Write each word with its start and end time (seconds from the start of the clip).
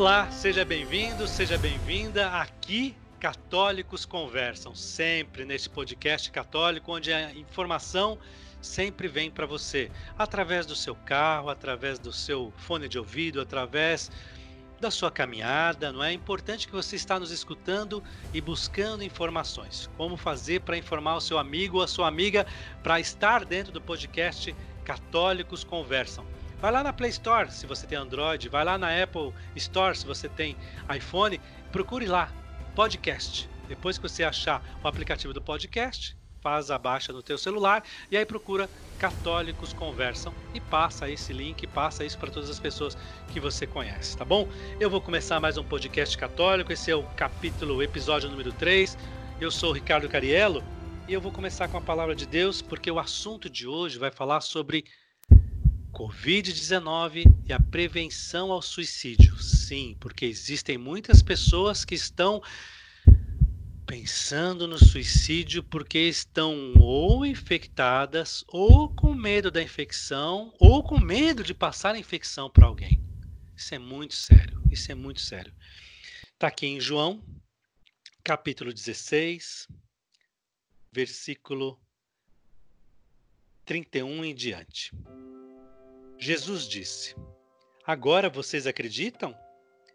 Olá, 0.00 0.30
seja 0.30 0.64
bem-vindo, 0.64 1.28
seja 1.28 1.58
bem-vinda. 1.58 2.30
Aqui, 2.30 2.96
Católicos 3.20 4.06
Conversam, 4.06 4.74
sempre 4.74 5.44
nesse 5.44 5.68
podcast 5.68 6.30
católico, 6.30 6.90
onde 6.90 7.12
a 7.12 7.30
informação 7.34 8.18
sempre 8.62 9.08
vem 9.08 9.30
para 9.30 9.44
você, 9.44 9.90
através 10.16 10.64
do 10.64 10.74
seu 10.74 10.94
carro, 10.94 11.50
através 11.50 11.98
do 11.98 12.14
seu 12.14 12.50
fone 12.56 12.88
de 12.88 12.98
ouvido, 12.98 13.42
através 13.42 14.10
da 14.80 14.90
sua 14.90 15.10
caminhada, 15.10 15.92
não 15.92 16.02
é? 16.02 16.08
é 16.08 16.14
importante 16.14 16.66
que 16.66 16.72
você 16.72 16.96
está 16.96 17.20
nos 17.20 17.30
escutando 17.30 18.02
e 18.32 18.40
buscando 18.40 19.04
informações. 19.04 19.90
Como 19.98 20.16
fazer 20.16 20.62
para 20.62 20.78
informar 20.78 21.16
o 21.16 21.20
seu 21.20 21.36
amigo 21.36 21.76
ou 21.76 21.82
a 21.82 21.86
sua 21.86 22.08
amiga 22.08 22.46
para 22.82 22.98
estar 22.98 23.44
dentro 23.44 23.70
do 23.70 23.82
podcast 23.82 24.56
Católicos 24.82 25.62
Conversam. 25.62 26.29
Vai 26.60 26.70
lá 26.70 26.82
na 26.82 26.92
Play 26.92 27.08
Store 27.10 27.50
se 27.50 27.66
você 27.66 27.86
tem 27.86 27.96
Android, 27.96 28.50
vai 28.50 28.62
lá 28.62 28.76
na 28.76 29.02
Apple 29.02 29.32
Store 29.56 29.96
se 29.96 30.04
você 30.04 30.28
tem 30.28 30.54
iPhone, 30.94 31.40
procure 31.72 32.06
lá 32.06 32.30
podcast. 32.76 33.48
Depois 33.66 33.96
que 33.96 34.02
você 34.02 34.22
achar 34.22 34.62
o 34.84 34.86
aplicativo 34.86 35.32
do 35.32 35.40
podcast, 35.40 36.14
faz 36.42 36.70
a 36.70 36.76
baixa 36.76 37.14
no 37.14 37.22
teu 37.22 37.38
celular 37.38 37.82
e 38.10 38.16
aí 38.16 38.26
procura 38.26 38.68
Católicos 38.98 39.72
Conversam 39.72 40.34
e 40.52 40.60
passa 40.60 41.08
esse 41.08 41.32
link, 41.32 41.66
passa 41.66 42.04
isso 42.04 42.18
para 42.18 42.30
todas 42.30 42.50
as 42.50 42.60
pessoas 42.60 42.94
que 43.32 43.40
você 43.40 43.66
conhece, 43.66 44.14
tá 44.14 44.24
bom? 44.26 44.46
Eu 44.78 44.90
vou 44.90 45.00
começar 45.00 45.40
mais 45.40 45.56
um 45.56 45.64
podcast 45.64 46.18
católico, 46.18 46.70
esse 46.70 46.90
é 46.90 46.94
o 46.94 47.04
capítulo, 47.16 47.82
episódio 47.82 48.28
número 48.28 48.52
3. 48.52 48.98
Eu 49.40 49.50
sou 49.50 49.70
o 49.70 49.72
Ricardo 49.72 50.10
Cariello 50.10 50.62
e 51.08 51.14
eu 51.14 51.22
vou 51.22 51.32
começar 51.32 51.68
com 51.68 51.78
a 51.78 51.80
palavra 51.80 52.14
de 52.14 52.26
Deus, 52.26 52.60
porque 52.60 52.90
o 52.90 52.98
assunto 52.98 53.48
de 53.48 53.66
hoje 53.66 53.98
vai 53.98 54.10
falar 54.10 54.42
sobre 54.42 54.84
Covid-19 55.92 57.24
e 57.46 57.52
a 57.52 57.60
prevenção 57.60 58.52
ao 58.52 58.62
suicídio. 58.62 59.36
Sim, 59.38 59.96
porque 60.00 60.24
existem 60.24 60.78
muitas 60.78 61.22
pessoas 61.22 61.84
que 61.84 61.94
estão 61.94 62.42
pensando 63.90 64.68
no 64.68 64.78
suicídio 64.78 65.64
porque 65.64 65.98
estão 65.98 66.74
ou 66.78 67.26
infectadas, 67.26 68.44
ou 68.46 68.88
com 68.94 69.12
medo 69.12 69.50
da 69.50 69.60
infecção, 69.60 70.54
ou 70.60 70.80
com 70.80 71.00
medo 71.00 71.42
de 71.42 71.52
passar 71.52 71.96
a 71.96 71.98
infecção 71.98 72.48
para 72.48 72.66
alguém. 72.66 73.02
Isso 73.56 73.74
é 73.74 73.78
muito 73.80 74.14
sério. 74.14 74.62
Isso 74.70 74.92
é 74.92 74.94
muito 74.94 75.20
sério. 75.20 75.52
Está 76.32 76.46
aqui 76.46 76.66
em 76.66 76.80
João, 76.80 77.20
capítulo 78.22 78.72
16, 78.72 79.66
versículo 80.92 81.76
31 83.64 84.24
em 84.24 84.34
diante. 84.34 84.92
Jesus 86.20 86.68
disse: 86.68 87.16
Agora 87.86 88.28
vocês 88.28 88.66
acreditam? 88.66 89.34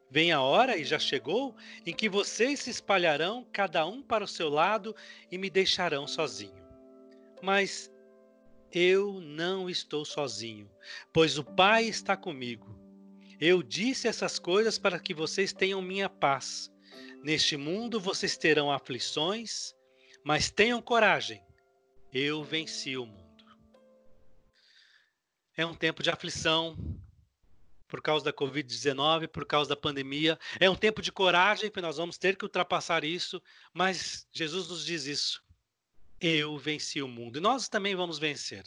Vem 0.09 0.31
a 0.31 0.41
hora, 0.41 0.75
e 0.75 0.83
já 0.83 0.97
chegou, 0.97 1.55
em 1.85 1.93
que 1.93 2.09
vocês 2.09 2.61
se 2.61 2.71
espalharão, 2.71 3.47
cada 3.53 3.85
um 3.85 4.01
para 4.01 4.23
o 4.23 4.27
seu 4.27 4.49
lado, 4.49 4.95
e 5.31 5.37
me 5.37 5.51
deixarão 5.51 6.07
sozinho. 6.07 6.65
Mas 7.43 7.91
eu 8.71 9.21
não 9.21 9.69
estou 9.69 10.03
sozinho, 10.03 10.69
pois 11.13 11.37
o 11.37 11.43
Pai 11.43 11.85
está 11.85 12.17
comigo. 12.17 12.75
Eu 13.39 13.61
disse 13.61 14.07
essas 14.07 14.39
coisas 14.39 14.79
para 14.79 14.99
que 14.99 15.13
vocês 15.13 15.53
tenham 15.53 15.81
minha 15.81 16.09
paz. 16.09 16.71
Neste 17.23 17.55
mundo 17.55 17.99
vocês 17.99 18.35
terão 18.35 18.71
aflições, 18.71 19.75
mas 20.23 20.49
tenham 20.49 20.81
coragem. 20.81 21.43
Eu 22.11 22.43
venci 22.43 22.97
o 22.97 23.05
mundo. 23.05 23.24
É 25.57 25.65
um 25.65 25.73
tempo 25.73 26.03
de 26.03 26.09
aflição 26.09 26.77
por 27.87 28.01
causa 28.01 28.25
da 28.25 28.33
Covid-19, 28.33 29.27
por 29.27 29.45
causa 29.45 29.69
da 29.69 29.75
pandemia. 29.75 30.37
É 30.59 30.69
um 30.69 30.75
tempo 30.75 31.01
de 31.01 31.11
coragem, 31.11 31.71
que 31.71 31.81
nós 31.81 31.97
vamos 31.97 32.17
ter 32.17 32.35
que 32.35 32.43
ultrapassar 32.43 33.03
isso, 33.03 33.41
mas 33.73 34.27
Jesus 34.33 34.67
nos 34.67 34.85
diz 34.85 35.05
isso. 35.05 35.43
Eu 36.19 36.57
venci 36.57 37.01
o 37.01 37.07
mundo. 37.07 37.37
E 37.37 37.41
nós 37.41 37.69
também 37.69 37.95
vamos 37.95 38.19
vencer. 38.19 38.63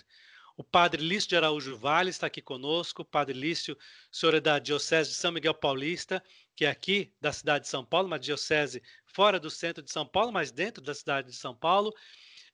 O 0.57 0.65
padre 0.65 1.03
Lício 1.03 1.29
de 1.29 1.37
Araújo 1.37 1.77
Vale 1.77 2.11
está 2.11 2.27
aqui 2.27 2.43
conosco. 2.43 3.03
O 3.03 3.05
padre 3.05 3.39
Lício, 3.39 3.77
senhor 4.11 4.35
é 4.35 4.41
da 4.41 4.59
Diocese 4.59 5.11
de 5.11 5.17
São 5.17 5.31
Miguel 5.31 5.55
Paulista, 5.55 6.23
que 6.57 6.65
é 6.65 6.71
aqui 6.71 7.13
da 7.21 7.33
cidade 7.33 7.65
de 7.65 7.71
São 7.71 7.85
Paulo, 7.85 8.09
uma 8.09 8.19
diocese 8.19 8.83
fora 9.07 9.39
do 9.39 9.51
centro 9.51 9.83
de 9.83 9.93
São 9.93 10.05
Paulo, 10.05 10.33
mas 10.33 10.51
dentro 10.51 10.83
da 10.83 10.93
cidade 10.93 11.31
de 11.31 11.37
São 11.37 11.55
Paulo 11.55 11.95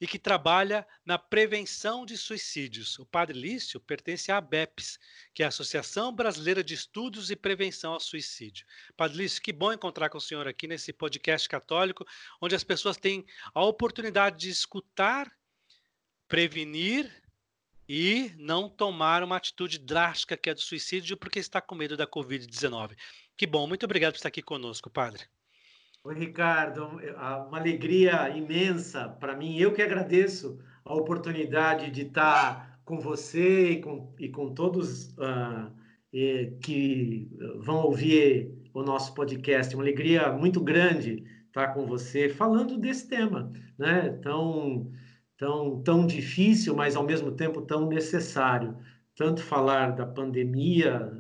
e 0.04 0.06
que 0.06 0.18
trabalha 0.18 0.86
na 1.02 1.16
prevenção 1.16 2.04
de 2.04 2.18
suicídios. 2.18 2.98
O 2.98 3.06
Padre 3.06 3.40
Lício 3.40 3.80
pertence 3.80 4.30
à 4.30 4.36
ABEPS, 4.36 4.98
que 5.32 5.42
é 5.42 5.46
a 5.46 5.48
Associação 5.48 6.12
Brasileira 6.12 6.62
de 6.62 6.74
Estudos 6.74 7.30
e 7.30 7.36
Prevenção 7.36 7.94
ao 7.94 8.00
Suicídio. 8.00 8.66
Padre 8.98 9.16
Lício, 9.16 9.40
que 9.40 9.50
bom 9.50 9.72
encontrar 9.72 10.10
com 10.10 10.18
o 10.18 10.20
senhor 10.20 10.46
aqui 10.46 10.66
nesse 10.68 10.92
podcast 10.92 11.48
católico, 11.48 12.04
onde 12.38 12.54
as 12.54 12.62
pessoas 12.62 12.98
têm 12.98 13.24
a 13.54 13.64
oportunidade 13.64 14.40
de 14.40 14.50
escutar, 14.50 15.34
prevenir 16.28 17.10
e 17.88 18.30
não 18.36 18.68
tomar 18.68 19.22
uma 19.22 19.38
atitude 19.38 19.78
drástica 19.78 20.36
que 20.36 20.50
é 20.50 20.54
do 20.54 20.60
suicídio 20.60 21.16
porque 21.16 21.38
está 21.38 21.62
com 21.62 21.74
medo 21.74 21.96
da 21.96 22.06
Covid-19. 22.06 22.94
Que 23.38 23.46
bom, 23.46 23.66
muito 23.66 23.84
obrigado 23.84 24.12
por 24.12 24.18
estar 24.18 24.28
aqui 24.28 24.42
conosco, 24.42 24.90
Padre. 24.90 25.24
Oi, 26.06 26.14
Ricardo, 26.16 27.00
é, 27.00 27.12
uma 27.48 27.58
alegria 27.58 28.28
imensa 28.36 29.08
para 29.08 29.34
mim. 29.34 29.56
Eu 29.56 29.72
que 29.72 29.80
agradeço 29.80 30.58
a 30.84 30.94
oportunidade 30.94 31.90
de 31.90 32.02
estar 32.02 32.78
com 32.84 33.00
você 33.00 33.70
e 33.70 33.80
com, 33.80 34.14
e 34.18 34.28
com 34.28 34.52
todos 34.52 35.14
uh, 35.14 35.72
e, 36.12 36.52
que 36.62 37.30
vão 37.58 37.86
ouvir 37.86 38.54
o 38.74 38.82
nosso 38.82 39.14
podcast. 39.14 39.74
Uma 39.74 39.82
alegria 39.82 40.30
muito 40.30 40.60
grande 40.60 41.24
estar 41.46 41.68
com 41.68 41.86
você 41.86 42.28
falando 42.28 42.76
desse 42.76 43.08
tema, 43.08 43.50
né? 43.78 44.10
Tão, 44.22 44.92
tão, 45.38 45.82
tão 45.82 46.06
difícil, 46.06 46.76
mas 46.76 46.96
ao 46.96 47.04
mesmo 47.06 47.32
tempo 47.32 47.62
tão 47.62 47.88
necessário. 47.88 48.76
Tanto 49.16 49.42
falar 49.42 49.92
da 49.92 50.04
pandemia 50.04 51.10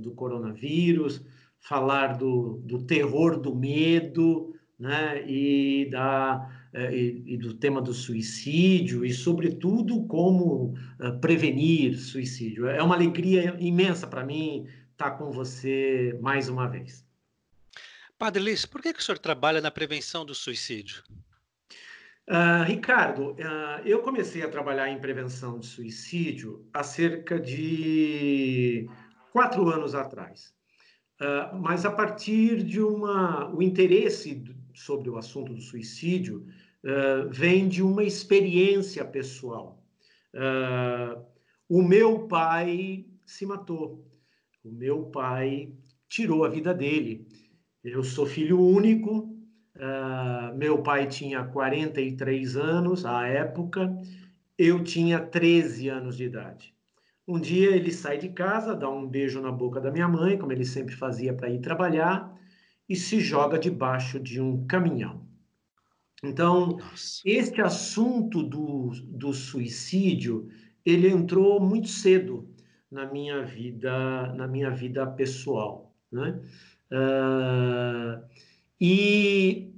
do 0.00 0.12
coronavírus, 0.12 1.26
falar 1.60 2.16
do, 2.16 2.62
do 2.64 2.84
terror 2.84 3.38
do 3.40 3.54
medo, 3.54 4.54
né, 4.78 5.24
e, 5.28 5.88
da, 5.90 6.68
eh, 6.72 6.94
e, 6.94 7.34
e, 7.34 7.36
do 7.36 7.54
tema 7.54 7.82
do 7.82 7.92
suicídio, 7.92 9.04
e, 9.04 9.12
sobretudo, 9.12 10.06
como 10.06 10.74
uh, 11.00 11.20
prevenir 11.20 11.98
suicídio. 11.98 12.68
É 12.68 12.82
uma 12.82 12.94
alegria 12.94 13.56
imensa 13.58 14.06
para 14.06 14.24
mim 14.24 14.66
estar 14.92 15.12
com 15.12 15.30
você 15.30 16.16
mais 16.20 16.48
uma 16.48 16.68
vez. 16.68 17.04
Padre 18.16 18.42
Liz, 18.42 18.66
por 18.66 18.80
que, 18.80 18.92
que 18.92 19.00
o 19.00 19.02
senhor 19.02 19.18
trabalha 19.18 19.60
na 19.60 19.70
prevenção 19.70 20.24
do 20.24 20.34
suicídio? 20.34 21.02
Uh, 22.28 22.62
Ricardo, 22.66 23.32
uh, 23.32 23.80
eu 23.84 24.00
comecei 24.00 24.42
a 24.42 24.48
trabalhar 24.48 24.90
em 24.90 25.00
prevenção 25.00 25.58
de 25.58 25.66
suicídio 25.66 26.68
há 26.74 26.82
cerca 26.82 27.40
de 27.40 28.86
quatro 29.32 29.68
anos 29.70 29.94
atrás. 29.94 30.54
Uh, 31.20 31.58
mas 31.58 31.84
a 31.84 31.90
partir 31.90 32.62
de 32.62 32.80
uma. 32.80 33.52
O 33.52 33.60
interesse 33.60 34.44
sobre 34.72 35.10
o 35.10 35.18
assunto 35.18 35.52
do 35.52 35.60
suicídio 35.60 36.46
uh, 36.84 37.28
vem 37.28 37.68
de 37.68 37.82
uma 37.82 38.04
experiência 38.04 39.04
pessoal. 39.04 39.82
Uh, 40.32 41.20
o 41.68 41.82
meu 41.82 42.28
pai 42.28 43.04
se 43.26 43.44
matou. 43.44 44.06
O 44.62 44.70
meu 44.70 45.06
pai 45.06 45.72
tirou 46.08 46.44
a 46.44 46.48
vida 46.48 46.72
dele. 46.72 47.26
Eu 47.82 48.04
sou 48.04 48.26
filho 48.26 48.60
único. 48.60 49.36
meu 50.56 50.82
pai 50.82 51.06
tinha 51.06 51.44
43 51.44 52.56
anos 52.56 53.04
à 53.04 53.26
época. 53.26 53.92
Eu 54.56 54.82
tinha 54.82 55.20
13 55.20 55.88
anos 55.88 56.16
de 56.16 56.24
idade. 56.24 56.74
Um 57.28 57.38
dia 57.38 57.76
ele 57.76 57.92
sai 57.92 58.16
de 58.16 58.30
casa, 58.30 58.74
dá 58.74 58.88
um 58.88 59.06
beijo 59.06 59.38
na 59.42 59.52
boca 59.52 59.78
da 59.82 59.90
minha 59.90 60.08
mãe, 60.08 60.38
como 60.38 60.50
ele 60.50 60.64
sempre 60.64 60.96
fazia 60.96 61.34
para 61.34 61.50
ir 61.50 61.60
trabalhar, 61.60 62.34
e 62.88 62.96
se 62.96 63.20
joga 63.20 63.58
debaixo 63.58 64.18
de 64.18 64.40
um 64.40 64.66
caminhão. 64.66 65.28
Então, 66.24 66.78
Nossa. 66.78 67.20
este 67.26 67.60
assunto 67.60 68.42
do, 68.42 68.92
do 69.04 69.34
suicídio, 69.34 70.48
ele 70.86 71.06
entrou 71.06 71.60
muito 71.60 71.88
cedo 71.88 72.48
na 72.90 73.04
minha 73.04 73.42
vida, 73.42 74.32
na 74.32 74.48
minha 74.48 74.70
vida 74.70 75.06
pessoal, 75.06 75.94
né? 76.10 76.40
Uh, 76.90 78.24
e, 78.80 79.70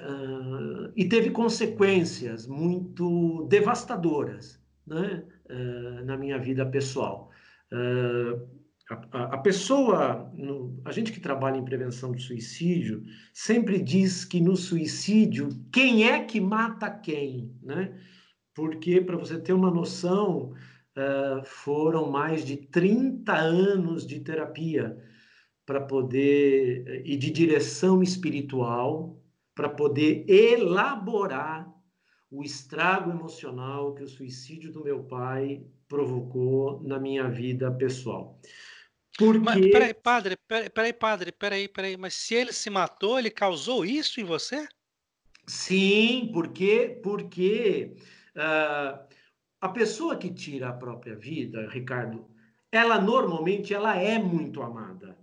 uh, 0.00 0.90
e 0.96 1.04
teve 1.04 1.30
consequências 1.32 2.46
muito 2.46 3.46
devastadoras, 3.50 4.58
né? 4.86 5.22
Uh, 5.50 6.04
na 6.04 6.16
minha 6.16 6.38
vida 6.38 6.64
pessoal. 6.66 7.30
Uh, 7.72 8.46
a, 9.12 9.34
a, 9.34 9.38
pessoa, 9.38 10.30
no, 10.34 10.80
a 10.84 10.92
gente 10.92 11.10
que 11.10 11.20
trabalha 11.20 11.56
em 11.56 11.64
prevenção 11.64 12.12
do 12.12 12.20
suicídio, 12.20 13.02
sempre 13.32 13.80
diz 13.80 14.24
que 14.24 14.40
no 14.40 14.56
suicídio, 14.56 15.48
quem 15.72 16.08
é 16.08 16.22
que 16.22 16.40
mata 16.40 16.90
quem, 16.90 17.50
né? 17.62 17.98
Porque, 18.54 19.00
para 19.00 19.16
você 19.16 19.38
ter 19.38 19.52
uma 19.52 19.70
noção, 19.70 20.52
uh, 20.96 21.44
foram 21.44 22.10
mais 22.10 22.44
de 22.44 22.56
30 22.56 23.34
anos 23.34 24.06
de 24.06 24.20
terapia 24.20 24.96
para 25.66 25.80
poder 25.80 27.02
e 27.04 27.16
de 27.16 27.30
direção 27.30 28.02
espiritual 28.02 29.18
para 29.54 29.68
poder 29.68 30.24
elaborar 30.28 31.73
o 32.30 32.42
estrago 32.42 33.10
emocional 33.10 33.94
que 33.94 34.02
o 34.02 34.08
suicídio 34.08 34.72
do 34.72 34.82
meu 34.82 35.04
pai 35.04 35.64
provocou 35.88 36.82
na 36.82 36.98
minha 36.98 37.28
vida 37.28 37.70
pessoal. 37.70 38.40
Porque... 39.16 39.38
Mas, 39.38 39.60
peraí, 39.70 39.94
padre, 39.94 40.36
peraí, 40.48 40.70
peraí, 40.70 40.92
padre, 40.92 41.32
peraí, 41.32 41.68
peraí, 41.68 41.96
mas 41.96 42.14
se 42.14 42.34
ele 42.34 42.52
se 42.52 42.68
matou, 42.68 43.18
ele 43.18 43.30
causou 43.30 43.84
isso 43.84 44.20
em 44.20 44.24
você? 44.24 44.66
Sim, 45.46 46.30
porque, 46.32 47.00
porque 47.02 47.96
uh, 48.34 49.06
a 49.60 49.68
pessoa 49.68 50.16
que 50.16 50.32
tira 50.32 50.70
a 50.70 50.72
própria 50.72 51.14
vida, 51.14 51.68
Ricardo, 51.68 52.28
ela 52.72 53.00
normalmente 53.00 53.72
ela 53.72 53.96
é 53.96 54.18
muito 54.18 54.60
amada, 54.62 55.16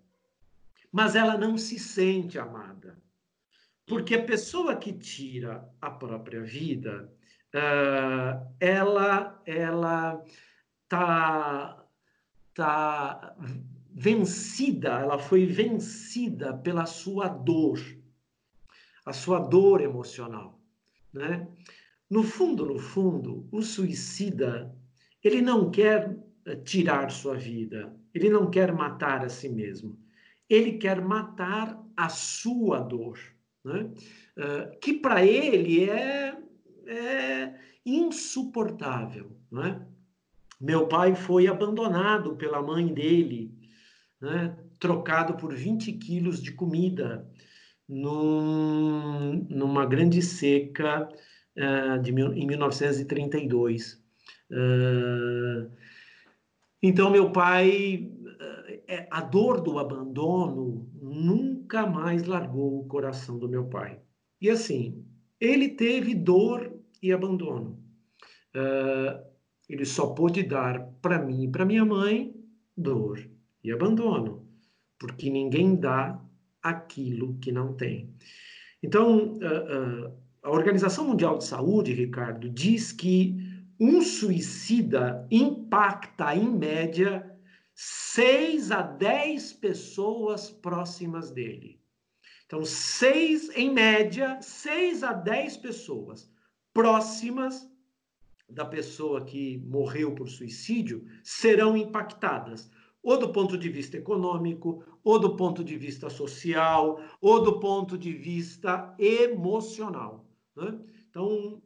mas 0.92 1.16
ela 1.16 1.38
não 1.38 1.58
se 1.58 1.78
sente 1.78 2.40
amada. 2.40 3.02
Porque 3.92 4.16
a 4.16 4.24
pessoa 4.24 4.78
que 4.78 4.94
tira 4.94 5.70
a 5.82 5.92
própria 5.92 6.42
vida, 6.42 7.14
uh, 7.54 8.56
ela 8.58 9.44
ela 9.46 10.24
tá, 10.88 11.86
tá 12.54 13.36
vencida, 13.94 14.92
ela 14.92 15.20
foi 15.20 15.46
vencida 15.46 16.54
pela 16.54 16.86
sua 16.86 17.28
dor, 17.28 17.82
a 19.06 19.12
sua 19.12 19.40
dor 19.40 19.82
emocional, 19.82 20.58
né? 21.12 21.46
No 22.10 22.24
fundo, 22.24 22.66
no 22.66 22.80
fundo, 22.80 23.46
o 23.52 23.62
suicida, 23.62 24.74
ele 25.22 25.42
não 25.42 25.70
quer 25.70 26.18
eh, 26.46 26.56
tirar 26.56 27.12
sua 27.12 27.36
vida, 27.36 27.94
ele 28.14 28.30
não 28.30 28.50
quer 28.50 28.72
matar 28.72 29.26
a 29.26 29.28
si 29.28 29.50
mesmo, 29.50 30.00
ele 30.50 30.78
quer 30.78 31.02
matar 31.02 31.78
a 31.98 32.08
sua 32.08 32.80
dor, 32.80 33.20
né? 33.64 33.92
Uh, 34.38 34.80
que 34.80 34.94
para 34.94 35.26
ele 35.26 35.90
é, 35.90 36.38
é 36.88 37.56
insuportável. 37.86 39.32
Né? 39.52 39.86
Meu 40.60 40.88
pai 40.88 41.16
foi 41.16 41.48
abandonado 41.48 42.36
pela 42.36 42.62
mãe 42.62 42.88
dele, 42.94 43.54
né? 44.20 44.58
trocado 44.80 45.36
por 45.36 45.54
20 45.54 45.94
quilos 45.94 46.42
de 46.42 46.52
comida 46.52 47.28
num, 47.88 49.46
numa 49.50 49.86
grande 49.86 50.22
seca 50.22 51.10
uh, 51.58 52.02
de, 52.02 52.12
em 52.12 52.48
1932. 52.48 54.02
Uh, 54.50 55.72
então, 56.82 57.12
meu 57.12 57.32
pai, 57.32 58.12
a 59.10 59.22
dor 59.22 59.62
do 59.62 59.80
abandono 59.80 60.90
nunca 61.02 61.86
mais 61.86 62.26
largou 62.26 62.80
o 62.80 62.88
coração 62.88 63.38
do 63.38 63.48
meu 63.48 63.66
pai. 63.66 64.00
E 64.40 64.50
assim, 64.50 65.06
ele 65.40 65.70
teve 65.70 66.14
dor 66.14 66.74
e 67.02 67.12
abandono. 67.12 67.80
Uh, 68.56 69.24
ele 69.70 69.86
só 69.86 70.08
pôde 70.08 70.44
dar 70.44 70.80
para 71.02 71.20
mim 71.20 71.44
e 71.44 71.48
para 71.48 71.66
minha 71.66 71.86
mãe 71.86 72.36
dor 72.76 73.30
e 73.64 73.72
abandono, 73.72 74.46
porque 75.00 75.30
ninguém 75.30 75.76
dá 75.76 76.22
aquilo 76.62 77.38
que 77.40 77.52
não 77.52 77.74
tem. 77.74 78.14
Então, 78.84 79.38
uh, 79.38 80.08
uh, 80.08 80.14
a 80.44 80.52
Organização 80.52 81.08
Mundial 81.08 81.38
de 81.38 81.46
Saúde, 81.46 81.94
Ricardo, 81.94 82.50
diz 82.50 82.92
que 82.92 83.38
um 83.80 84.02
suicida 84.02 85.26
impacta, 85.32 86.36
em 86.36 86.50
média, 86.50 87.31
6 87.84 88.70
a 88.70 88.84
10 88.84 89.54
pessoas 89.54 90.52
próximas 90.52 91.32
dele. 91.32 91.82
Então, 92.46 92.64
seis, 92.64 93.50
em 93.56 93.74
média, 93.74 94.40
6 94.40 95.02
a 95.02 95.14
10 95.14 95.58
pessoas 95.58 96.30
próximas 96.72 97.68
da 98.48 98.64
pessoa 98.64 99.26
que 99.26 99.58
morreu 99.66 100.14
por 100.14 100.30
suicídio 100.30 101.08
serão 101.24 101.76
impactadas, 101.76 102.70
ou 103.02 103.18
do 103.18 103.32
ponto 103.32 103.58
de 103.58 103.68
vista 103.68 103.98
econômico, 103.98 104.84
ou 105.04 105.18
do 105.18 105.36
ponto 105.36 105.64
de 105.64 105.76
vista 105.76 106.08
social, 106.08 107.02
ou 107.20 107.42
do 107.42 107.60
ponto 107.60 107.98
de 107.98 108.14
vista 108.14 108.94
emocional. 109.00 110.30
Né? 110.56 110.80
Então, 111.10 111.60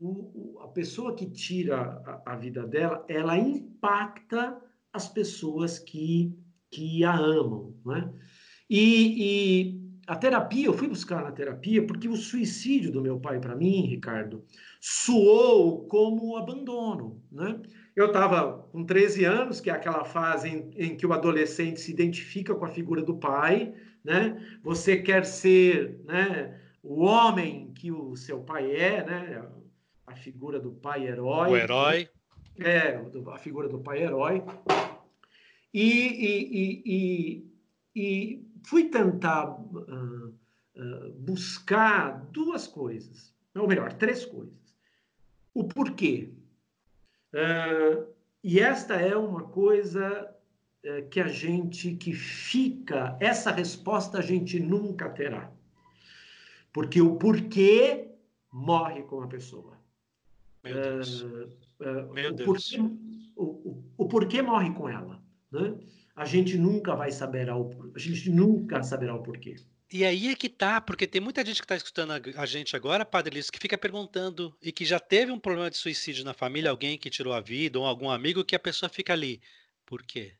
o, 0.00 0.08
o, 0.08 0.58
a 0.62 0.68
pessoa 0.68 1.14
que 1.14 1.30
tira 1.30 2.02
a, 2.26 2.32
a 2.32 2.34
vida 2.34 2.66
dela, 2.66 3.04
ela 3.06 3.38
impacta 3.38 4.60
as 4.92 5.08
pessoas 5.08 5.78
que, 5.78 6.36
que 6.70 7.04
a 7.04 7.16
amam. 7.16 7.74
Né? 7.84 8.12
E, 8.68 9.16
e 9.18 9.80
a 10.06 10.16
terapia, 10.16 10.66
eu 10.66 10.74
fui 10.74 10.88
buscar 10.88 11.22
na 11.22 11.30
terapia 11.30 11.86
porque 11.86 12.08
o 12.08 12.16
suicídio 12.16 12.90
do 12.90 13.00
meu 13.00 13.20
pai, 13.20 13.38
para 13.40 13.54
mim, 13.54 13.86
Ricardo, 13.86 14.44
soou 14.80 15.86
como 15.86 16.36
abandono. 16.36 17.22
Né? 17.30 17.60
Eu 17.94 18.06
estava 18.06 18.58
com 18.72 18.84
13 18.84 19.24
anos, 19.24 19.60
que 19.60 19.70
é 19.70 19.72
aquela 19.72 20.04
fase 20.04 20.48
em, 20.48 20.70
em, 20.76 20.96
que 20.96 21.06
o 21.06 21.12
adolescente 21.12 21.80
se 21.80 21.92
identifica 21.92 22.54
com 22.54 22.64
a 22.64 22.70
figura 22.70 23.02
do 23.02 23.16
pai, 23.18 23.74
né? 24.02 24.58
Você 24.62 24.96
quer 24.96 25.26
ser, 25.26 26.00
né, 26.04 26.58
o 26.82 27.02
homem 27.02 27.72
que 27.74 27.92
o 27.92 28.16
seu 28.16 28.40
pai 28.40 28.70
é, 28.70 29.04
né? 29.04 29.46
A 30.06 30.14
figura 30.14 30.58
do 30.58 30.72
pai 30.72 31.06
herói. 31.06 31.50
O 31.50 31.56
herói. 31.56 32.08
É, 32.60 33.00
a 33.32 33.38
figura 33.38 33.68
do 33.68 33.80
pai 33.80 34.02
herói. 34.02 34.42
E, 35.72 35.82
e, 35.82 36.82
e, 36.84 37.50
e 37.96 38.50
fui 38.64 38.88
tentar 38.88 39.50
uh, 39.50 40.28
uh, 40.28 41.12
buscar 41.18 42.26
duas 42.32 42.66
coisas, 42.66 43.34
ou 43.54 43.66
melhor, 43.66 43.92
três 43.94 44.26
coisas. 44.26 44.74
O 45.54 45.64
porquê. 45.64 46.32
Uh, 47.32 48.06
e 48.42 48.60
esta 48.60 48.94
é 48.94 49.16
uma 49.16 49.44
coisa 49.44 50.34
que 51.10 51.20
a 51.20 51.28
gente 51.28 51.94
que 51.96 52.14
fica, 52.14 53.14
essa 53.20 53.50
resposta 53.50 54.18
a 54.18 54.22
gente 54.22 54.58
nunca 54.58 55.10
terá. 55.10 55.52
Porque 56.72 57.02
o 57.02 57.16
porquê 57.16 58.08
morre 58.50 59.02
com 59.02 59.22
a 59.22 59.28
pessoa. 59.28 59.76
Meu 60.64 60.72
Deus. 60.72 61.22
Meu 61.80 62.30
o 62.30 62.34
Deus. 62.34 62.46
Porquê, 62.46 62.78
o, 63.36 63.44
o, 63.44 63.84
o 63.96 64.08
porquê 64.08 64.42
morre 64.42 64.72
com 64.72 64.88
ela. 64.88 65.22
Né? 65.50 65.78
A 66.14 66.24
gente 66.24 66.56
nunca 66.58 66.94
vai 66.94 67.10
saber 67.10 67.48
ao, 67.48 67.70
a 67.94 67.98
gente 67.98 68.30
nunca 68.30 68.82
saberá 68.82 69.14
o 69.14 69.22
porquê. 69.22 69.56
E 69.92 70.04
aí 70.04 70.28
é 70.28 70.36
que 70.36 70.48
tá, 70.48 70.80
porque 70.80 71.04
tem 71.06 71.20
muita 71.20 71.44
gente 71.44 71.60
que 71.60 71.64
está 71.64 71.74
escutando 71.74 72.12
a, 72.12 72.42
a, 72.42 72.46
gente 72.46 72.76
agora, 72.76 73.04
Padre 73.04 73.34
Lício, 73.34 73.52
que 73.52 73.58
fica 73.58 73.76
perguntando 73.76 74.56
e 74.62 74.70
que 74.70 74.84
já 74.84 75.00
teve 75.00 75.32
um 75.32 75.38
problema 75.38 75.68
de 75.68 75.76
suicídio 75.76 76.24
na 76.24 76.32
família, 76.32 76.70
alguém 76.70 76.96
que 76.96 77.10
tirou 77.10 77.32
a 77.32 77.40
vida, 77.40 77.76
ou 77.76 77.84
algum 77.84 78.08
amigo, 78.08 78.44
que 78.44 78.54
a 78.54 78.60
pessoa 78.60 78.88
fica 78.88 79.12
ali. 79.12 79.40
Por 79.84 80.02
quê? 80.04 80.34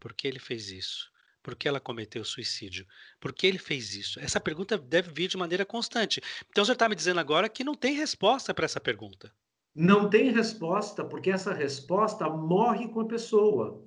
Por 0.00 0.12
que 0.12 0.26
ele 0.26 0.40
fez 0.40 0.70
isso? 0.70 1.08
Por 1.40 1.54
que 1.54 1.68
ela 1.68 1.78
cometeu 1.78 2.24
suicídio? 2.24 2.84
Por 3.20 3.32
que 3.32 3.46
ele 3.46 3.58
fez 3.58 3.94
isso? 3.94 4.18
Essa 4.18 4.40
pergunta 4.40 4.76
deve 4.76 5.12
vir 5.12 5.28
de 5.28 5.36
maneira 5.36 5.64
constante. 5.64 6.20
Então, 6.50 6.62
o 6.62 6.64
senhor 6.64 6.74
está 6.74 6.88
me 6.88 6.96
dizendo 6.96 7.20
agora 7.20 7.48
que 7.48 7.62
não 7.62 7.74
tem 7.74 7.94
resposta 7.94 8.52
para 8.52 8.64
essa 8.64 8.80
pergunta. 8.80 9.32
Não 9.74 10.10
tem 10.10 10.32
resposta, 10.32 11.04
porque 11.04 11.30
essa 11.30 11.52
resposta 11.52 12.28
morre 12.28 12.88
com 12.88 13.00
a 13.00 13.06
pessoa. 13.06 13.84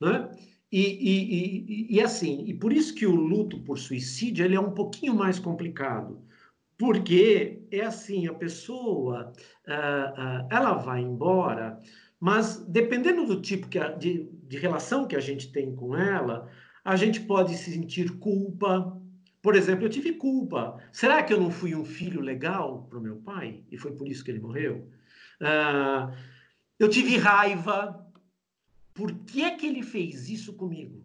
Né? 0.00 0.30
E, 0.70 0.80
e, 0.80 1.34
e, 1.34 1.96
e, 1.96 2.00
assim, 2.00 2.44
e 2.46 2.54
por 2.54 2.72
isso 2.72 2.94
que 2.94 3.06
o 3.06 3.14
luto 3.14 3.60
por 3.60 3.78
suicídio 3.78 4.44
ele 4.44 4.56
é 4.56 4.60
um 4.60 4.72
pouquinho 4.72 5.14
mais 5.14 5.38
complicado, 5.38 6.20
porque 6.76 7.62
é 7.70 7.82
assim, 7.82 8.26
a 8.26 8.34
pessoa 8.34 9.32
uh, 9.68 9.70
uh, 9.70 10.48
ela 10.50 10.74
vai 10.74 11.00
embora, 11.00 11.80
mas 12.18 12.64
dependendo 12.66 13.24
do 13.24 13.40
tipo 13.40 13.68
que 13.68 13.78
a, 13.78 13.90
de, 13.90 14.28
de 14.48 14.58
relação 14.58 15.06
que 15.06 15.14
a 15.14 15.20
gente 15.20 15.52
tem 15.52 15.74
com 15.74 15.96
ela, 15.96 16.50
a 16.84 16.96
gente 16.96 17.20
pode 17.20 17.56
se 17.56 17.70
sentir 17.70 18.18
culpa. 18.18 19.00
Por 19.40 19.54
exemplo, 19.54 19.84
eu 19.84 19.90
tive 19.90 20.14
culpa. 20.14 20.76
Será 20.90 21.22
que 21.22 21.32
eu 21.32 21.40
não 21.40 21.50
fui 21.50 21.74
um 21.74 21.84
filho 21.84 22.20
legal 22.20 22.86
para 22.88 22.98
o 22.98 23.02
meu 23.02 23.16
pai 23.16 23.62
e 23.70 23.78
foi 23.78 23.92
por 23.92 24.08
isso 24.08 24.24
que 24.24 24.30
ele 24.30 24.40
morreu? 24.40 24.88
Uh, 25.44 26.14
eu 26.78 26.88
tive 26.88 27.16
raiva 27.16 28.04
por 28.94 29.12
que 29.12 29.42
é 29.42 29.50
que 29.50 29.66
ele 29.66 29.82
fez 29.82 30.30
isso 30.30 30.54
comigo? 30.54 31.04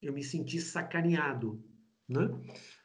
Eu 0.00 0.12
me 0.12 0.24
senti 0.24 0.58
sacaneado. 0.58 1.62
Né? 2.08 2.24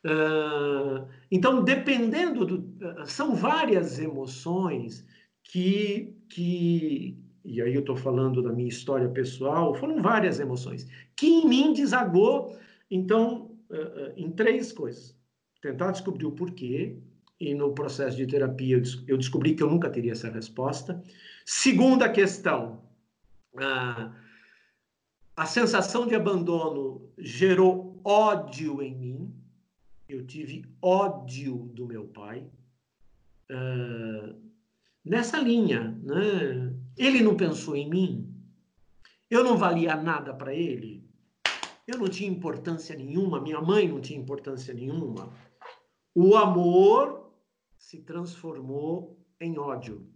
Uh, 0.06 1.08
então, 1.32 1.64
dependendo 1.64 2.46
do. 2.46 2.58
Uh, 2.58 3.06
são 3.08 3.34
várias 3.34 3.98
emoções 3.98 5.08
que, 5.42 6.16
que. 6.30 7.18
E 7.44 7.62
aí 7.62 7.74
eu 7.74 7.80
estou 7.80 7.96
falando 7.96 8.44
da 8.44 8.52
minha 8.52 8.68
história 8.68 9.08
pessoal, 9.08 9.74
foram 9.74 10.02
várias 10.02 10.40
emoções, 10.40 10.86
que 11.16 11.26
em 11.26 11.48
mim 11.48 11.74
desagou, 11.74 12.58
então, 12.92 13.58
uh, 13.70 14.14
em 14.18 14.30
três 14.30 14.74
coisas. 14.74 15.18
Tentar 15.62 15.92
descobrir 15.92 16.26
o 16.26 16.34
porquê, 16.34 16.98
e 17.40 17.54
no 17.54 17.74
processo 17.74 18.18
de 18.18 18.26
terapia 18.26 18.82
eu 19.08 19.18
descobri 19.18 19.54
que 19.54 19.62
eu 19.62 19.70
nunca 19.70 19.90
teria 19.90 20.12
essa 20.12 20.30
resposta. 20.30 21.02
Segunda 21.46 22.10
questão, 22.10 22.82
ah, 23.58 24.12
a 25.36 25.46
sensação 25.46 26.08
de 26.08 26.16
abandono 26.16 27.12
gerou 27.18 28.02
ódio 28.04 28.82
em 28.82 28.96
mim. 28.96 29.36
Eu 30.10 30.26
tive 30.26 30.66
ódio 30.82 31.70
do 31.74 31.86
meu 31.86 32.06
pai. 32.06 32.44
Uh, 33.52 34.36
nessa 35.06 35.38
linha, 35.40 35.98
né? 36.04 36.74
Ele 36.98 37.22
não 37.22 37.38
pensou 37.38 37.76
em 37.76 37.90
mim. 37.90 38.34
Eu 39.30 39.44
não 39.44 39.58
valia 39.58 39.96
nada 39.96 40.34
para 40.34 40.54
ele. 40.54 41.08
Eu 41.86 42.00
não 42.00 42.08
tinha 42.08 42.30
importância 42.30 42.96
nenhuma. 42.96 43.40
Minha 43.40 43.62
mãe 43.62 43.88
não 43.88 44.02
tinha 44.02 44.20
importância 44.20 44.74
nenhuma. 44.74 45.32
O 46.16 46.36
amor 46.36 47.27
se 47.78 48.02
transformou 48.02 49.18
em 49.40 49.58
ódio. 49.58 50.08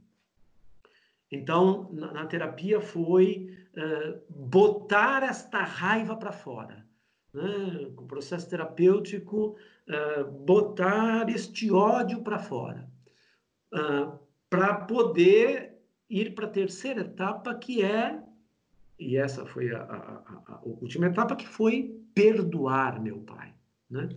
Então, 1.32 1.90
na, 1.94 2.12
na 2.12 2.26
terapia 2.26 2.82
foi 2.82 3.56
uh, 3.78 4.22
botar 4.30 5.24
esta 5.24 5.64
raiva 5.64 6.16
para 6.18 6.32
fora. 6.32 6.86
Né? 7.34 7.90
O 7.98 8.06
processo 8.06 8.50
terapêutico, 8.50 9.56
uh, 9.88 10.30
botar 10.46 11.30
este 11.30 11.72
ódio 11.72 12.22
para 12.22 12.40
fora. 12.40 12.90
Uh, 13.74 14.20
para 14.50 14.76
poder 14.76 15.78
ir 16.10 16.36
para 16.36 16.46
a 16.46 16.50
terceira 16.50 17.02
etapa, 17.02 17.56
que 17.56 17.82
é, 17.82 18.22
e 19.00 19.16
essa 19.16 19.46
foi 19.46 19.74
a, 19.74 19.82
a, 19.82 19.96
a, 19.96 20.56
a, 20.56 20.62
última 20.64 21.08
etapa, 21.08 21.36
que 21.38 21.48
foi 21.48 22.04
perdoar 22.14 23.02
meu 23.02 23.20
pai. 23.20 23.54
Né? 23.90 24.10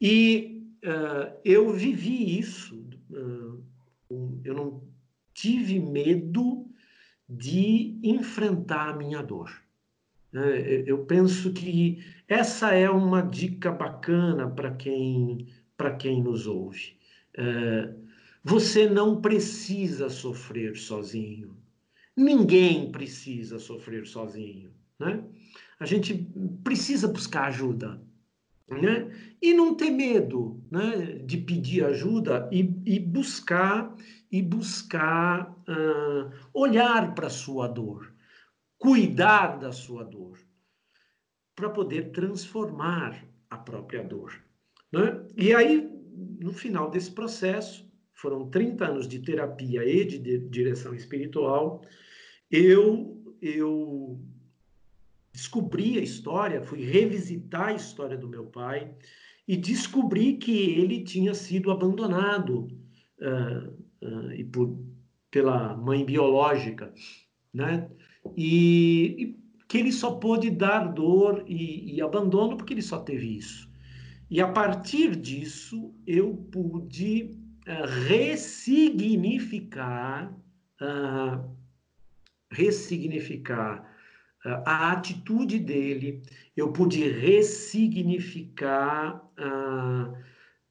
E 0.00 0.65
eu 1.44 1.72
vivi 1.72 2.38
isso, 2.38 2.84
eu 4.44 4.54
não 4.54 4.82
tive 5.34 5.80
medo 5.80 6.66
de 7.28 7.98
enfrentar 8.02 8.90
a 8.90 8.96
minha 8.96 9.22
dor. 9.22 9.50
É, 10.32 10.84
eu 10.86 11.04
penso 11.04 11.52
que 11.52 12.04
essa 12.28 12.72
é 12.72 12.90
uma 12.90 13.22
dica 13.22 13.70
bacana 13.70 14.48
para 14.48 14.70
quem, 14.72 15.46
quem 15.98 16.22
nos 16.22 16.46
ouve. 16.46 16.96
É, 17.34 17.94
você 18.42 18.88
não 18.88 19.20
precisa 19.20 20.08
sofrer 20.08 20.76
sozinho. 20.76 21.56
Ninguém 22.16 22.90
precisa 22.92 23.58
sofrer 23.58 24.06
sozinho. 24.06 24.70
Né? 24.98 25.22
A 25.78 25.84
gente 25.84 26.14
precisa 26.62 27.08
buscar 27.08 27.46
ajuda. 27.46 28.00
Né? 28.68 29.36
E 29.40 29.54
não 29.54 29.76
ter 29.76 29.90
medo 29.90 30.60
né, 30.70 31.20
de 31.24 31.36
pedir 31.36 31.84
ajuda 31.84 32.48
e, 32.52 32.60
e 32.84 32.98
buscar 32.98 33.94
e 34.30 34.42
buscar 34.42 35.50
uh, 35.50 36.32
olhar 36.52 37.14
para 37.14 37.28
a 37.28 37.30
sua 37.30 37.68
dor, 37.68 38.12
cuidar 38.76 39.58
da 39.58 39.72
sua 39.72 40.04
dor, 40.04 40.38
para 41.54 41.70
poder 41.70 42.10
transformar 42.10 43.24
a 43.48 43.56
própria 43.56 44.02
dor. 44.02 44.44
Né? 44.92 45.24
E 45.36 45.54
aí, 45.54 45.88
no 46.40 46.52
final 46.52 46.90
desse 46.90 47.10
processo, 47.10 47.90
foram 48.12 48.50
30 48.50 48.84
anos 48.84 49.08
de 49.08 49.20
terapia 49.20 49.84
e 49.84 50.04
de, 50.04 50.38
direção 50.38 50.94
espiritual, 50.94 51.82
eu, 52.50 53.22
eu 53.40 54.20
descobri 55.36 55.98
a 55.98 56.02
história, 56.02 56.62
fui 56.62 56.82
revisitar 56.82 57.68
a 57.68 57.74
história 57.74 58.16
do 58.16 58.26
meu 58.26 58.46
pai 58.46 58.94
e 59.46 59.54
descobri 59.54 60.38
que 60.38 60.70
ele 60.70 61.04
tinha 61.04 61.34
sido 61.34 61.70
abandonado 61.70 62.66
uh, 63.20 63.68
uh, 64.02 64.32
e 64.32 64.42
por, 64.44 64.82
pela 65.30 65.76
mãe 65.76 66.06
biológica, 66.06 66.90
né? 67.52 67.86
E, 68.34 69.14
e, 69.18 69.36
que 69.68 69.76
ele 69.76 69.92
só 69.92 70.12
pôde 70.12 70.48
dar 70.50 70.90
dor 70.92 71.44
e, 71.46 71.96
e, 71.96 72.00
abandono 72.00 72.56
porque 72.56 72.72
ele 72.72 72.80
só 72.80 73.00
teve 73.00 73.36
isso. 73.36 73.70
E 74.30 74.40
a 74.40 74.48
partir 74.48 75.14
disso 75.14 75.94
eu 76.06 76.34
pude 76.50 77.36
uh, 77.68 77.84
ressignificar, 78.08 80.34
ressignificar 82.50 83.95
a 84.64 84.92
atitude 84.92 85.58
dele, 85.58 86.22
eu 86.56 86.72
pude 86.72 87.08
ressignificar 87.08 89.22
uh, 89.38 90.16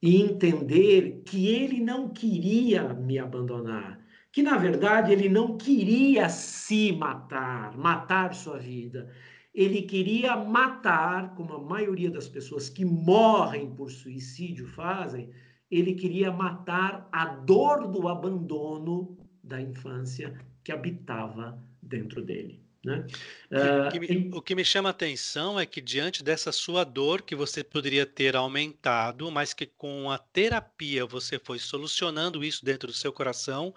e 0.01 0.21
entender 0.21 1.21
que 1.25 1.47
ele 1.47 1.81
não 1.81 2.09
queria 2.09 2.93
me 2.93 3.19
abandonar, 3.19 3.99
que 4.31 4.41
na 4.41 4.57
verdade 4.57 5.11
ele 5.11 5.29
não 5.29 5.57
queria 5.57 6.29
se 6.29 6.91
matar, 6.91 7.77
matar 7.77 8.33
sua 8.33 8.57
vida. 8.57 9.09
Ele 9.53 9.83
queria 9.83 10.35
matar, 10.35 11.33
como 11.35 11.53
a 11.53 11.63
maioria 11.63 12.11
das 12.11 12.27
pessoas 12.27 12.69
que 12.69 12.83
morrem 12.83 13.73
por 13.73 13.89
suicídio 13.89 14.67
fazem, 14.67 15.29
ele 15.71 15.93
queria 15.93 16.31
matar 16.31 17.07
a 17.11 17.25
dor 17.25 17.87
do 17.87 18.07
abandono 18.07 19.17
da 19.41 19.61
infância 19.61 20.37
que 20.63 20.71
habitava 20.71 21.63
dentro 21.81 22.21
dele. 22.21 22.64
Né? 22.85 23.03
Uh, 23.51 23.91
que 23.91 23.99
me, 23.99 24.29
o 24.31 24.41
que 24.41 24.53
me 24.53 24.63
chama 24.63 24.89
a 24.89 24.91
atenção 24.91 25.59
é 25.59 25.65
que, 25.65 25.81
diante 25.81 26.23
dessa 26.23 26.51
sua 26.51 26.83
dor, 26.83 27.23
que 27.23 27.35
você 27.35 27.63
poderia 27.63 28.05
ter 28.05 28.35
aumentado, 28.35 29.31
mas 29.31 29.53
que 29.53 29.65
com 29.65 30.11
a 30.11 30.19
terapia 30.19 31.03
você 31.03 31.39
foi 31.39 31.57
solucionando 31.57 32.43
isso 32.43 32.63
dentro 32.63 32.87
do 32.87 32.93
seu 32.93 33.11
coração, 33.11 33.73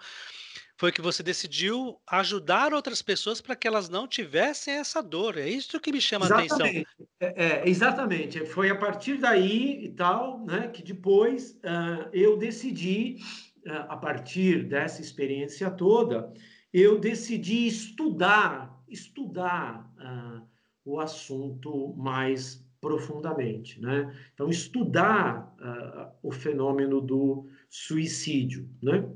foi 0.77 0.91
que 0.91 1.01
você 1.01 1.23
decidiu 1.23 1.99
ajudar 2.07 2.71
outras 2.73 3.01
pessoas 3.01 3.41
para 3.41 3.55
que 3.55 3.67
elas 3.67 3.89
não 3.89 4.07
tivessem 4.07 4.75
essa 4.75 5.01
dor. 5.01 5.37
É 5.37 5.49
isso 5.49 5.79
que 5.79 5.91
me 5.91 5.99
chama 5.99 6.25
exatamente. 6.25 6.53
a 6.53 6.55
atenção. 6.55 7.07
É, 7.19 7.45
é, 7.45 7.69
exatamente. 7.69 8.45
Foi 8.45 8.69
a 8.69 8.75
partir 8.75 9.17
daí 9.17 9.85
e 9.85 9.89
tal, 9.89 10.45
né, 10.45 10.67
que 10.67 10.83
depois 10.83 11.59
uh, 11.63 12.07
eu 12.13 12.37
decidi, 12.37 13.17
uh, 13.65 13.89
a 13.89 13.97
partir 13.97 14.63
dessa 14.63 15.01
experiência 15.01 15.69
toda, 15.69 16.31
eu 16.71 16.99
decidi 16.99 17.67
estudar 17.67 18.78
estudar 18.89 19.91
uh, 19.97 20.41
o 20.85 20.99
assunto 20.99 21.93
mais 21.95 22.65
profundamente, 22.81 23.81
né? 23.81 24.13
Então, 24.33 24.49
estudar 24.49 25.53
uh, 25.59 26.27
o 26.27 26.31
fenômeno 26.31 27.01
do 27.01 27.47
suicídio, 27.69 28.69
né? 28.81 29.07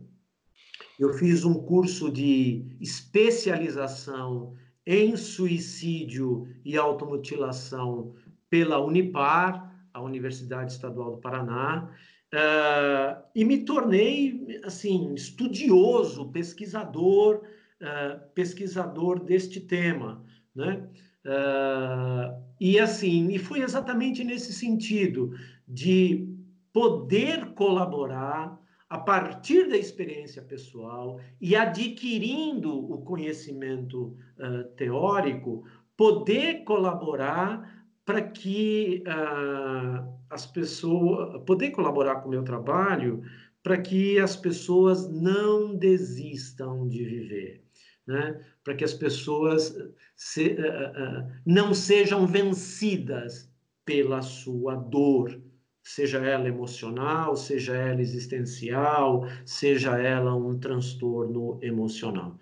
Eu 0.99 1.13
fiz 1.13 1.43
um 1.43 1.55
curso 1.55 2.11
de 2.11 2.65
especialização 2.79 4.53
em 4.85 5.15
suicídio 5.15 6.47
e 6.63 6.77
automutilação 6.77 8.13
pela 8.49 8.79
Unipar, 8.79 9.73
a 9.93 10.01
Universidade 10.01 10.73
Estadual 10.73 11.11
do 11.11 11.17
Paraná, 11.17 11.89
uh, 12.33 13.23
e 13.33 13.45
me 13.45 13.63
tornei, 13.63 14.59
assim, 14.63 15.13
estudioso, 15.13 16.31
pesquisador 16.31 17.41
uh, 17.83 18.19
pesquisador 18.33 19.23
deste 19.23 19.59
tema, 19.59 20.23
né? 20.55 20.87
Uh, 21.25 22.43
e 22.59 22.79
assim, 22.79 23.29
e 23.29 23.37
foi 23.37 23.61
exatamente 23.61 24.23
nesse 24.23 24.51
sentido 24.51 25.31
de 25.67 26.27
poder 26.71 27.53
colaborar 27.53 28.59
a 28.89 28.97
partir 28.97 29.69
da 29.69 29.77
experiência 29.77 30.41
pessoal 30.41 31.19
e 31.39 31.55
adquirindo 31.55 32.91
o 32.91 33.01
conhecimento 33.03 34.17
uh, 34.37 34.63
teórico, 34.75 35.65
poder 35.95 36.63
colaborar 36.63 37.85
para 38.05 38.21
que 38.21 39.03
uh, 39.07 40.13
as 40.29 40.45
pessoas, 40.45 41.41
poder 41.45 41.71
colaborar 41.71 42.17
com 42.17 42.27
o 42.27 42.31
meu 42.31 42.43
trabalho 42.43 43.23
para 43.63 43.77
que 43.77 44.19
as 44.19 44.35
pessoas 44.35 45.09
não 45.09 45.73
desistam 45.75 46.87
de 46.87 47.03
viver 47.03 47.62
né? 48.07 48.39
para 48.63 48.75
que 48.75 48.83
as 48.83 48.93
pessoas 48.93 49.75
se, 50.15 50.49
uh, 50.49 51.21
uh, 51.21 51.31
não 51.45 51.73
sejam 51.73 52.25
vencidas 52.25 53.51
pela 53.85 54.21
sua 54.21 54.75
dor, 54.75 55.39
seja 55.81 56.19
ela 56.19 56.47
emocional, 56.47 57.35
seja 57.35 57.75
ela 57.75 58.01
existencial, 58.01 59.27
seja 59.45 59.97
ela 59.97 60.33
um 60.33 60.57
transtorno 60.57 61.59
emocional. 61.61 62.37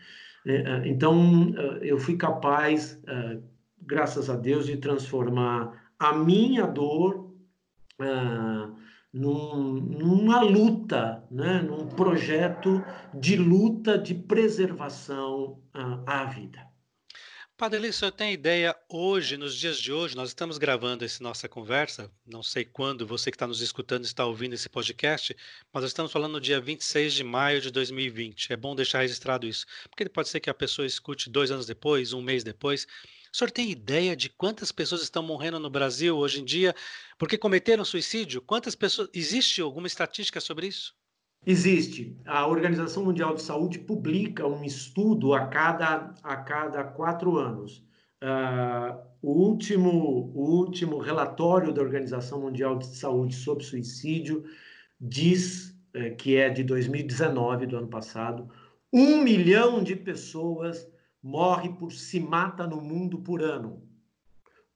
Então, 0.85 1.53
eu 1.81 1.99
fui 1.99 2.17
capaz, 2.17 2.99
graças 3.81 4.29
a 4.29 4.35
Deus, 4.35 4.67
de 4.67 4.77
transformar 4.77 5.91
a 5.99 6.13
minha 6.13 6.65
dor 6.67 7.31
num, 9.13 9.73
numa 9.73 10.41
luta, 10.41 11.23
né? 11.29 11.61
num 11.61 11.87
projeto 11.87 12.83
de 13.13 13.35
luta 13.35 13.97
de 13.97 14.13
preservação 14.13 15.61
à, 15.73 16.21
à 16.21 16.25
vida. 16.25 16.71
Padre 17.61 17.77
Eli, 17.77 17.89
o 17.89 17.93
senhor 17.93 18.11
tem 18.11 18.33
ideia 18.33 18.75
hoje, 18.89 19.37
nos 19.37 19.55
dias 19.55 19.79
de 19.79 19.93
hoje, 19.93 20.15
nós 20.15 20.29
estamos 20.29 20.57
gravando 20.57 21.05
essa 21.05 21.23
nossa 21.23 21.47
conversa, 21.47 22.11
não 22.25 22.41
sei 22.41 22.65
quando 22.65 23.05
você 23.05 23.29
que 23.29 23.35
está 23.35 23.45
nos 23.45 23.61
escutando 23.61 24.03
está 24.03 24.25
ouvindo 24.25 24.53
esse 24.53 24.67
podcast, 24.67 25.37
mas 25.71 25.83
nós 25.83 25.91
estamos 25.91 26.11
falando 26.11 26.31
no 26.31 26.41
dia 26.41 26.59
26 26.59 27.13
de 27.13 27.23
maio 27.23 27.61
de 27.61 27.69
2020. 27.69 28.51
É 28.51 28.57
bom 28.57 28.75
deixar 28.75 29.01
registrado 29.01 29.45
isso, 29.45 29.67
porque 29.91 30.09
pode 30.09 30.29
ser 30.29 30.39
que 30.39 30.49
a 30.49 30.55
pessoa 30.55 30.87
escute 30.87 31.29
dois 31.29 31.51
anos 31.51 31.67
depois, 31.67 32.13
um 32.13 32.21
mês 32.23 32.43
depois. 32.43 32.87
O 33.33 33.37
senhor 33.37 33.49
tem 33.49 33.71
ideia 33.71 34.15
de 34.15 34.29
quantas 34.29 34.71
pessoas 34.71 35.01
estão 35.01 35.23
morrendo 35.23 35.59
no 35.59 35.69
Brasil 35.69 36.17
hoje 36.17 36.41
em 36.41 36.45
dia 36.45 36.75
porque 37.17 37.37
cometeram 37.37 37.85
suicídio? 37.85 38.41
Quantas 38.41 38.75
pessoas. 38.75 39.09
Existe 39.13 39.61
alguma 39.61 39.87
estatística 39.87 40.41
sobre 40.41 40.67
isso? 40.67 40.93
Existe. 41.45 42.15
A 42.25 42.45
Organização 42.45 43.05
Mundial 43.05 43.33
de 43.33 43.41
Saúde 43.41 43.79
publica 43.79 44.45
um 44.45 44.63
estudo 44.63 45.33
a 45.33 45.47
cada, 45.47 46.13
a 46.21 46.35
cada 46.35 46.83
quatro 46.83 47.37
anos. 47.37 47.83
Uh, 48.21 48.99
o, 49.21 49.31
último, 49.31 50.31
o 50.35 50.57
último 50.57 50.99
relatório 50.99 51.73
da 51.73 51.81
Organização 51.81 52.41
Mundial 52.41 52.77
de 52.77 52.85
Saúde 52.85 53.33
sobre 53.33 53.63
suicídio 53.63 54.43
diz, 54.99 55.75
eh, 55.95 56.11
que 56.11 56.35
é 56.35 56.47
de 56.47 56.63
2019, 56.63 57.65
do 57.65 57.77
ano 57.77 57.87
passado, 57.87 58.47
um 58.93 59.23
milhão 59.23 59.81
de 59.81 59.95
pessoas 59.95 60.87
morre 61.21 61.69
por 61.69 61.91
se 61.91 62.19
mata 62.19 62.65
no 62.65 62.81
mundo 62.81 63.19
por 63.19 63.41
ano. 63.41 63.81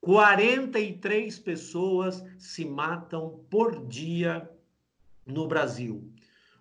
43 0.01 1.39
pessoas 1.39 2.23
se 2.37 2.63
matam 2.63 3.39
por 3.49 3.87
dia 3.87 4.47
no 5.25 5.47
Brasil. 5.47 6.11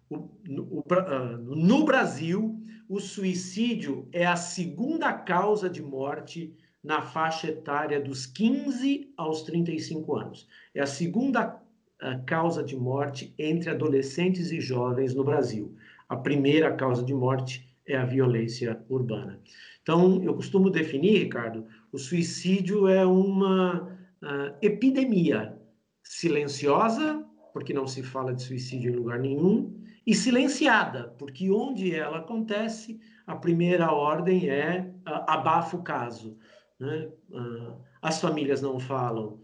O, 0.09 0.31
no, 0.49 0.62
o, 0.62 0.85
ah, 0.91 1.37
no 1.38 1.85
Brasil, 1.85 2.59
o 2.88 3.00
suicídio 3.00 4.09
é 4.12 4.25
a 4.25 4.37
segunda 4.37 5.12
causa 5.12 5.69
de 5.69 5.83
morte 5.83 6.57
na 6.83 7.03
faixa 7.03 7.49
etária 7.49 8.00
dos 8.00 8.26
15 8.26 9.12
aos 9.17 9.43
35 9.43 10.17
anos. 10.17 10.49
É 10.75 10.81
a 10.81 10.87
segunda 10.87 11.61
a 12.00 12.17
uh, 12.17 12.25
causa 12.26 12.62
de 12.62 12.76
morte 12.76 13.35
entre 13.38 13.71
adolescentes 13.71 14.50
e 14.50 14.61
jovens 14.61 15.14
no 15.14 15.25
Brasil. 15.25 15.75
A 16.09 16.17
primeira 16.17 16.75
causa 16.75 17.03
de 17.03 17.14
morte 17.14 17.63
é 17.87 17.97
a 17.97 18.05
violência 18.05 18.83
urbana. 18.88 19.41
Então, 19.83 20.23
eu 20.23 20.35
costumo 20.35 20.71
definir, 20.71 21.19
Ricardo, 21.19 21.67
o 21.93 21.99
suicídio 21.99 22.88
é 22.88 23.05
uma 23.05 23.83
uh, 24.23 24.57
epidemia 24.62 25.59
silenciosa, 26.03 27.25
porque 27.53 27.75
não 27.75 27.87
se 27.87 28.03
fala 28.03 28.35
de 28.35 28.43
suicídio 28.43 28.93
em 28.93 28.97
lugar 28.97 29.19
nenhum, 29.19 29.75
e 30.07 30.14
silenciada, 30.14 31.14
porque 31.19 31.50
onde 31.50 31.95
ela 31.95 32.19
acontece, 32.19 33.00
a 33.26 33.37
primeira 33.37 33.93
ordem 33.93 34.49
é 34.49 34.91
uh, 35.07 35.25
abafa 35.26 35.76
o 35.76 35.83
caso. 35.83 36.38
Né? 36.79 37.09
Uh, 37.31 37.75
as 38.03 38.21
famílias 38.21 38.61
não 38.61 38.81
falam 38.81 39.41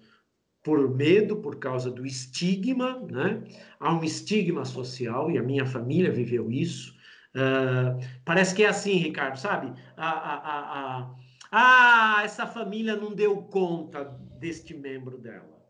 por 0.63 0.95
medo, 0.95 1.37
por 1.37 1.57
causa 1.57 1.91
do 1.91 2.05
estigma, 2.05 2.99
né? 3.11 3.43
há 3.79 3.95
um 3.95 4.05
estigma 4.05 4.65
social, 4.65 5.31
e 5.31 5.39
a 5.39 5.43
minha 5.43 5.65
família 5.65 6.11
viveu 6.11 6.51
isso, 6.51 6.95
Uh, 7.35 8.01
parece 8.25 8.55
que 8.55 8.65
é 8.65 8.69
assim, 8.69 8.95
Ricardo, 8.95 9.39
sabe? 9.39 9.73
A, 9.97 10.11
a, 10.11 11.01
a, 11.01 11.15
ah, 11.53 12.23
essa 12.25 12.47
família 12.47 12.97
não 12.97 13.15
deu 13.15 13.37
conta 13.43 14.05
deste 14.39 14.75
membro 14.75 15.19
dela. 15.19 15.61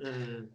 Uh, 0.00 0.48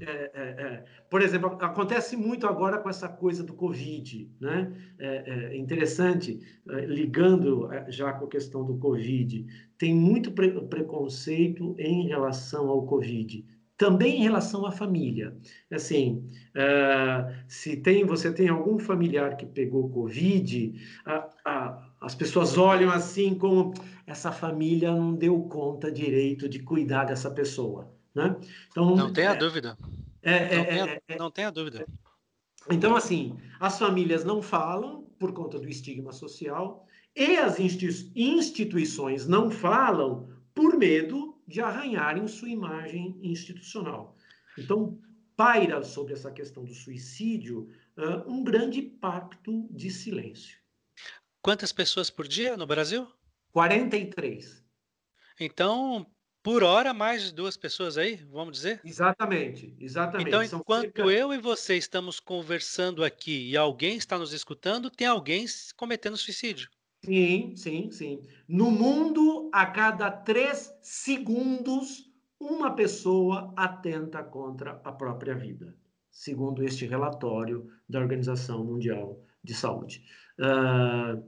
é, 0.00 0.30
é, 0.34 0.42
é. 0.42 0.84
Por 1.08 1.22
exemplo, 1.22 1.56
acontece 1.60 2.16
muito 2.16 2.46
agora 2.46 2.78
com 2.78 2.90
essa 2.90 3.08
coisa 3.08 3.42
do 3.42 3.54
Covid, 3.54 4.30
né? 4.40 4.72
É, 4.98 5.52
é 5.52 5.56
interessante, 5.56 6.38
é, 6.68 6.80
ligando 6.84 7.72
é, 7.72 7.90
já 7.90 8.12
com 8.12 8.26
a 8.26 8.28
questão 8.28 8.64
do 8.64 8.76
Covid, 8.76 9.46
tem 9.78 9.94
muito 9.94 10.32
pre 10.32 10.50
preconceito 10.66 11.74
em 11.78 12.06
relação 12.06 12.68
ao 12.68 12.86
Covid 12.86 13.44
também 13.76 14.20
em 14.20 14.22
relação 14.22 14.64
à 14.64 14.72
família. 14.72 15.36
Assim, 15.70 16.28
uh, 16.54 17.34
se 17.46 17.76
tem, 17.76 18.04
você 18.04 18.32
tem 18.32 18.48
algum 18.48 18.78
familiar 18.78 19.36
que 19.36 19.44
pegou 19.44 19.90
Covid, 19.90 20.74
as 22.00 22.14
pessoas 22.14 22.56
olham 22.56 22.90
assim 22.90 23.34
como 23.34 23.74
essa 24.06 24.32
família 24.32 24.90
não 24.92 25.14
deu 25.14 25.40
conta 25.42 25.90
direito 25.90 26.48
de 26.48 26.60
cuidar 26.60 27.04
dessa 27.04 27.30
pessoa. 27.30 27.92
Né? 28.14 28.34
Então, 28.70 28.96
não 28.96 29.12
tenha 29.12 29.32
é, 29.32 29.36
dúvida. 29.36 29.76
É, 30.22 30.56
não, 30.56 30.62
é, 30.62 30.64
tenha, 30.64 31.02
é, 31.08 31.18
não 31.18 31.30
tenha 31.30 31.50
dúvida. 31.50 31.86
Então, 32.70 32.96
assim, 32.96 33.36
as 33.60 33.78
famílias 33.78 34.24
não 34.24 34.40
falam 34.40 35.06
por 35.18 35.32
conta 35.32 35.58
do 35.58 35.68
estigma 35.68 36.12
social 36.12 36.86
e 37.14 37.36
as 37.36 37.58
instituições 37.60 39.26
não 39.26 39.50
falam 39.50 40.28
por 40.54 40.76
medo 40.76 41.35
de 41.46 41.60
arranharem 41.60 42.26
sua 42.26 42.48
imagem 42.48 43.18
institucional. 43.22 44.16
Então, 44.58 44.98
paira 45.36 45.82
sobre 45.82 46.14
essa 46.14 46.30
questão 46.32 46.64
do 46.64 46.74
suicídio 46.74 47.68
uh, 47.96 48.30
um 48.30 48.42
grande 48.42 48.82
pacto 48.82 49.68
de 49.70 49.90
silêncio. 49.90 50.58
Quantas 51.42 51.72
pessoas 51.72 52.10
por 52.10 52.26
dia 52.26 52.56
no 52.56 52.66
Brasil? 52.66 53.06
43. 53.52 54.64
Então, 55.38 56.06
por 56.42 56.62
hora, 56.62 56.94
mais 56.94 57.24
de 57.24 57.34
duas 57.34 57.56
pessoas 57.56 57.98
aí, 57.98 58.16
vamos 58.30 58.56
dizer? 58.56 58.80
Exatamente, 58.84 59.76
exatamente. 59.78 60.28
Então, 60.28 60.42
enquanto 60.42 60.96
cerca... 60.96 61.02
eu 61.10 61.32
e 61.32 61.38
você 61.38 61.76
estamos 61.76 62.20
conversando 62.20 63.04
aqui 63.04 63.50
e 63.50 63.56
alguém 63.56 63.96
está 63.96 64.18
nos 64.18 64.32
escutando, 64.32 64.90
tem 64.90 65.06
alguém 65.06 65.44
cometendo 65.76 66.16
suicídio. 66.16 66.70
Sim, 67.06 67.54
sim, 67.54 67.88
sim. 67.92 68.20
No 68.48 68.68
mundo, 68.68 69.48
a 69.52 69.64
cada 69.64 70.10
três 70.10 70.76
segundos, 70.82 72.10
uma 72.38 72.74
pessoa 72.74 73.54
atenta 73.56 74.24
contra 74.24 74.80
a 74.82 74.90
própria 74.90 75.36
vida, 75.36 75.72
segundo 76.10 76.64
este 76.64 76.84
relatório 76.84 77.64
da 77.88 78.00
Organização 78.00 78.64
Mundial 78.64 79.22
de 79.44 79.54
Saúde. 79.54 80.02
Uh, 80.40 81.18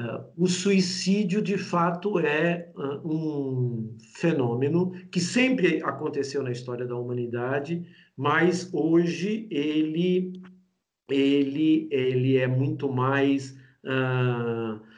uh, 0.00 0.24
o 0.36 0.46
suicídio, 0.46 1.42
de 1.42 1.58
fato, 1.58 2.20
é 2.20 2.70
uh, 2.76 3.04
um 3.04 3.98
fenômeno 4.14 4.92
que 5.10 5.18
sempre 5.18 5.82
aconteceu 5.82 6.44
na 6.44 6.52
história 6.52 6.86
da 6.86 6.96
humanidade, 6.96 7.84
mas 8.16 8.72
hoje 8.72 9.48
ele, 9.50 10.40
ele, 11.10 11.88
ele 11.90 12.36
é 12.36 12.46
muito 12.46 12.88
mais. 12.88 13.60
Uh, 13.84 14.91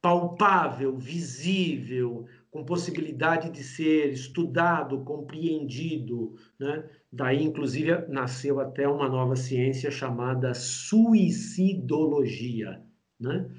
palpável, 0.00 0.96
visível, 0.96 2.26
com 2.50 2.64
possibilidade 2.64 3.50
de 3.50 3.62
ser 3.62 4.12
estudado, 4.12 5.04
compreendido. 5.04 6.34
Né? 6.58 6.88
Daí, 7.12 7.42
inclusive, 7.42 8.06
nasceu 8.08 8.58
até 8.60 8.88
uma 8.88 9.06
nova 9.08 9.36
ciência 9.36 9.90
chamada 9.90 10.54
suicidologia. 10.54 12.82
Né? 13.18 13.50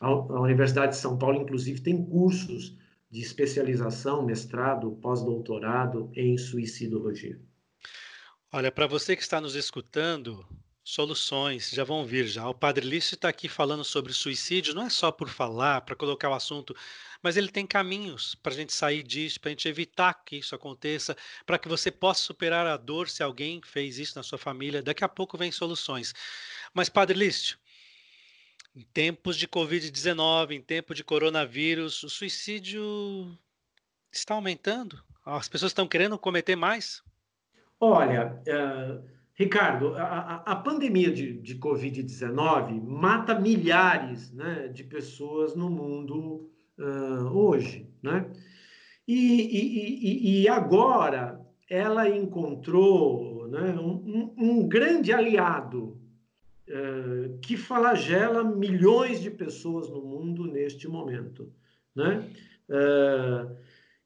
A, 0.00 0.10
Universidade 0.40 0.92
de 0.92 0.98
São 0.98 1.18
Paulo, 1.18 1.40
inclusive, 1.40 1.80
tem 1.80 2.04
cursos 2.04 2.76
de 3.10 3.20
especialização, 3.20 4.24
mestrado, 4.24 4.92
pós-doutorado 5.02 6.10
em 6.14 6.36
suicidologia. 6.36 7.40
Olha, 8.52 8.70
para 8.70 8.86
você 8.86 9.16
que 9.16 9.22
está 9.22 9.40
nos 9.40 9.54
escutando, 9.54 10.44
Soluções, 10.88 11.68
já 11.68 11.84
vão 11.84 12.02
vir 12.02 12.26
já. 12.26 12.48
O 12.48 12.54
Padre 12.54 12.88
Lício 12.88 13.14
está 13.14 13.28
aqui 13.28 13.46
falando 13.46 13.84
sobre 13.84 14.10
suicídio, 14.10 14.74
não 14.74 14.86
é 14.86 14.88
só 14.88 15.12
por 15.12 15.28
falar, 15.28 15.82
para 15.82 15.94
colocar 15.94 16.30
o 16.30 16.34
assunto, 16.34 16.74
mas 17.22 17.36
ele 17.36 17.50
tem 17.50 17.66
caminhos 17.66 18.34
para 18.34 18.54
a 18.54 18.56
gente 18.56 18.72
sair 18.72 19.02
disso, 19.02 19.38
para 19.38 19.50
a 19.50 19.52
gente 19.52 19.68
evitar 19.68 20.14
que 20.24 20.36
isso 20.36 20.54
aconteça, 20.54 21.14
para 21.44 21.58
que 21.58 21.68
você 21.68 21.90
possa 21.90 22.22
superar 22.22 22.66
a 22.66 22.78
dor 22.78 23.10
se 23.10 23.22
alguém 23.22 23.60
fez 23.62 23.98
isso 23.98 24.16
na 24.16 24.22
sua 24.22 24.38
família. 24.38 24.82
Daqui 24.82 25.04
a 25.04 25.08
pouco 25.10 25.36
vem 25.36 25.52
soluções. 25.52 26.14
Mas, 26.72 26.88
Padre 26.88 27.18
Lício, 27.18 27.58
em 28.74 28.80
tempos 28.80 29.36
de 29.36 29.46
Covid-19, 29.46 30.52
em 30.52 30.62
tempo 30.62 30.94
de 30.94 31.04
coronavírus, 31.04 32.02
o 32.02 32.08
suicídio 32.08 33.38
está 34.10 34.32
aumentando? 34.32 35.04
As 35.22 35.50
pessoas 35.50 35.68
estão 35.68 35.86
querendo 35.86 36.18
cometer 36.18 36.56
mais? 36.56 37.02
Olha, 37.78 38.42
uh 38.48 39.17
Ricardo, 39.38 39.94
a, 39.94 40.42
a 40.44 40.56
pandemia 40.56 41.12
de, 41.12 41.34
de 41.34 41.54
Covid-19 41.54 42.82
mata 42.82 43.38
milhares 43.38 44.32
né, 44.32 44.66
de 44.66 44.82
pessoas 44.82 45.54
no 45.54 45.70
mundo 45.70 46.50
uh, 46.76 47.38
hoje. 47.38 47.88
Né? 48.02 48.28
E, 49.06 49.14
e, 49.14 50.42
e, 50.42 50.48
agora 50.48 51.40
ela 51.70 52.08
encontrou 52.08 53.46
né, 53.46 53.78
um, 53.78 54.34
um, 54.36 54.68
grande 54.68 55.12
aliado 55.12 55.96
uh, 56.68 57.38
que 57.38 57.56
flagela 57.56 58.42
milhões 58.42 59.22
de 59.22 59.30
pessoas 59.30 59.88
no 59.88 60.02
mundo 60.02 60.48
neste 60.48 60.88
momento, 60.88 61.48
né? 61.94 62.28
Uh, 62.68 63.56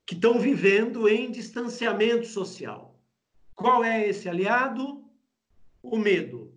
que 0.04 0.14
estão 0.14 0.38
vivendo 0.38 1.08
em 1.08 1.30
distanciamento 1.30 2.26
social. 2.26 3.00
Qual 3.54 3.82
é 3.82 4.08
esse 4.08 4.28
aliado? 4.28 5.01
O 5.82 5.98
medo. 5.98 6.52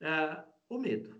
Uh, 0.00 0.42
o 0.68 0.78
medo. 0.78 1.16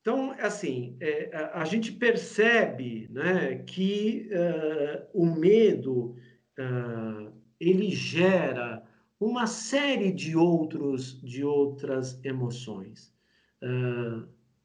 Então, 0.00 0.32
assim, 0.38 0.96
é, 1.00 1.30
a, 1.34 1.62
a, 1.62 1.64
gente 1.64 1.92
percebe 1.92 3.06
né, 3.10 3.56
que 3.66 4.28
uh, 4.32 5.06
o 5.12 5.26
medo 5.26 6.16
uh, 6.58 7.32
ele 7.58 7.90
gera 7.90 8.82
uma 9.18 9.46
série 9.46 10.10
de 10.10 10.34
outros 10.34 11.20
de 11.20 11.44
outras 11.44 12.18
emoções, 12.24 13.12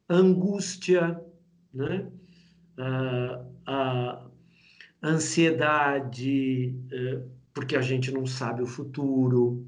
angústia, 0.08 1.22
né? 1.74 2.10
uh, 2.78 3.46
a 3.66 4.26
ansiedade, 5.04 6.76
uh, 6.92 7.30
porque 7.54 7.76
a 7.76 7.82
gente 7.82 8.12
não 8.12 8.26
sabe 8.26 8.62
o 8.62 8.68
futuro, 8.68 9.66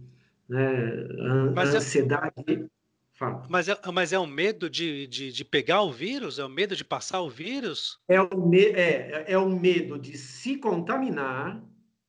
né? 0.49 0.67
A, 1.21 1.51
mas 1.53 1.73
é 1.73 1.77
ansiedade. 1.77 2.69
Mas, 3.49 3.67
é, 3.67 3.75
mas 3.91 4.13
é 4.13 4.19
o 4.19 4.27
medo 4.27 4.69
de, 4.69 5.07
de, 5.07 5.31
de, 5.31 5.43
pegar 5.43 5.81
o 5.81 5.91
vírus? 5.91 6.37
É 6.37 6.45
o 6.45 6.49
medo 6.49 6.75
de 6.75 6.85
passar 6.85 7.21
o 7.21 7.29
vírus? 7.29 7.99
É 8.07 8.21
o, 8.21 8.47
me, 8.47 8.63
é, 8.65 9.25
é 9.27 9.37
o 9.37 9.49
medo 9.49 9.97
de 9.97 10.15
se 10.17 10.57
contaminar, 10.57 11.63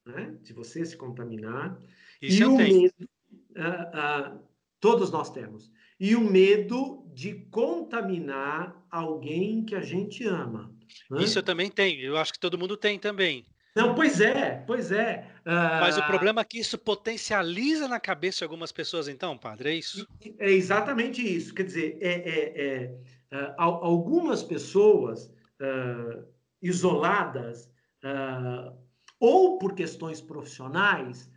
né? 0.04 0.36
de 0.42 0.52
você 0.52 0.84
se 0.84 0.96
contaminar. 0.96 1.80
Isso 2.20 2.42
e 2.42 2.44
o 2.44 2.56
tenho. 2.58 2.82
medo, 2.82 3.08
uh, 3.56 4.34
uh, 4.34 4.40
todos 4.78 5.10
nós 5.10 5.30
temos. 5.30 5.72
E 5.98 6.14
o 6.14 6.20
medo 6.20 7.06
de 7.14 7.34
contaminar 7.50 8.86
alguém 8.90 9.64
que 9.64 9.74
a 9.74 9.80
gente 9.80 10.24
ama. 10.26 10.70
Né? 11.10 11.22
Isso 11.22 11.38
eu 11.38 11.42
também 11.42 11.70
tenho. 11.70 12.02
Eu 12.02 12.18
acho 12.18 12.32
que 12.32 12.38
todo 12.38 12.58
mundo 12.58 12.76
tem 12.76 12.98
também. 12.98 13.46
Não, 13.78 13.94
pois 13.94 14.20
é, 14.20 14.64
pois 14.66 14.90
é. 14.90 15.24
Uh... 15.46 15.80
Mas 15.80 15.96
o 15.96 16.02
problema 16.04 16.40
é 16.40 16.44
que 16.44 16.58
isso 16.58 16.76
potencializa 16.76 17.86
na 17.86 18.00
cabeça 18.00 18.38
de 18.38 18.44
algumas 18.44 18.72
pessoas, 18.72 19.06
então, 19.06 19.38
padre, 19.38 19.70
é 19.70 19.74
isso? 19.74 20.04
É 20.36 20.50
exatamente 20.50 21.22
isso. 21.22 21.54
Quer 21.54 21.62
dizer, 21.62 21.98
é, 22.00 22.12
é, 22.28 22.90
é 23.30 23.46
uh, 23.46 23.54
algumas 23.56 24.42
pessoas 24.42 25.32
uh, 25.60 26.24
isoladas, 26.60 27.70
ou 29.20 29.58
por 29.58 29.74
questões 29.74 30.20
profissionais, 30.20 31.30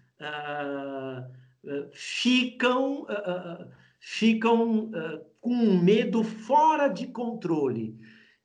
ficam, 1.92 3.08
ficam 4.00 4.92
com 5.40 5.54
um 5.54 5.84
medo 5.84 6.24
fora 6.24 6.88
de 6.88 7.08
controle 7.08 8.00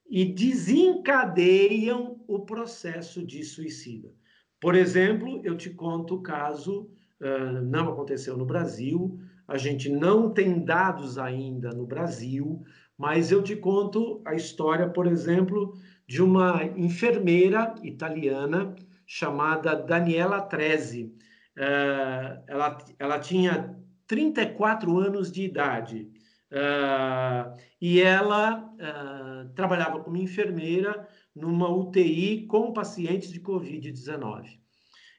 e 0.08 0.24
desencadeiam 0.24 2.20
o 2.26 2.40
processo 2.40 3.24
de 3.24 3.44
suicida. 3.44 4.12
Por 4.60 4.74
exemplo, 4.74 5.40
eu 5.44 5.56
te 5.56 5.70
conto 5.70 6.16
o 6.16 6.22
caso, 6.22 6.88
uh, 7.20 7.62
não 7.62 7.88
aconteceu 7.88 8.36
no 8.36 8.46
Brasil, 8.46 9.18
a 9.46 9.58
gente 9.58 9.88
não 9.88 10.30
tem 10.30 10.64
dados 10.64 11.18
ainda 11.18 11.70
no 11.70 11.86
Brasil, 11.86 12.62
mas 12.96 13.30
eu 13.30 13.42
te 13.42 13.54
conto 13.54 14.22
a 14.24 14.34
história, 14.34 14.88
por 14.88 15.06
exemplo, 15.06 15.74
de 16.06 16.22
uma 16.22 16.64
enfermeira 16.76 17.74
italiana 17.82 18.74
chamada 19.06 19.74
Daniela 19.74 20.40
Trezzi. 20.40 21.14
Uh, 21.56 22.42
ela, 22.46 22.78
ela 22.98 23.18
tinha 23.18 23.76
34 24.06 24.98
anos 24.98 25.30
de 25.30 25.42
idade. 25.42 26.08
Uh, 26.52 27.56
e 27.80 28.00
ela 28.00 28.72
uh, 28.74 29.48
trabalhava 29.54 30.00
como 30.00 30.16
enfermeira 30.16 31.08
numa 31.34 31.68
UTI 31.68 32.46
com 32.46 32.72
pacientes 32.72 33.32
de 33.32 33.40
Covid-19. 33.40 34.58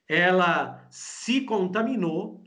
Ela 0.08 0.88
se 0.90 1.42
contaminou 1.42 2.42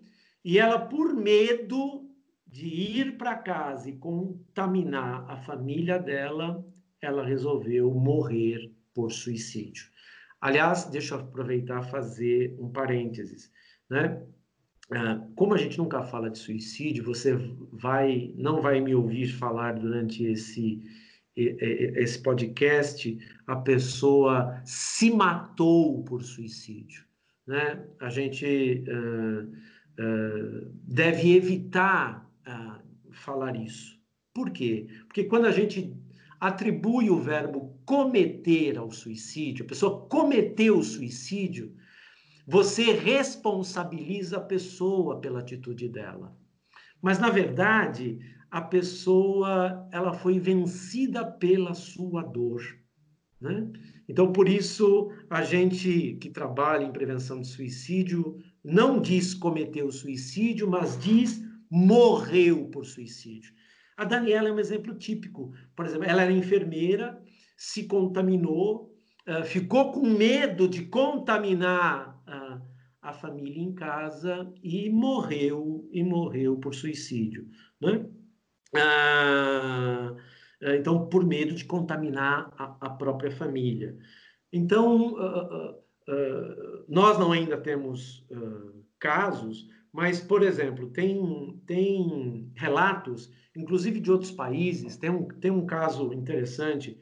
e 0.45 0.59
ela, 0.59 0.79
por 0.79 1.15
medo 1.15 2.09
de 2.47 2.67
ir 2.67 3.19
para 3.19 3.37
casa 3.37 3.91
e 3.91 3.97
contaminar 3.97 5.31
a 5.31 5.37
família 5.37 5.99
dela, 5.99 6.65
ela 7.01 7.25
resolveu 7.25 7.93
morrer 7.95 8.75
por 8.95 9.13
suicídio. 9.13 9.85
Aliás, 10.41 10.87
deixa 10.87 11.15
eu 11.15 11.21
aproveitar 11.21 11.83
fazer 11.83 12.57
um 12.59 12.73
parênteses, 12.73 13.53
né? 13.89 14.27
Ah, 14.93 15.25
como 15.37 15.55
a 15.55 15.59
gente 15.59 15.79
nunca 15.79 16.03
fala 16.03 16.29
de 16.31 16.39
suicídio, 16.39 17.05
você 17.05 17.35
vai 17.73 18.35
não 18.37 18.61
vai 18.61 18.81
me 18.81 18.95
ouvir 18.95 19.29
falar 19.29 19.79
durante 19.79 20.25
esse 20.25 20.83
esse 21.37 22.19
podcast 22.19 23.19
a 23.47 23.57
pessoa 23.57 24.61
se 24.65 25.11
matou 25.11 26.03
por 26.03 26.23
suicídio, 26.23 27.05
né? 27.47 27.83
A 28.01 28.11
gente 28.11 28.85
uh, 28.89 29.45
uh, 29.45 30.71
deve 30.83 31.37
evitar 31.37 32.29
uh, 32.47 33.13
falar 33.13 33.57
isso. 33.57 33.99
Por 34.35 34.51
quê? 34.51 34.89
Porque 35.07 35.25
quando 35.25 35.47
a 35.47 35.53
gente 35.53 35.97
atribui 36.41 37.11
o 37.11 37.21
verbo 37.21 37.79
cometer 37.85 38.77
ao 38.77 38.91
suicídio, 38.91 39.65
a 39.65 39.69
pessoa 39.69 40.07
cometeu 40.07 40.79
o 40.79 40.85
suicídio, 40.85 41.75
você 42.47 42.93
responsabiliza 42.93 44.39
a 44.39 44.43
pessoa 44.43 45.21
pela 45.21 45.41
atitude 45.41 45.89
dela. 45.89 46.37
Mas 47.01 47.19
na 47.19 47.31
verdade, 47.31 48.19
a 48.51 48.61
pessoa 48.61 49.89
ela 49.93 50.13
foi 50.13 50.39
vencida 50.39 51.25
pela 51.25 51.75
sua 51.75 52.23
dor, 52.23 52.63
né? 53.41 53.71
Então, 54.09 54.33
por 54.33 54.49
isso, 54.49 55.13
a 55.31 55.43
gente 55.43 56.19
que 56.21 56.31
trabalha 56.31 56.85
em 56.85 56.93
prevenção 56.93 57.41
de 57.41 57.47
suicídio 57.47 58.39
não 58.63 59.01
diz 59.01 59.33
cometeu 59.33 59.91
suicídio, 59.93 60.69
mas 60.69 60.99
diz 60.99 61.41
morreu 61.71 62.69
por 62.71 62.85
suicídio. 62.85 63.53
A 63.97 64.05
Daniela 64.05 64.49
é 64.49 64.53
um 64.53 64.59
exemplo 64.59 64.95
típico. 64.95 65.53
Por 65.77 65.87
exemplo, 65.87 66.07
ela 66.07 66.23
era 66.23 66.33
enfermeira, 66.33 67.23
se 67.57 67.85
contaminou, 67.85 68.93
eh, 69.27 69.45
ficou 69.45 69.93
com 69.93 70.09
medo 70.09 70.67
de 70.67 70.87
contaminar 70.87 72.10
a, 72.31 72.63
a 73.03 73.13
família 73.13 73.63
em 73.63 73.75
casa 73.75 74.53
e 74.63 74.89
morreu 74.91 75.89
e 75.93 76.03
morreu 76.03 76.57
por 76.57 76.75
suicídio, 76.75 77.49
né? 77.81 78.07
Ah, 78.77 80.15
então, 80.63 81.09
por 81.09 81.27
medo 81.27 81.55
de 81.55 81.65
contaminar 81.65 82.53
a, 82.57 82.77
a 82.81 82.91
própria 82.91 83.31
família. 83.31 83.97
Então, 84.53 85.15
uh, 85.15 85.71
uh, 85.71 85.71
uh, 85.73 86.85
nós 86.89 87.19
não 87.19 87.33
ainda 87.33 87.57
temos 87.57 88.27
casos, 88.99 89.69
mas, 89.93 90.21
por 90.21 90.43
exemplo, 90.43 90.91
tem, 90.91 91.61
tem 91.67 92.53
relatos, 92.55 93.33
inclusive 93.57 94.01
de 94.01 94.11
outros 94.11 94.31
países, 94.31 94.97
tem 94.97 95.11
um, 95.11 95.27
tem 95.27 95.51
um 95.51 95.65
caso 95.65 96.13
interessante, 96.13 96.99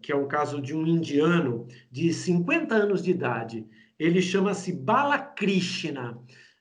que 0.00 0.12
é 0.12 0.14
o 0.14 0.28
caso 0.28 0.62
de 0.62 0.72
um 0.72 0.86
indiano 0.86 1.66
de 1.90 2.12
50 2.12 2.72
anos 2.72 3.02
de 3.02 3.10
idade, 3.10 3.66
ele 3.98 4.20
chama-se 4.20 4.72
Balakrishna. 4.72 6.18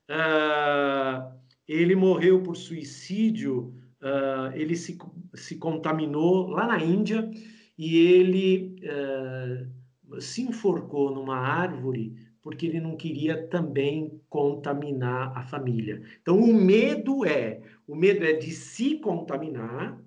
Uh, 0.10 1.34
ele 1.67 1.96
morreu 1.96 2.41
por 2.43 2.56
suicídio, 2.56 3.74
uh, 4.02 4.54
ele 4.54 4.76
se, 4.76 4.98
se 5.34 5.58
contaminou 5.58 6.48
lá 6.50 6.67
na 6.67 6.84
Índia 6.84 7.30
e 7.78 7.98
ele 7.98 8.76
uh, 8.84 10.22
se 10.22 10.41
enforcou 10.41 11.13
numa 11.13 11.38
árvore 11.38 12.13
porque 12.43 12.65
ele 12.65 12.82
não 12.82 12.98
queria 12.98 13.48
também 13.48 14.22
contaminar 14.30 15.36
a 15.36 15.43
família. 15.43 16.04
Então, 16.22 16.38
o 16.38 16.54
medo 16.54 17.26
é, 17.26 17.62
o 17.88 17.96
medo 17.96 18.26
é 18.26 18.34
de 18.34 18.52
se 18.52 19.00
contaminar 19.00 19.98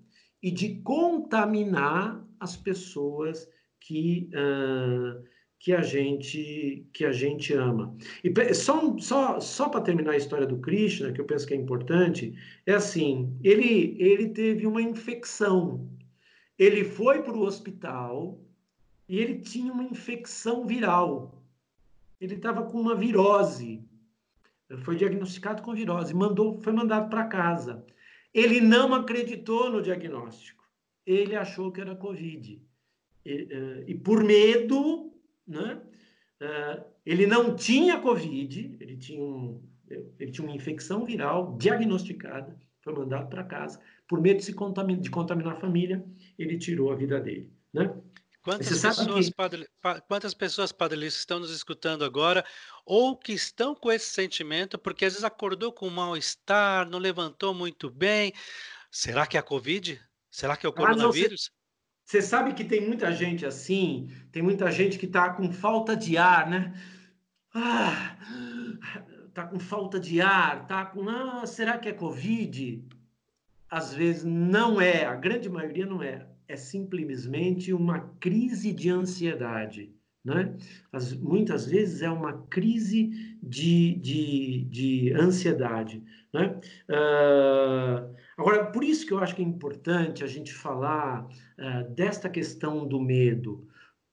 e 0.42 0.50
de 0.50 0.76
contaminar 0.82 2.22
as 2.38 2.54
pessoas 2.54 3.48
que 3.80 4.28
uh, 4.34 5.24
que 5.58 5.72
a 5.72 5.82
gente 5.82 6.86
que 6.92 7.04
a 7.04 7.12
gente 7.12 7.52
ama. 7.52 7.96
E 8.22 8.54
só 8.54 8.96
só 8.98 9.40
só 9.40 9.68
para 9.68 9.80
terminar 9.80 10.12
a 10.12 10.16
história 10.16 10.46
do 10.46 10.58
Krishna, 10.58 11.12
que 11.12 11.20
eu 11.20 11.24
penso 11.24 11.46
que 11.46 11.54
é 11.54 11.56
importante, 11.56 12.34
é 12.64 12.74
assim, 12.74 13.36
ele 13.42 13.96
ele 13.98 14.28
teve 14.28 14.66
uma 14.66 14.82
infecção. 14.82 15.88
Ele 16.58 16.84
foi 16.84 17.22
para 17.22 17.36
o 17.36 17.42
hospital 17.42 18.40
e 19.08 19.18
ele 19.18 19.40
tinha 19.40 19.72
uma 19.72 19.84
infecção 19.84 20.66
viral. 20.66 21.42
Ele 22.20 22.34
estava 22.34 22.62
com 22.62 22.80
uma 22.80 22.94
virose. 22.94 23.84
Foi 24.78 24.96
diagnosticado 24.96 25.62
com 25.62 25.74
virose, 25.74 26.14
mandou 26.14 26.60
foi 26.60 26.72
mandado 26.72 27.08
para 27.08 27.26
casa. 27.26 27.84
Ele 28.32 28.60
não 28.60 28.94
acreditou 28.94 29.70
no 29.70 29.80
diagnóstico. 29.82 30.64
Ele 31.06 31.36
achou 31.36 31.70
que 31.70 31.80
era 31.80 31.94
COVID. 31.94 32.60
E, 33.24 33.48
eh, 33.50 33.84
e 33.86 33.94
por 33.94 34.22
medo 34.24 35.15
né? 35.46 35.80
Uh, 36.40 36.84
ele 37.04 37.26
não 37.26 37.54
tinha 37.54 38.00
Covid, 38.00 38.76
ele 38.80 38.96
tinha, 38.96 39.22
um, 39.22 39.62
ele 40.18 40.30
tinha 40.30 40.46
uma 40.46 40.56
infecção 40.56 41.04
viral 41.04 41.56
diagnosticada, 41.56 42.58
foi 42.82 42.92
mandado 42.94 43.28
para 43.28 43.44
casa. 43.44 43.80
Por 44.06 44.20
medo 44.20 44.38
de, 44.38 44.44
se 44.44 44.52
contaminar, 44.52 45.00
de 45.00 45.10
contaminar 45.10 45.54
a 45.54 45.60
família, 45.60 46.04
ele 46.38 46.58
tirou 46.58 46.92
a 46.92 46.96
vida 46.96 47.18
dele. 47.20 47.50
Né? 47.72 47.94
Quantas 48.46 48.80
pessoas, 48.80 49.28
que... 49.28 49.34
padre, 49.34 49.68
quantas 50.06 50.32
pessoas, 50.32 50.70
Padre 50.70 51.04
estão 51.04 51.40
nos 51.40 51.50
escutando 51.50 52.04
agora 52.04 52.44
ou 52.84 53.16
que 53.16 53.32
estão 53.32 53.74
com 53.74 53.90
esse 53.90 54.06
sentimento 54.06 54.78
porque 54.78 55.04
às 55.04 55.14
vezes 55.14 55.24
acordou 55.24 55.72
com 55.72 55.90
mal-estar, 55.90 56.88
não 56.88 57.00
levantou 57.00 57.52
muito 57.52 57.90
bem? 57.90 58.32
Será 58.88 59.26
que 59.26 59.36
é 59.36 59.40
a 59.40 59.42
Covid? 59.42 60.00
Será 60.30 60.56
que 60.56 60.64
é 60.64 60.68
o 60.68 60.72
coronavírus? 60.72 61.50
Você 62.06 62.22
sabe 62.22 62.54
que 62.54 62.62
tem 62.62 62.86
muita 62.86 63.10
gente 63.12 63.44
assim, 63.44 64.08
tem 64.30 64.40
muita 64.40 64.70
gente 64.70 64.96
que 64.96 65.06
está 65.06 65.30
com 65.30 65.50
falta 65.50 65.96
de 65.96 66.16
ar, 66.16 66.48
né? 66.48 66.72
Ah, 67.52 68.16
tá 69.34 69.44
com 69.44 69.58
falta 69.58 69.98
de 69.98 70.20
ar, 70.20 70.68
tá 70.68 70.86
com. 70.86 71.08
Ah, 71.08 71.44
será 71.46 71.76
que 71.78 71.88
é 71.88 71.92
Covid? 71.92 72.86
Às 73.68 73.92
vezes 73.92 74.22
não 74.22 74.80
é, 74.80 75.04
a 75.04 75.16
grande 75.16 75.48
maioria 75.50 75.84
não 75.84 76.00
é. 76.00 76.24
é 76.46 76.54
simplesmente 76.54 77.72
uma 77.72 77.98
crise 78.20 78.72
de 78.72 78.88
ansiedade. 78.88 79.92
Né? 80.24 80.56
As, 80.92 81.12
muitas 81.12 81.66
vezes 81.66 82.02
é 82.02 82.10
uma 82.10 82.46
crise 82.46 83.10
de, 83.42 83.96
de, 83.96 84.64
de 84.70 85.12
ansiedade. 85.12 86.04
Né? 86.32 86.60
Uh, 86.88 88.14
agora, 88.36 88.66
por 88.66 88.84
isso 88.84 89.06
que 89.06 89.12
eu 89.12 89.18
acho 89.18 89.34
que 89.34 89.42
é 89.42 89.44
importante 89.44 90.22
a 90.22 90.26
gente 90.26 90.52
falar 90.52 91.24
uh, 91.24 91.94
desta 91.94 92.28
questão 92.28 92.86
do 92.86 93.00
medo, 93.00 93.66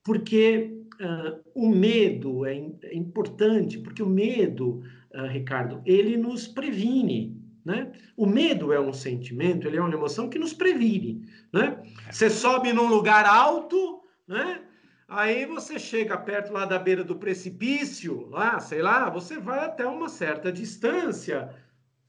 porque 0.03 0.83
uh, 1.01 1.41
o 1.53 1.69
medo 1.69 2.45
é, 2.45 2.57
é, 2.83 2.95
importante, 2.95 3.79
porque 3.79 4.01
o 4.03 4.09
medo, 4.09 4.83
Ricardo, 5.29 5.79
ele 5.85 6.17
nos 6.17 6.47
previne. 6.47 7.39
Né? 7.63 7.91
O 8.17 8.25
medo 8.25 8.73
é 8.73 8.79
um 8.79 8.91
sentimento, 8.91 9.67
ele 9.67 9.77
é 9.77 9.81
uma 9.81 9.93
emoção 9.93 10.27
que 10.27 10.39
nos 10.39 10.53
previne. 10.53 11.25
Né? 11.53 11.81
Você 12.11 12.29
sobe 12.29 12.73
num 12.73 12.87
lugar 12.87 13.25
alto, 13.25 14.01
né? 14.27 14.61
Aí 15.07 15.45
você 15.45 15.77
chega 15.77 16.17
perto 16.17 16.51
lá 16.51 16.65
da 16.65 16.79
beira 16.79 17.03
do 17.03 17.15
precipício, 17.15 18.27
lá, 18.29 18.59
sei 18.59 18.81
lá, 18.81 19.09
você 19.11 19.37
vai 19.37 19.59
até 19.59 19.85
uma 19.85 20.09
certa 20.09 20.51
distância 20.51 21.53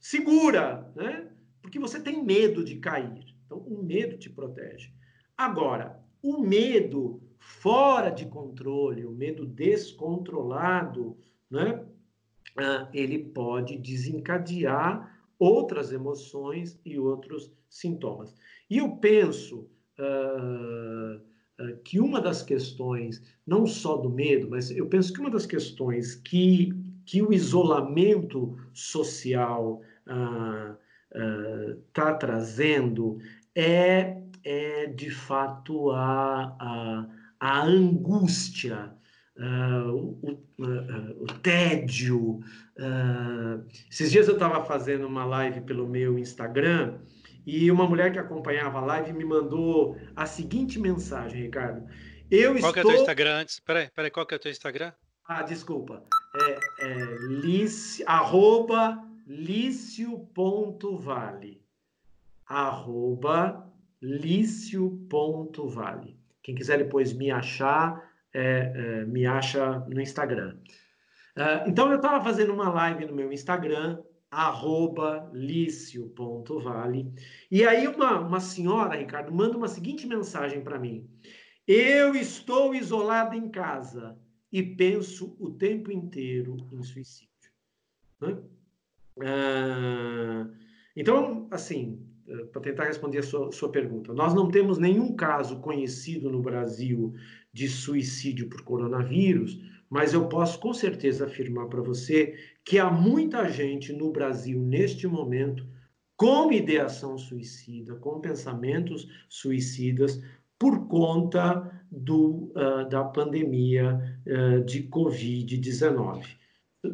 segura, 0.00 0.90
né? 0.96 1.26
Porque 1.64 1.78
você 1.78 1.98
tem 1.98 2.22
medo 2.22 2.62
de 2.62 2.76
cair. 2.76 3.34
Então, 3.46 3.56
o 3.56 3.82
medo 3.82 4.18
te 4.18 4.28
protege. 4.28 4.92
Agora, 5.34 5.98
o 6.22 6.42
medo 6.42 7.22
fora 7.38 8.10
de 8.10 8.26
controle, 8.26 9.06
o 9.06 9.10
medo 9.10 9.46
descontrolado, 9.46 11.16
né? 11.50 11.82
Ah, 12.54 12.90
ele 12.92 13.18
pode 13.18 13.78
desencadear 13.78 15.18
outras 15.38 15.90
emoções 15.90 16.78
e 16.84 16.98
outros 16.98 17.50
sintomas. 17.66 18.36
E 18.68 18.76
eu 18.76 18.96
penso. 18.96 19.66
Uh, 19.98 21.18
que 21.84 22.00
uma 22.00 22.20
das 22.20 22.42
questões, 22.42 23.22
não 23.46 23.64
só 23.64 23.96
do 23.96 24.10
medo, 24.10 24.50
mas 24.50 24.72
eu 24.72 24.88
penso 24.88 25.12
que 25.12 25.20
uma 25.20 25.30
das 25.30 25.46
questões 25.46 26.16
que, 26.16 26.74
que 27.06 27.22
o 27.22 27.32
isolamento 27.32 28.58
social 28.72 29.80
está 31.14 32.10
ah, 32.10 32.14
trazendo 32.14 33.18
é, 33.54 34.16
é, 34.42 34.86
de 34.86 35.10
fato, 35.10 35.90
a, 35.90 36.56
a, 36.60 37.06
a 37.40 37.62
angústia, 37.62 38.92
Uh, 39.36 40.14
o, 40.22 40.30
uh, 40.60 41.24
o, 41.24 41.26
tédio. 41.42 42.38
Uh, 42.78 43.66
esses 43.90 44.12
dias 44.12 44.28
eu 44.28 44.34
estava 44.34 44.64
fazendo 44.64 45.08
uma 45.08 45.24
live 45.24 45.60
pelo 45.62 45.88
meu 45.88 46.16
Instagram 46.16 47.00
e 47.44 47.68
uma 47.68 47.84
mulher 47.84 48.12
que 48.12 48.18
acompanhava 48.20 48.78
a 48.78 48.84
live 48.84 49.12
me 49.12 49.24
mandou 49.24 49.98
a 50.14 50.24
seguinte 50.24 50.78
mensagem, 50.78 51.42
Ricardo. 51.42 51.84
Eu 52.30 52.52
qual 52.52 52.70
estou... 52.70 52.72
que 52.72 52.78
é 52.78 52.82
o 52.82 52.86
teu 52.86 53.00
Instagram 53.00 53.36
antes? 53.40 53.58
Peraí, 53.58 53.90
peraí, 53.90 54.10
qual 54.12 54.24
que 54.24 54.34
é 54.34 54.36
o 54.36 54.40
teu 54.40 54.52
Instagram? 54.52 54.92
Ah, 55.26 55.42
desculpa. 55.42 56.04
É, 56.40 56.86
é 56.86 57.04
lice, 57.28 58.04
arroba 58.06 59.02
lício.vale. 59.26 60.32
Arroba 62.46 63.72
lício.vale. 64.00 65.36
Quem 66.42 66.54
quiser 66.54 66.78
depois 66.78 67.12
me 67.12 67.30
achar, 67.30 68.12
é, 68.32 68.72
é, 68.74 69.04
me 69.06 69.24
acha 69.24 69.80
no 69.88 70.00
Instagram. 70.00 70.56
Uh, 71.36 71.68
então, 71.68 71.90
eu 71.90 71.96
estava 71.96 72.22
fazendo 72.22 72.52
uma 72.52 72.68
live 72.68 73.06
no 73.06 73.14
meu 73.14 73.32
Instagram 73.32 73.98
arroba 74.34 75.30
lício.vale. 75.32 77.12
E 77.50 77.64
aí 77.64 77.86
uma, 77.86 78.20
uma 78.20 78.40
senhora, 78.40 78.96
Ricardo, 78.96 79.32
manda 79.32 79.56
uma 79.56 79.68
seguinte 79.68 80.06
mensagem 80.06 80.62
para 80.62 80.78
mim. 80.78 81.08
Eu 81.66 82.14
estou 82.14 82.74
isolada 82.74 83.36
em 83.36 83.48
casa 83.48 84.18
e 84.52 84.62
penso 84.62 85.36
o 85.38 85.50
tempo 85.50 85.90
inteiro 85.90 86.56
em 86.72 86.82
suicídio. 86.82 87.28
Né? 88.20 88.36
Ah, 89.20 90.48
então, 90.96 91.48
assim, 91.50 92.00
eh, 92.28 92.44
para 92.46 92.62
tentar 92.62 92.84
responder 92.84 93.18
a 93.18 93.22
sua, 93.22 93.52
sua 93.52 93.70
pergunta, 93.70 94.12
nós 94.12 94.34
não 94.34 94.50
temos 94.50 94.78
nenhum 94.78 95.14
caso 95.14 95.60
conhecido 95.60 96.30
no 96.30 96.42
Brasil 96.42 97.14
de 97.52 97.68
suicídio 97.68 98.48
por 98.48 98.62
coronavírus, 98.62 99.60
mas 99.90 100.12
eu 100.12 100.28
posso 100.28 100.58
com 100.58 100.72
certeza 100.74 101.26
afirmar 101.26 101.68
para 101.68 101.82
você 101.82 102.34
que 102.64 102.78
há 102.78 102.90
muita 102.90 103.48
gente 103.48 103.92
no 103.92 104.10
Brasil 104.10 104.60
neste 104.60 105.06
momento 105.06 105.66
com 106.16 106.52
ideação 106.52 107.18
suicida, 107.18 107.94
com 107.96 108.20
pensamentos 108.20 109.08
suicidas 109.28 110.20
por 110.58 110.86
conta 110.86 111.70
do, 111.90 112.52
uh, 112.56 112.88
da 112.88 113.04
pandemia 113.04 114.00
uh, 114.26 114.64
de 114.64 114.84
Covid-19. 114.84 116.24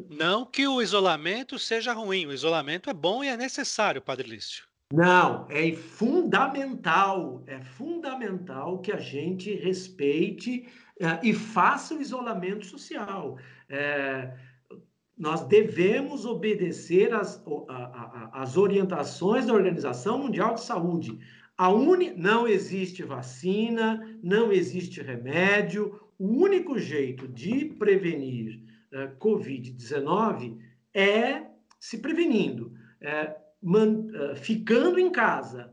Não 0.08 0.44
que 0.44 0.66
o 0.66 0.80
isolamento 0.80 1.58
seja 1.58 1.92
ruim, 1.92 2.26
o 2.26 2.32
isolamento 2.32 2.90
é 2.90 2.94
bom 2.94 3.24
e 3.24 3.28
é 3.28 3.36
necessário, 3.36 4.00
Padre 4.00 4.28
Lício. 4.28 4.64
Não, 4.92 5.46
é 5.48 5.72
fundamental, 5.72 7.44
é 7.46 7.60
fundamental 7.60 8.80
que 8.80 8.90
a 8.90 8.98
gente 8.98 9.54
respeite 9.54 10.66
uh, 11.00 11.24
e 11.24 11.32
faça 11.32 11.94
o 11.94 12.00
isolamento 12.00 12.66
social. 12.66 13.38
É, 13.68 14.32
nós 15.16 15.46
devemos 15.46 16.24
obedecer 16.24 17.14
às, 17.14 17.40
às 18.32 18.56
orientações 18.56 19.46
da 19.46 19.52
Organização 19.52 20.18
Mundial 20.18 20.54
de 20.54 20.62
Saúde. 20.62 21.18
A 21.56 21.68
uni... 21.68 22.10
Não 22.16 22.48
existe 22.48 23.04
vacina, 23.04 24.18
não 24.22 24.50
existe 24.50 25.00
remédio. 25.02 26.00
O 26.18 26.26
único 26.26 26.78
jeito 26.78 27.28
de 27.28 27.66
prevenir 27.66 28.69
uh, 28.92 29.16
Covid-19 29.18 30.58
é 30.94 31.46
se 31.78 31.98
prevenindo, 31.98 32.74
é, 33.00 33.36
man... 33.62 34.06
uh, 34.10 34.36
ficando 34.36 34.98
em 34.98 35.10
casa. 35.10 35.72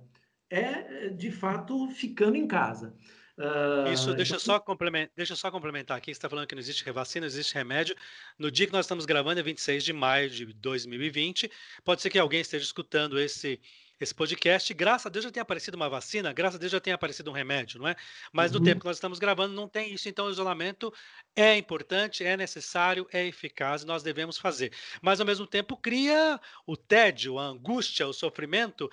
É, 0.50 1.10
de 1.10 1.30
fato, 1.30 1.90
ficando 1.90 2.38
em 2.38 2.48
casa. 2.48 2.96
Uh, 3.38 3.92
Isso, 3.92 4.16
deixa, 4.16 4.34
então... 4.34 4.40
só 4.40 4.60
complementar, 4.60 5.12
deixa 5.16 5.36
só 5.36 5.52
complementar 5.52 5.96
aqui, 5.96 6.08
você 6.08 6.18
está 6.18 6.28
falando 6.28 6.48
que 6.48 6.56
não 6.56 6.60
existe 6.60 6.90
vacina, 6.90 7.26
não 7.26 7.28
existe 7.28 7.54
remédio. 7.54 7.96
No 8.40 8.50
dia 8.50 8.66
que 8.66 8.74
nós 8.74 8.86
estamos 8.86 9.06
gravando, 9.06 9.40
é 9.40 9.44
26 9.44 9.84
de 9.84 9.94
maio 9.94 10.30
de 10.30 10.46
2020. 10.54 11.52
Pode 11.84 12.02
ser 12.02 12.10
que 12.10 12.18
alguém 12.18 12.42
esteja 12.42 12.66
escutando 12.66 13.20
esse, 13.20 13.60
esse 14.00 14.14
podcast. 14.14 14.74
Graças 14.74 15.08
a 15.08 15.10
Deus 15.10 15.26
já 15.26 15.32
tenha 15.32 15.42
aparecido 15.42 15.76
uma 15.76 15.90
vacina, 15.90 16.32
graças 16.32 16.56
a 16.56 16.60
Deus 16.60 16.72
já 16.72 16.80
tenha 16.80 16.96
aparecido 16.96 17.30
um 17.30 17.34
remédio, 17.34 17.80
não 17.80 17.88
é? 17.88 17.96
Mas 18.32 18.52
no 18.52 18.60
uhum. 18.60 18.66
tempo 18.66 18.82
que 18.82 18.86
nós 18.86 18.98
estamos 18.98 19.20
gravando, 19.20 19.54
não 19.54 19.68
tem 19.68 19.94
isso. 19.94 20.08
Então, 20.08 20.28
o 20.28 20.32
isolamento 20.32 20.94
é 21.36 21.58
importante, 21.58 22.24
é 22.24 22.38
necessário, 22.38 23.08
é 23.12 23.26
eficaz, 23.26 23.84
nós 23.84 24.04
devemos 24.04 24.38
fazer. 24.38 24.72
Mas, 25.02 25.20
ao 25.20 25.26
mesmo 25.26 25.48
tempo, 25.48 25.76
cria 25.76 26.40
o 26.66 26.78
tédio, 26.78 27.40
a 27.40 27.46
angústia, 27.46 28.08
o 28.08 28.14
sofrimento, 28.14 28.90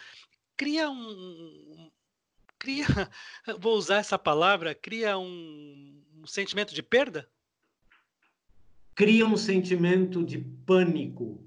cria 0.56 0.90
um, 0.90 1.90
cria, 2.58 2.86
vou 3.60 3.76
usar 3.76 3.98
essa 3.98 4.18
palavra, 4.18 4.74
cria 4.74 5.18
um, 5.18 6.02
um 6.16 6.26
sentimento 6.26 6.74
de 6.74 6.82
perda? 6.82 7.28
Cria 8.94 9.26
um 9.26 9.36
sentimento 9.36 10.24
de 10.24 10.38
pânico. 10.38 11.44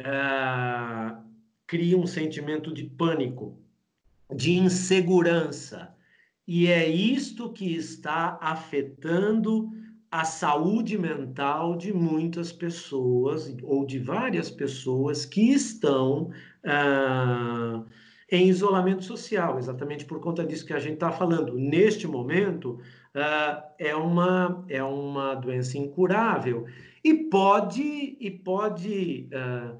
Uh, 0.00 1.29
cria 1.70 1.96
um 1.96 2.04
sentimento 2.04 2.74
de 2.74 2.82
pânico, 2.82 3.56
de 4.34 4.58
insegurança. 4.58 5.94
E 6.44 6.66
é 6.66 6.88
isto 6.88 7.52
que 7.52 7.76
está 7.76 8.36
afetando 8.40 9.70
a 10.10 10.24
saúde 10.24 10.98
mental 10.98 11.76
de 11.76 11.92
muitas 11.92 12.50
pessoas, 12.50 13.56
ou 13.62 13.86
de 13.86 14.00
várias 14.00 14.50
pessoas 14.50 15.24
que 15.24 15.52
estão. 15.52 16.32
Uh, 16.64 17.86
em 18.32 18.48
isolamento 18.48 19.04
social, 19.04 19.58
exatamente 19.58 20.04
por 20.04 20.20
conta 20.20 20.44
disso 20.44 20.64
que 20.64 20.72
a 20.72 20.78
gente 20.78 20.94
está 20.94 21.10
falando. 21.10 21.58
Neste 21.58 22.06
momento, 22.06 22.80
uh, 23.14 23.62
é, 23.76 23.94
uma, 23.94 24.64
é 24.68 24.82
uma 24.84 25.34
doença 25.34 25.76
incurável 25.76 26.64
e 27.02 27.12
pode, 27.12 28.16
e 28.20 28.30
pode 28.30 29.28
uh, 29.32 29.76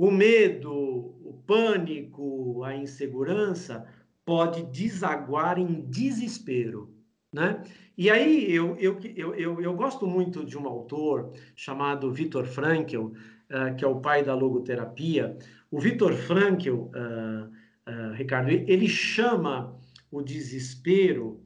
o 0.00 0.10
medo, 0.10 0.72
o 0.72 1.42
pânico, 1.46 2.64
a 2.64 2.74
insegurança 2.74 3.86
pode 4.24 4.62
desaguar 4.62 5.58
em 5.58 5.82
desespero. 5.82 6.96
Né? 7.30 7.62
E 7.98 8.08
aí 8.08 8.50
eu, 8.50 8.78
eu, 8.78 8.98
eu, 9.14 9.34
eu, 9.34 9.60
eu 9.60 9.74
gosto 9.74 10.06
muito 10.06 10.42
de 10.42 10.56
um 10.56 10.66
autor 10.66 11.34
chamado 11.54 12.10
Viktor 12.10 12.46
Frankl, 12.46 13.08
uh, 13.08 13.76
que 13.76 13.84
é 13.84 13.88
o 13.88 14.00
pai 14.00 14.24
da 14.24 14.34
logoterapia. 14.34 15.36
O 15.70 15.78
Viktor 15.78 16.14
Frankl, 16.14 16.70
uh, 16.70 17.50
uh, 17.86 18.14
Ricardo, 18.14 18.48
ele 18.48 18.88
chama 18.88 19.78
o 20.10 20.22
desespero, 20.22 21.42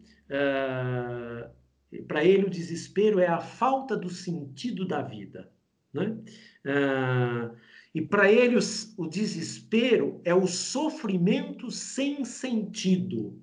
para 2.06 2.24
ele 2.24 2.44
o 2.44 2.50
desespero 2.50 3.18
é 3.18 3.26
a 3.26 3.40
falta 3.40 3.96
do 3.96 4.08
sentido 4.08 4.86
da 4.86 5.02
vida. 5.02 5.50
Né? 5.92 6.16
Uh, 6.64 7.56
e 7.94 8.02
para 8.02 8.30
ele 8.30 8.58
o, 8.96 9.06
desespero 9.06 10.20
é 10.24 10.34
o 10.34 10.46
sofrimento 10.46 11.70
sem 11.70 12.24
sentido. 12.24 13.40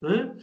Né? 0.00 0.36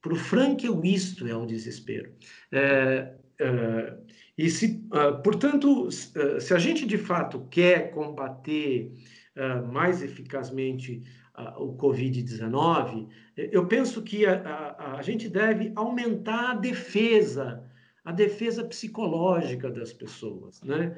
Para 0.00 0.14
o 0.14 0.16
Frankel, 0.16 0.82
isto 0.82 1.26
é 1.26 1.36
o 1.36 1.44
desespero. 1.44 2.12
É, 2.50 3.14
é, 3.38 3.96
e 4.36 4.50
se, 4.50 4.82
uh, 4.86 5.22
portanto, 5.22 5.88
uh, 5.88 6.40
se 6.40 6.54
a 6.54 6.58
gente 6.58 6.86
de 6.86 6.98
fato 6.98 7.46
quer 7.50 7.90
combater 7.92 8.92
uh, 9.36 9.66
mais 9.72 10.02
eficazmente 10.02 11.02
o 11.58 11.76
Covid-19, 11.76 13.08
eu 13.36 13.66
penso 13.66 14.02
que 14.02 14.24
a, 14.24 14.40
a, 14.78 14.98
a, 14.98 15.02
gente 15.02 15.28
deve 15.28 15.72
aumentar 15.74 16.52
a 16.52 16.54
defesa, 16.54 17.68
a 18.04 18.12
defesa 18.12 18.64
psicológica 18.64 19.70
das 19.70 19.92
pessoas. 19.92 20.60
Né? 20.62 20.96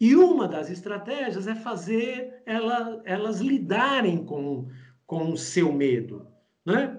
e 0.00 0.16
uma 0.16 0.48
das 0.48 0.70
estratégias 0.70 1.46
é 1.46 1.54
fazer 1.54 2.42
ela, 2.46 3.02
elas 3.04 3.40
lidarem 3.40 4.24
com, 4.24 4.68
com 5.06 5.32
o 5.32 5.36
seu 5.36 5.72
medo. 5.72 6.26
Né? 6.64 6.98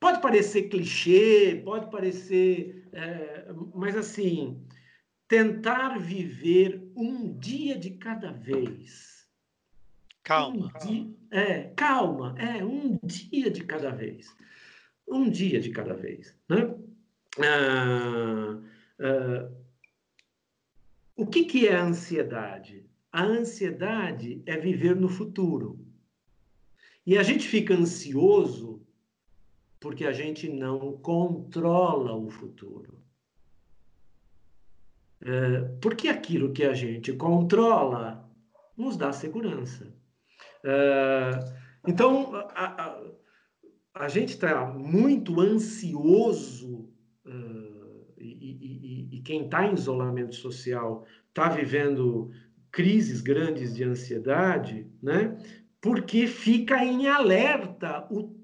pode 0.00 0.20
parecer 0.20 0.64
clichê, 0.64 1.62
pode 1.64 1.90
parecer 1.90 2.84
é, 2.94 3.52
mas 3.74 3.96
assim, 3.96 4.64
tentar 5.26 5.98
viver 5.98 6.88
um 6.94 7.36
dia 7.36 7.76
de 7.76 7.90
cada 7.90 8.30
vez. 8.30 9.28
Calma. 10.22 10.72
Um 10.76 10.86
dia, 10.86 11.14
é, 11.30 11.62
calma, 11.76 12.34
é 12.38 12.64
um 12.64 12.98
dia 13.02 13.50
de 13.50 13.64
cada 13.64 13.90
vez. 13.90 14.34
Um 15.06 15.28
dia 15.28 15.60
de 15.60 15.70
cada 15.70 15.94
vez. 15.94 16.36
Né? 16.48 16.74
Ah, 17.40 18.60
ah, 19.00 19.50
o 21.16 21.26
que, 21.26 21.44
que 21.44 21.66
é 21.68 21.76
a 21.76 21.84
ansiedade? 21.84 22.84
A 23.12 23.22
ansiedade 23.22 24.42
é 24.46 24.56
viver 24.56 24.96
no 24.96 25.08
futuro. 25.08 25.78
E 27.06 27.16
a 27.16 27.22
gente 27.22 27.46
fica 27.46 27.74
ansioso 27.74 28.82
porque 29.78 30.06
a 30.06 30.12
gente 30.12 30.48
não 30.48 30.96
controla 30.98 32.16
o 32.16 32.30
futuro. 32.30 33.04
É, 35.20 35.60
porque 35.80 36.08
aquilo 36.08 36.52
que 36.52 36.64
a 36.64 36.74
gente 36.74 37.12
controla 37.12 38.28
nos 38.76 38.96
dá 38.96 39.12
segurança. 39.12 39.94
É, 40.64 41.30
então, 41.86 42.34
a, 42.34 42.84
a, 42.84 43.02
a 43.94 44.08
gente 44.08 44.30
está 44.30 44.66
muito 44.66 45.40
ansioso, 45.40 46.88
uh, 47.26 48.06
e, 48.18 49.08
e, 49.10 49.16
e, 49.16 49.20
quem 49.22 49.44
está 49.44 49.66
em 49.66 49.74
isolamento 49.74 50.34
social 50.34 51.06
está 51.28 51.48
vivendo 51.48 52.30
crises 52.70 53.20
grandes 53.20 53.74
de 53.74 53.84
ansiedade, 53.84 54.86
né? 55.02 55.36
porque 55.80 56.26
fica 56.26 56.82
em 56.82 57.06
alerta 57.06 58.06
o 58.10 58.34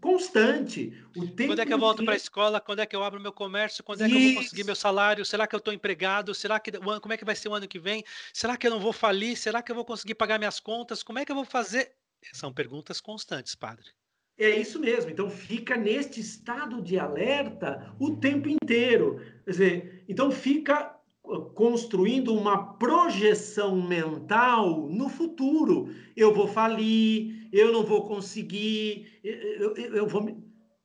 constante. 0.00 0.92
O 1.16 1.26
tempo 1.28 1.52
quando 1.52 1.60
é 1.60 1.66
que 1.66 1.72
eu 1.72 1.78
volto 1.78 2.04
para 2.04 2.14
a 2.14 2.16
escola? 2.16 2.60
Quando 2.60 2.80
é 2.80 2.86
que 2.86 2.94
eu 2.94 3.04
abro 3.04 3.20
meu 3.20 3.32
comércio? 3.32 3.84
Quando 3.84 4.02
é 4.02 4.08
que 4.08 4.14
Isso. 4.14 4.28
eu 4.28 4.34
vou 4.34 4.42
conseguir 4.42 4.64
meu 4.64 4.74
salário? 4.74 5.24
Será 5.24 5.46
que 5.46 5.54
eu 5.54 5.58
estou 5.58 5.72
empregado? 5.72 6.34
Será 6.34 6.58
que 6.58 6.72
como 6.72 7.12
é 7.12 7.16
que 7.16 7.24
vai 7.24 7.36
ser 7.36 7.48
o 7.48 7.54
ano 7.54 7.68
que 7.68 7.78
vem? 7.78 8.04
Será 8.32 8.56
que 8.56 8.66
eu 8.66 8.70
não 8.70 8.80
vou 8.80 8.92
falir? 8.92 9.36
Será 9.36 9.62
que 9.62 9.70
eu 9.70 9.76
vou 9.76 9.84
conseguir 9.84 10.16
pagar 10.16 10.38
minhas 10.38 10.58
contas? 10.58 11.02
Como 11.02 11.18
é 11.18 11.24
que 11.24 11.30
eu 11.30 11.36
vou 11.36 11.44
fazer? 11.44 11.92
São 12.32 12.52
perguntas 12.52 13.00
constantes, 13.00 13.54
padre. 13.54 13.86
É 14.38 14.50
isso 14.50 14.80
mesmo. 14.80 15.10
Então 15.10 15.28
fica 15.28 15.76
neste 15.76 16.20
estado 16.20 16.82
de 16.82 16.98
alerta 16.98 17.94
o 17.98 18.16
tempo 18.16 18.48
inteiro. 18.48 19.20
Quer 19.44 19.50
dizer, 19.50 20.04
então 20.08 20.30
fica 20.30 20.96
construindo 21.54 22.34
uma 22.34 22.74
projeção 22.74 23.80
mental 23.80 24.88
no 24.88 25.08
futuro. 25.08 25.88
Eu 26.16 26.34
vou 26.34 26.46
falir, 26.46 27.48
eu 27.52 27.72
não 27.72 27.84
vou 27.84 28.06
conseguir, 28.06 29.20
eu, 29.22 29.74
eu, 29.76 29.96
eu 29.96 30.06
vou. 30.06 30.36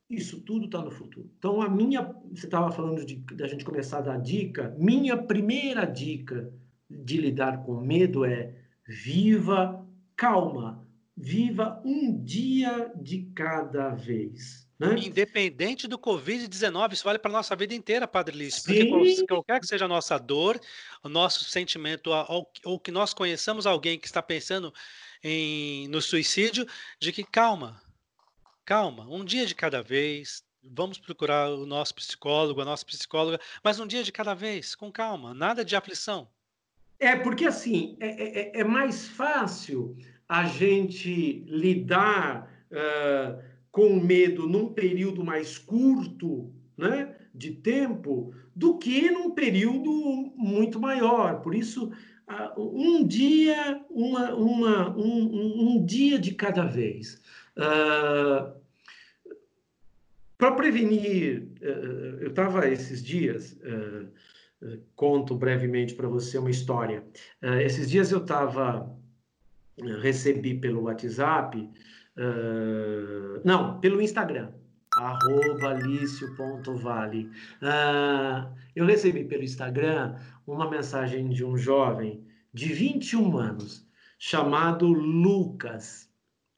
Isso 0.10 0.40
tudo 0.42 0.66
está 0.66 0.82
no 0.82 0.92
futuro. 0.92 1.30
Então, 1.38 1.62
a 1.62 1.70
minha. 1.70 2.16
Você 2.32 2.46
estava 2.46 2.72
falando 2.72 3.06
de 3.06 3.16
da 3.36 3.48
gente 3.48 3.66
começar 3.66 3.98
a 3.98 4.02
dar 4.02 4.22
dica. 4.22 4.76
Minha 4.78 5.18
primeira 5.18 5.86
dica 5.86 6.54
de 6.90 7.18
lidar 7.18 7.64
com 7.66 7.82
medo 7.82 8.24
é 8.24 8.54
viva 8.88 9.86
calma. 10.16 10.87
Viva 11.18 11.82
um 11.84 12.24
dia 12.24 12.92
de 12.96 13.24
cada 13.34 13.90
vez. 13.90 14.68
Né? 14.78 14.96
Independente 15.00 15.88
do 15.88 15.98
Covid-19, 15.98 16.94
isso 16.94 17.04
vale 17.04 17.18
para 17.18 17.32
a 17.32 17.34
nossa 17.34 17.56
vida 17.56 17.74
inteira, 17.74 18.08
Padre 18.08 18.38
Lício. 18.38 18.64
Porque 18.64 19.26
qualquer 19.26 19.60
que 19.60 19.66
seja 19.66 19.86
a 19.86 19.88
nossa 19.88 20.20
dor, 20.20 20.60
o 21.04 21.10
nosso 21.10 21.46
sentimento, 21.46 22.12
ou, 22.12 22.48
ou 22.64 22.80
que 22.80 22.92
nós 22.92 23.16
conheçamos 23.16 23.66
alguém 23.66 23.98
que 23.98 24.06
está 24.06 24.22
pensando 24.22 24.72
em, 25.24 25.88
no 25.88 26.00
suicídio, 26.00 26.68
de 27.00 27.12
que 27.12 27.24
calma, 27.24 27.82
calma, 28.64 29.08
um 29.10 29.26
dia 29.26 29.48
de 29.48 29.56
cada 29.56 29.82
vez, 29.82 30.44
vamos 30.64 31.00
procurar 31.00 31.50
o 31.50 31.66
nosso 31.66 31.96
psicólogo, 31.96 32.62
a 32.62 32.66
nossa 32.66 32.86
psicóloga, 32.86 33.40
mas 33.64 33.80
um 33.80 33.88
dia 33.88 34.04
de 34.04 34.12
cada 34.12 34.36
vez, 34.36 34.76
com 34.76 34.92
calma, 34.92 35.34
nada 35.34 35.66
de 35.66 35.76
aflição. 35.76 36.30
É, 37.00 37.16
porque 37.16 37.46
assim, 37.46 37.98
é, 38.00 38.58
é, 38.58 38.60
é 38.60 38.64
mais 38.64 39.08
fácil 39.08 39.98
a 40.28 40.46
gente 40.46 41.44
lidar. 41.48 42.52
Uh, 42.72 43.58
com 43.78 44.00
medo 44.00 44.48
num 44.48 44.74
período 44.74 45.24
mais 45.24 45.56
curto 45.56 46.52
né, 46.76 47.16
de 47.32 47.52
tempo 47.52 48.34
do 48.56 48.80
que 48.80 49.12
num 49.12 49.36
período 49.36 49.92
muito 50.36 50.80
maior. 50.80 51.42
Por 51.42 51.54
isso, 51.54 51.92
um 52.58 53.06
dia, 53.06 53.80
uma, 53.88 54.34
uma, 54.34 54.98
um, 54.98 55.78
um 55.78 55.86
dia 55.86 56.18
de 56.18 56.34
cada 56.34 56.66
vez. 56.66 57.22
Uh, 57.56 58.52
Para 60.40 60.54
prevenir, 60.54 61.48
uh, 61.62 62.18
eu 62.20 62.30
estava 62.30 62.68
esses 62.68 63.04
dias, 63.04 63.60
uh, 63.62 64.08
conto 64.96 65.36
brevemente 65.36 65.94
para 65.94 66.08
você 66.08 66.40
uma 66.40 66.50
história. 66.50 67.04
esses 67.64 67.88
dias 67.92 68.12
eu 68.12 68.18
estava, 68.18 68.92
recebi 69.78 70.56
pelo 70.56 70.84
WhatsApp 70.84 71.70
Uh, 72.18 73.40
não, 73.46 73.80
pelo 73.80 74.02
Instagram, 74.02 74.52
arroba 74.96 75.74
licio.vale. 75.74 77.30
Uh, 77.62 78.52
eu 78.76 78.86
recebi 78.86 79.24
pelo 79.24 79.44
Instagram 79.44 80.18
uma 80.46 80.68
mensagem 80.68 81.30
de 81.30 81.46
um 81.46 81.56
jovem 81.56 82.26
de 82.52 82.74
21 82.74 83.38
anos, 83.38 83.88
chamado 84.18 84.88
Lucas. 84.88 86.10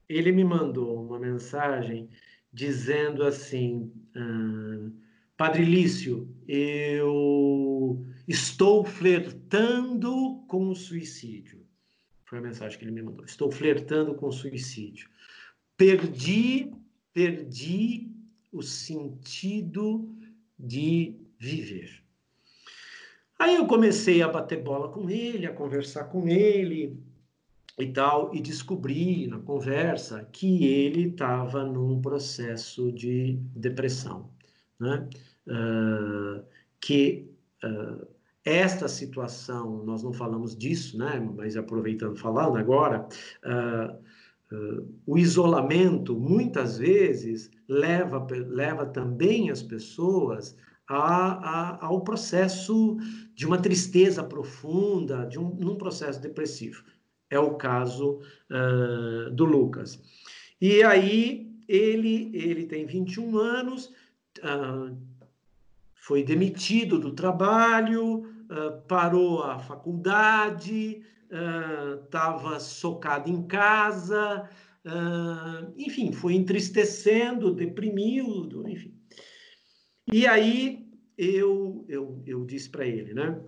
Ele 0.08 0.32
me 0.32 0.45
mandou 0.45 1.05
uma 1.05 1.19
mensagem 1.19 2.10
dizendo 2.53 3.25
assim: 3.25 3.91
uh, 4.15 4.93
Padre 5.36 5.65
Lício, 5.65 6.34
eu 6.47 8.05
estou 8.25 8.86
flertando 8.86 10.41
com 10.47 10.69
o 10.69 10.75
suicídio. 10.75 11.68
Foi 12.30 12.38
a 12.38 12.42
mensagem 12.42 12.78
que 12.78 12.86
ele 12.86 12.92
me 12.92 13.02
mandou. 13.02 13.26
Estou 13.26 13.52
flertando 13.52 14.13
com 14.13 14.32
suicídio 14.32 15.10
perdi, 15.80 16.70
perdi 17.13 18.12
o 18.52 18.62
sentido 18.62 20.13
de 20.60 21.15
viver. 21.39 22.04
Aí 23.39 23.56
eu 23.56 23.65
comecei 23.65 24.22
a 24.22 24.28
bater 24.28 24.62
bola 24.62 24.89
com 24.89 25.10
ele, 25.10 25.48
a 25.48 25.54
conversar 25.54 26.04
com 26.06 26.28
ele 26.28 27.02
e 27.78 27.88
tal, 27.88 28.36
e 28.36 28.42
descobri 28.42 29.26
na 29.28 29.39
conversa 29.39 30.28
que 30.34 30.65
ele 30.65 31.08
estava 31.08 31.63
num 31.63 32.02
processo 32.02 32.92
de 32.92 33.40
depressão, 33.56 34.30
né? 34.77 35.08
Uh, 35.48 36.44
que 36.82 37.25
uh, 37.63 38.06
esta 38.44 38.87
situação, 38.87 39.83
nós 39.83 40.04
não 40.04 40.13
falamos 40.13 40.56
disso, 40.56 40.98
né? 40.98 41.19
Mas 41.19 41.58
aproveitando 41.58 42.15
falando 42.17 42.58
agora, 42.58 43.08
uh, 43.46 44.10
o 45.06 45.17
isolamento, 45.17 46.17
muitas 46.17 46.77
vezes, 46.77 47.52
leva, 47.67 48.25
leva 48.31 48.85
também 48.85 49.52
as 49.52 49.62
pessoas 49.62 50.58
a, 50.87 51.77
a, 51.77 51.85
ao 51.85 52.02
processo 52.02 52.98
de 53.35 53.46
uma 53.46 53.60
tristeza 53.60 54.23
profunda, 54.23 55.25
de 55.25 55.37
um 55.40 55.54
num 55.56 55.75
processo 55.75 56.19
depressivo. 56.19 56.83
É 57.29 57.40
o 57.40 57.54
caso 57.56 58.21
uh, 58.50 59.29
do 59.31 59.46
Lucas. 59.46 60.02
E 60.60 60.83
aí, 60.83 61.48
ele, 61.67 62.31
ele 62.33 62.65
tem 62.65 62.87
21 62.87 63.37
anos, 63.37 63.94
uh, 64.40 64.98
foi 66.10 66.23
demitido 66.23 66.97
do 66.97 67.12
trabalho, 67.12 68.21
uh, 68.49 68.81
parou 68.87 69.43
a 69.43 69.60
faculdade, 69.60 71.03
estava 72.03 72.57
uh, 72.57 72.60
socado 72.60 73.29
em 73.29 73.43
casa, 73.45 74.49
uh, 74.83 75.71
enfim, 75.77 76.12
foi 76.12 76.33
entristecendo, 76.33 77.53
deprimido, 77.53 78.67
enfim. 78.67 78.91
E 80.12 80.25
aí 80.25 80.89
eu, 81.15 81.85
eu, 81.87 82.23
eu 82.25 82.43
disse 82.43 82.71
para 82.71 82.87
ele, 82.87 83.13
né? 83.13 83.39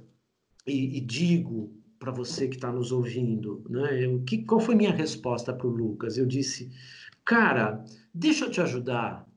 E, 0.67 0.99
e 0.99 1.01
digo 1.01 1.75
para 1.97 2.11
você 2.11 2.47
que 2.47 2.57
está 2.57 2.71
nos 2.71 2.91
ouvindo, 2.91 3.65
né? 3.71 4.05
Eu, 4.05 4.21
que, 4.21 4.43
qual 4.43 4.61
foi 4.61 4.75
minha 4.75 4.93
resposta 4.93 5.51
para 5.51 5.65
o 5.65 5.71
Lucas? 5.71 6.15
Eu 6.15 6.27
disse, 6.27 6.71
Cara, 7.25 7.83
deixa 8.13 8.45
eu 8.45 8.51
te 8.51 8.61
ajudar. 8.61 9.27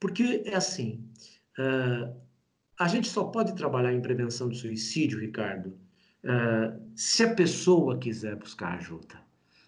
Porque 0.00 0.42
é 0.44 0.56
assim, 0.56 1.08
uh, 1.58 2.14
a 2.78 2.88
gente 2.88 3.08
só 3.08 3.24
pode 3.24 3.54
trabalhar 3.54 3.92
em 3.92 4.00
prevenção 4.00 4.48
de 4.48 4.58
suicídio, 4.58 5.20
Ricardo, 5.20 5.78
uh, 6.24 6.80
se 6.94 7.22
a 7.22 7.34
pessoa 7.34 7.98
quiser 7.98 8.36
buscar 8.36 8.74
ajuda, 8.74 9.20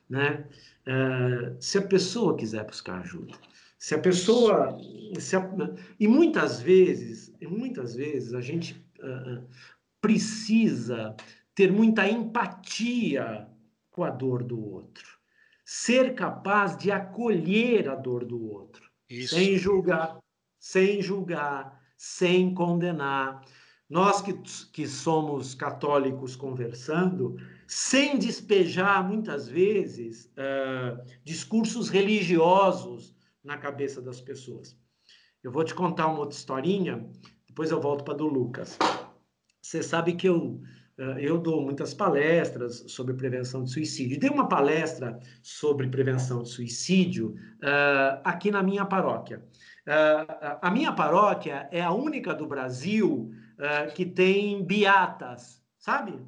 né? 0.09 0.47
Uh, 0.87 1.57
se 1.61 1.79
a 1.79 1.83
pessoa 1.83 2.37
quiser 2.37 2.65
buscar 2.65 3.01
ajuda. 3.01 3.35
Se 3.79 3.95
a 3.95 3.99
pessoa... 3.99 4.79
Se 5.19 5.37
a, 5.37 5.51
e 6.01 6.09
muitas 6.09 6.61
vezes, 6.61 7.33
muitas 7.41 7.95
vezes 7.95 8.35
a 8.35 8.41
gente 8.41 8.85
precisa 10.01 11.17
ter 11.55 11.73
muita 11.73 12.09
empatia 12.09 13.49
com 13.91 14.05
a 14.05 14.11
dor 14.11 14.45
do 14.45 14.65
outro, 14.65 15.19
ser 15.65 16.15
capaz 16.15 16.77
de 16.77 16.91
acolher 16.91 17.89
a 17.89 17.97
dor 17.97 18.25
do 18.25 18.41
outro, 18.49 18.89
Isso. 19.11 19.35
sem 19.35 19.59
julgar, 19.59 20.19
sem 20.59 21.03
julgar, 21.03 21.78
sem 21.99 22.55
condenar. 22.55 23.45
Nós 23.91 24.23
que, 24.23 24.33
que 24.73 24.87
somos 24.87 25.55
católicos 25.55 26.37
conversando, 26.37 27.37
sem 27.67 28.19
despejar 28.19 29.07
muitas 29.07 29.49
vezes 29.49 30.33
uh, 30.37 31.03
discursos 31.25 31.89
religiosos 31.89 33.15
na 33.43 33.59
cabeça 33.59 34.01
das 34.01 34.21
pessoas. 34.21 34.79
Eu 35.43 35.51
vou 35.51 35.65
te 35.65 35.75
contar 35.75 36.07
uma 36.07 36.21
outra 36.21 36.37
historinha, 36.37 37.05
depois 37.47 37.71
eu 37.71 37.81
volto 37.81 38.05
para 38.05 38.15
do 38.15 38.27
Lucas. 38.27 38.79
Você 39.61 39.83
sabe 39.83 40.15
que 40.15 40.29
eu 40.29 40.61
eh, 40.99 41.17
eu 41.21 41.39
dou 41.39 41.63
muitas 41.63 41.95
palestras 41.95 42.85
sobre 42.89 43.15
prevenção 43.15 43.63
de 43.63 43.71
suicídio. 43.71 44.19
Dei 44.19 44.29
uma 44.29 44.49
palestra 44.49 45.19
sobre 45.43 45.89
prevenção 45.89 46.43
de 46.43 46.49
suicídio 46.49 47.37
uh, 47.63 48.21
aqui 48.25 48.51
na 48.51 48.63
minha 48.63 48.85
paróquia. 48.85 49.43
Uh, 49.89 50.59
a 50.61 50.71
minha 50.71 50.93
paróquia 50.93 51.67
é 51.73 51.81
a 51.81 51.91
única 51.91 52.35
do 52.35 52.47
Brasil 52.47 53.33
uh, 53.57 53.91
que 53.95 54.05
tem 54.05 54.63
beatas, 54.63 55.63
sabe? 55.79 56.21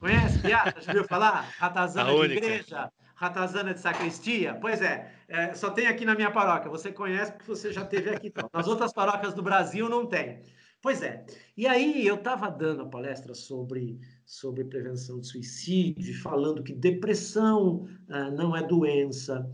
Conhece 0.00 0.38
beatas? 0.38 0.84
Já 0.84 0.92
ouviu 0.92 1.06
falar? 1.06 1.42
Ratazana 1.60 2.08
a 2.08 2.14
de 2.14 2.18
única. 2.18 2.46
igreja, 2.46 2.90
ratazana 3.14 3.74
de 3.74 3.80
sacristia? 3.80 4.56
Pois 4.58 4.80
é, 4.80 5.12
é, 5.28 5.52
só 5.52 5.70
tem 5.70 5.86
aqui 5.86 6.06
na 6.06 6.14
minha 6.14 6.30
paróquia. 6.30 6.70
Você 6.70 6.90
conhece 6.90 7.32
porque 7.32 7.46
você 7.46 7.70
já 7.74 7.84
teve 7.84 8.08
aqui. 8.08 8.28
Então. 8.28 8.48
Nas 8.50 8.66
outras 8.66 8.90
paróquias 8.90 9.34
do 9.34 9.42
Brasil 9.42 9.86
não 9.86 10.06
tem. 10.06 10.40
Pois 10.80 11.02
é. 11.02 11.26
E 11.56 11.66
aí 11.66 12.06
eu 12.06 12.14
estava 12.14 12.50
dando 12.50 12.82
a 12.82 12.86
palestra 12.86 13.34
sobre, 13.34 13.98
sobre 14.24 14.64
prevenção 14.64 15.20
de 15.20 15.26
suicídio, 15.26 16.18
falando 16.22 16.62
que 16.62 16.74
depressão 16.74 17.86
ah, 18.08 18.30
não 18.30 18.56
é 18.56 18.62
doença, 18.62 19.50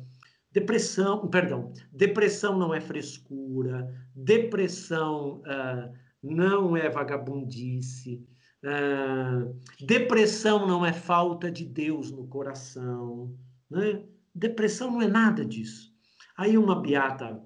depressão, 0.52 1.28
perdão, 1.28 1.72
depressão 1.92 2.58
não 2.58 2.74
é 2.74 2.80
frescura, 2.80 3.94
depressão 4.14 5.42
ah, 5.46 5.90
não 6.22 6.76
é 6.76 6.88
vagabundice, 6.88 8.26
ah, 8.64 9.46
depressão 9.80 10.66
não 10.66 10.84
é 10.84 10.92
falta 10.92 11.50
de 11.50 11.64
Deus 11.64 12.10
no 12.10 12.26
coração, 12.26 13.34
né? 13.70 14.02
Depressão 14.34 14.92
não 14.92 15.02
é 15.02 15.08
nada 15.08 15.44
disso. 15.44 15.92
Aí 16.36 16.56
uma 16.56 16.80
beata 16.80 17.42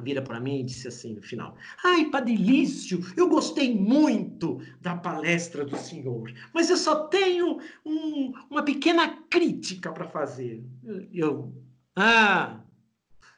vira 0.00 0.22
para 0.22 0.40
mim 0.40 0.60
e 0.60 0.64
disse 0.64 0.88
assim 0.88 1.14
no 1.14 1.22
final: 1.22 1.56
Ai, 1.84 2.10
Padilício, 2.10 3.00
eu 3.16 3.28
gostei 3.28 3.74
muito 3.74 4.60
da 4.80 4.96
palestra 4.96 5.64
do 5.64 5.76
senhor, 5.76 6.32
mas 6.52 6.70
eu 6.70 6.76
só 6.76 7.06
tenho 7.06 7.58
um, 7.84 8.32
uma 8.50 8.62
pequena 8.62 9.08
crítica 9.28 9.92
para 9.92 10.08
fazer. 10.08 10.64
Eu, 11.12 11.52
ah. 12.00 12.60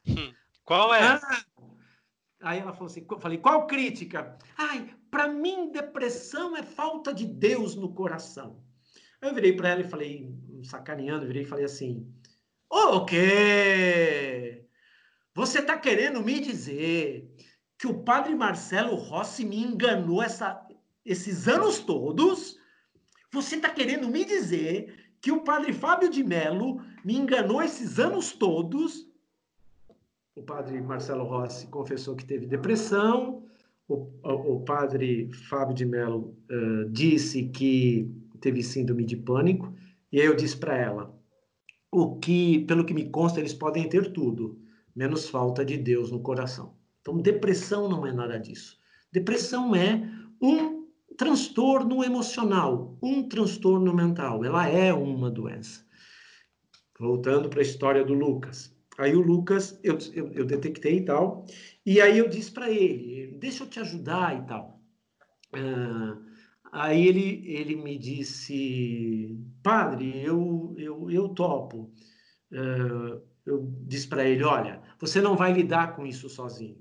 Hum, 0.06 0.32
qual 0.64 0.92
é? 0.92 1.02
Ah. 1.02 1.44
Aí 2.42 2.58
ela 2.58 2.72
falou 2.72 2.86
assim: 2.86 3.06
falei, 3.18 3.38
qual 3.38 3.66
crítica? 3.66 4.38
Ai, 4.56 4.94
para 5.10 5.28
mim, 5.28 5.70
depressão 5.72 6.56
é 6.56 6.62
falta 6.62 7.12
de 7.12 7.26
Deus 7.26 7.74
no 7.74 7.94
coração. 7.94 8.62
Aí 9.20 9.28
eu 9.28 9.34
virei 9.34 9.54
para 9.54 9.70
ela 9.70 9.80
e 9.80 9.88
falei, 9.88 10.30
sacaneando, 10.62 11.26
virei 11.26 11.42
e 11.42 11.46
falei 11.46 11.64
assim: 11.64 12.06
O 12.68 13.04
quê? 13.04 14.66
Você 15.34 15.60
está 15.60 15.78
querendo 15.78 16.22
me 16.22 16.40
dizer 16.40 17.34
que 17.78 17.86
o 17.86 18.02
padre 18.02 18.34
Marcelo 18.34 18.94
Rossi 18.94 19.44
me 19.44 19.56
enganou 19.62 20.22
essa, 20.22 20.66
esses 21.04 21.48
anos 21.48 21.78
todos? 21.78 22.58
Você 23.32 23.56
está 23.56 23.70
querendo 23.70 24.08
me 24.08 24.24
dizer 24.24 24.99
que 25.20 25.30
o 25.30 25.42
padre 25.42 25.72
Fábio 25.72 26.10
de 26.10 26.24
Mello 26.24 26.80
me 27.04 27.16
enganou 27.16 27.62
esses 27.62 27.98
anos 27.98 28.32
todos? 28.32 29.06
O 30.34 30.42
padre 30.42 30.80
Marcelo 30.80 31.24
Rossi 31.24 31.66
confessou 31.66 32.16
que 32.16 32.24
teve 32.24 32.46
depressão. 32.46 33.44
O, 33.86 34.08
o, 34.22 34.56
o 34.56 34.64
padre 34.64 35.30
Fábio 35.48 35.74
de 35.74 35.84
Mello 35.84 36.36
uh, 36.50 36.88
disse 36.90 37.48
que 37.48 38.10
teve 38.40 38.62
síndrome 38.62 39.04
de 39.04 39.16
pânico. 39.16 39.74
E 40.10 40.20
aí 40.20 40.26
eu 40.26 40.34
disse 40.34 40.56
para 40.56 40.76
ela: 40.76 41.14
o 41.90 42.16
que, 42.18 42.60
pelo 42.60 42.84
que 42.84 42.94
me 42.94 43.10
consta, 43.10 43.40
eles 43.40 43.52
podem 43.52 43.88
ter 43.88 44.12
tudo 44.12 44.58
menos 44.94 45.28
falta 45.28 45.64
de 45.64 45.76
Deus 45.76 46.10
no 46.10 46.20
coração. 46.20 46.74
Então, 47.00 47.18
depressão 47.18 47.88
não 47.88 48.06
é 48.06 48.12
nada 48.12 48.38
disso. 48.38 48.78
Depressão 49.12 49.74
é 49.74 50.08
um 50.40 50.79
transtorno 51.20 52.02
emocional, 52.02 52.96
um 53.02 53.28
transtorno 53.28 53.94
mental. 53.94 54.42
Ela 54.42 54.66
é 54.66 54.90
uma 54.90 55.30
doença. 55.30 55.84
Voltando 56.98 57.50
para 57.50 57.58
a 57.58 57.62
história 57.62 58.02
do 58.02 58.14
Lucas. 58.14 58.74
Aí 58.96 59.14
o 59.14 59.20
Lucas, 59.20 59.78
eu, 59.84 59.98
eu, 60.14 60.32
eu 60.32 60.46
detectei 60.46 60.96
e 60.96 61.04
tal, 61.04 61.44
e 61.84 62.00
aí 62.00 62.16
eu 62.16 62.26
disse 62.26 62.50
para 62.50 62.70
ele, 62.70 63.36
deixa 63.38 63.64
eu 63.64 63.68
te 63.68 63.78
ajudar 63.80 64.42
e 64.42 64.46
tal. 64.46 64.80
Uh, 65.52 66.24
aí 66.72 67.06
ele, 67.06 67.42
ele 67.46 67.76
me 67.76 67.98
disse, 67.98 69.38
padre, 69.62 70.22
eu, 70.24 70.74
eu, 70.78 71.10
eu 71.10 71.28
topo. 71.28 71.92
Uh, 72.50 73.20
eu 73.44 73.70
disse 73.82 74.08
para 74.08 74.24
ele: 74.24 74.42
olha, 74.42 74.80
você 74.98 75.20
não 75.20 75.36
vai 75.36 75.52
lidar 75.52 75.94
com 75.94 76.06
isso 76.06 76.30
sozinho. 76.30 76.78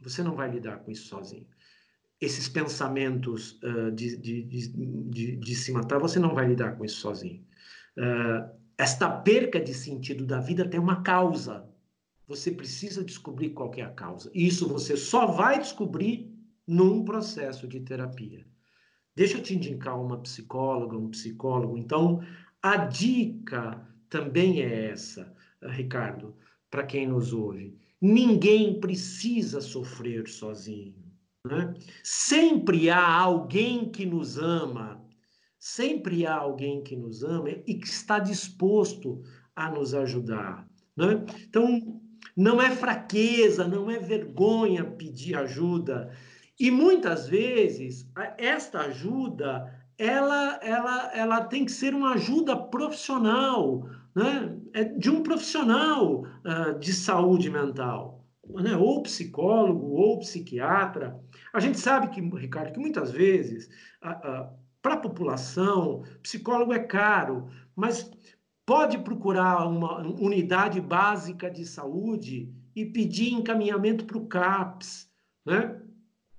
Você 0.00 0.22
não 0.22 0.34
vai 0.34 0.50
lidar 0.50 0.78
com 0.78 0.90
isso 0.90 1.06
sozinho. 1.06 1.46
Esses 2.20 2.48
pensamentos 2.48 3.60
uh, 3.62 3.90
de, 3.92 4.16
de, 4.16 4.42
de, 4.42 5.36
de, 5.36 5.54
se 5.54 5.70
matar, 5.72 5.98
você 5.98 6.18
não 6.18 6.34
vai 6.34 6.46
lidar 6.46 6.76
com 6.76 6.84
isso 6.84 7.00
sozinho. 7.00 7.44
Uh, 7.96 8.48
esta 8.78 9.08
perca 9.10 9.60
de 9.60 9.74
sentido 9.74 10.24
da 10.24 10.40
vida 10.40 10.68
tem 10.68 10.80
uma 10.80 11.02
causa. 11.02 11.68
Você 12.26 12.50
precisa 12.50 13.04
descobrir 13.04 13.50
qual 13.50 13.72
é 13.76 13.82
a 13.82 13.90
causa. 13.90 14.30
Isso 14.34 14.68
você 14.68 14.96
só 14.96 15.26
vai 15.26 15.58
descobrir 15.58 16.34
num 16.66 17.04
processo 17.04 17.68
de 17.68 17.80
terapia. 17.80 18.46
Deixa 19.14 19.38
eu 19.38 19.42
te 19.42 19.54
indicar 19.54 19.98
uma 19.98 20.18
psicóloga, 20.18 20.96
um 20.96 21.08
psicólogo. 21.08 21.78
Então, 21.78 22.22
a 22.62 22.76
dica 22.76 23.80
também 24.10 24.60
é 24.60 24.90
essa. 24.90 25.32
Ricardo, 25.62 26.34
para 26.70 26.84
quem 26.84 27.06
nos 27.06 27.32
ouve. 27.32 27.78
Ninguém 28.00 28.78
precisa 28.78 29.60
sofrer 29.60 30.28
sozinho. 30.28 31.05
Né? 31.46 31.74
Sempre 32.02 32.90
há 32.90 33.08
alguém 33.08 33.88
que 33.90 34.04
nos 34.04 34.36
ama, 34.36 35.02
sempre 35.58 36.26
há 36.26 36.34
alguém 36.34 36.82
que 36.82 36.96
nos 36.96 37.22
ama 37.22 37.48
e 37.50 37.74
que 37.74 37.86
está 37.86 38.18
disposto 38.18 39.22
a 39.54 39.70
nos 39.70 39.94
ajudar. 39.94 40.68
Né? 40.96 41.24
Então, 41.48 42.00
não 42.36 42.60
é 42.60 42.70
fraqueza, 42.70 43.66
não 43.66 43.90
é 43.90 43.98
vergonha 43.98 44.84
pedir 44.84 45.36
ajuda. 45.36 46.10
E 46.58 46.70
muitas 46.70 47.28
vezes, 47.28 48.10
esta 48.38 48.80
ajuda, 48.80 49.72
ela, 49.98 50.58
ela, 50.62 51.10
ela 51.14 51.44
tem 51.44 51.64
que 51.64 51.72
ser 51.72 51.94
uma 51.94 52.14
ajuda 52.14 52.56
profissional, 52.56 53.88
né, 54.14 54.56
é 54.72 54.84
de 54.84 55.10
um 55.10 55.22
profissional 55.22 56.22
uh, 56.22 56.78
de 56.78 56.92
saúde 56.92 57.50
mental, 57.50 58.15
né, 58.48 58.76
ou 58.76 59.02
psicólogo, 59.02 59.92
ou 59.92 60.18
psiquiatra. 60.18 61.20
A 61.52 61.60
gente 61.60 61.78
sabe 61.78 62.08
que, 62.08 62.20
Ricardo, 62.20 62.72
que 62.72 62.78
muitas 62.78 63.10
vezes, 63.10 63.68
para 64.80 64.94
a 64.94 64.98
população, 64.98 66.04
psicólogo 66.22 66.72
é 66.72 66.78
caro, 66.78 67.48
mas 67.74 68.10
pode 68.64 68.98
procurar 68.98 69.66
uma 69.66 70.00
unidade 70.00 70.80
básica 70.80 71.50
de 71.50 71.64
saúde 71.64 72.52
e 72.74 72.84
pedir 72.84 73.32
encaminhamento 73.32 74.04
para 74.04 74.18
o 74.18 74.26
CAPS, 74.26 75.10
né? 75.44 75.80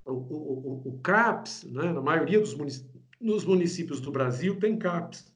O, 0.05 0.11
o, 0.11 0.81
o, 0.85 0.89
o 0.89 0.99
CAPS, 0.99 1.63
né, 1.65 1.91
na 1.91 2.01
maioria 2.01 2.39
dos 2.39 2.53
municípios, 2.53 2.97
nos 3.19 3.43
municípios 3.43 3.99
do 3.99 4.11
Brasil, 4.11 4.59
tem 4.59 4.77
CAPS. 4.77 5.33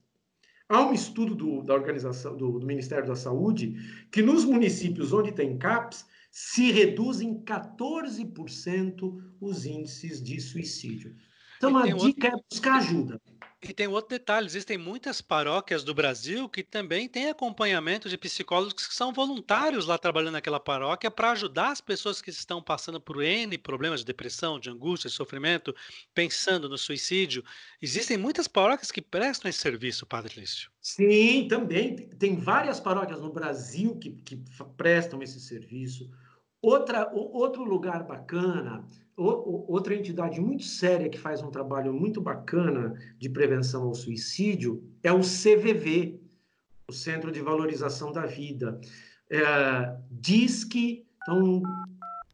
Há 0.69 0.85
um 0.85 0.93
estudo 0.93 1.35
do, 1.35 1.61
da 1.63 1.73
organização 1.73 2.37
do, 2.37 2.59
do, 2.59 2.65
Ministério 2.65 3.05
da 3.05 3.15
Saúde 3.15 3.75
que 4.09 4.21
nos 4.21 4.45
municípios 4.45 5.11
onde 5.11 5.33
tem 5.33 5.57
CAPS 5.57 6.05
se 6.31 6.71
reduzem 6.71 7.43
14% 7.43 9.21
os 9.39 9.65
índices 9.65 10.23
de 10.23 10.39
suicídio. 10.39 11.13
Então 11.57 11.77
a 11.77 11.85
dica 11.85 11.97
outro... 12.03 12.27
é 12.27 12.31
buscar 12.49 12.77
ajuda. 12.77 13.21
E 13.63 13.71
tem 13.73 13.85
outro 13.85 14.09
detalhe, 14.09 14.47
existem 14.47 14.75
muitas 14.75 15.21
paróquias 15.21 15.83
do 15.83 15.93
Brasil 15.93 16.49
que 16.49 16.63
também 16.63 17.07
têm 17.07 17.29
acompanhamento 17.29 18.09
de 18.09 18.17
psicólogos 18.17 18.87
que 18.87 18.95
são 18.95 19.13
voluntários 19.13 19.85
lá 19.85 19.99
trabalhando 19.99 20.33
naquela 20.33 20.59
paróquia 20.59 21.11
para 21.11 21.29
ajudar 21.29 21.69
as 21.69 21.79
pessoas 21.79 22.23
que 22.23 22.31
estão 22.31 22.59
passando 22.59 22.99
por 22.99 23.21
N 23.21 23.55
problemas 23.59 23.99
de 23.99 24.07
depressão, 24.07 24.59
de 24.59 24.71
angústia, 24.71 25.11
de 25.11 25.15
sofrimento, 25.15 25.75
pensando 26.11 26.67
no 26.67 26.77
suicídio. 26.77 27.43
Existem 27.79 28.17
muitas 28.17 28.47
paróquias 28.47 28.91
que 28.91 29.01
prestam 29.01 29.47
esse 29.47 29.59
serviço, 29.59 30.07
Padre 30.07 30.39
Lício. 30.39 30.71
Sim, 30.81 31.47
também. 31.47 31.95
Tem 31.95 32.35
várias 32.37 32.79
paróquias 32.79 33.21
no 33.21 33.31
Brasil 33.31 33.95
que, 33.99 34.09
que 34.09 34.43
prestam 34.75 35.21
esse 35.21 35.39
serviço. 35.39 36.09
Outra, 36.61 37.09
outro 37.13 37.63
lugar 37.63 38.05
bacana 38.05 38.85
outra 39.21 39.95
entidade 39.95 40.39
muito 40.39 40.63
séria 40.63 41.09
que 41.09 41.17
faz 41.17 41.41
um 41.41 41.51
trabalho 41.51 41.93
muito 41.93 42.21
bacana 42.21 42.93
de 43.19 43.29
prevenção 43.29 43.83
ao 43.83 43.93
suicídio 43.93 44.83
é 45.03 45.11
o 45.11 45.19
CVV, 45.19 46.19
o 46.87 46.93
Centro 46.93 47.31
de 47.31 47.41
Valorização 47.41 48.11
da 48.11 48.25
Vida. 48.25 48.79
É, 49.29 49.95
diz 50.09 50.63
que 50.63 51.05
então, 51.21 51.61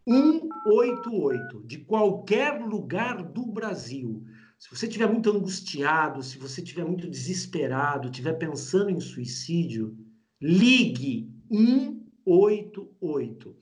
188 0.07 1.63
de 1.65 1.79
qualquer 1.79 2.61
lugar 2.61 3.21
do 3.21 3.45
Brasil. 3.45 4.23
Se 4.57 4.69
você 4.69 4.87
estiver 4.87 5.11
muito 5.11 5.29
angustiado, 5.29 6.23
se 6.23 6.39
você 6.39 6.61
estiver 6.61 6.85
muito 6.85 7.07
desesperado, 7.07 8.07
estiver 8.07 8.33
pensando 8.33 8.89
em 8.89 8.99
suicídio, 8.99 9.95
ligue 10.41 11.29
188 11.51 13.55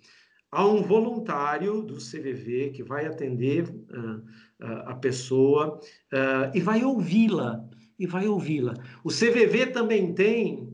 há 0.56 0.66
um 0.66 0.82
voluntário 0.82 1.82
do 1.82 1.97
CVV 1.97 2.70
que 2.70 2.82
vai 2.82 3.06
atender 3.06 3.68
uh, 3.68 3.68
uh, 3.68 4.22
a 4.86 4.95
pessoa 4.95 5.82
uh, 6.14 6.49
e 6.53 6.62
vai 6.62 6.82
ouvi-la 6.82 7.68
e 7.99 8.08
vai 8.08 8.26
ouvi-la. 8.26 8.74
O 9.03 9.10
CVV 9.10 9.66
também 9.68 10.14
tem 10.14 10.74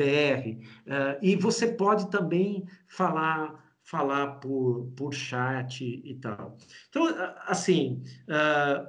Uh, 0.02 1.20
e 1.22 1.36
você 1.36 1.68
pode 1.68 2.10
também 2.10 2.66
falar 2.88 3.62
falar 3.86 4.40
por, 4.40 4.92
por 4.96 5.14
chat 5.14 5.84
e 5.84 6.16
tal. 6.16 6.58
Então, 6.90 7.04
assim, 7.46 8.02
uh, 8.30 8.88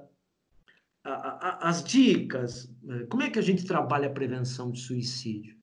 as 1.02 1.82
dicas, 1.82 2.72
né, 2.80 3.04
como 3.10 3.24
é 3.24 3.28
que 3.28 3.40
a 3.40 3.42
gente 3.42 3.66
trabalha 3.66 4.06
a 4.06 4.12
prevenção 4.12 4.70
de 4.70 4.80
suicídio? 4.80 5.56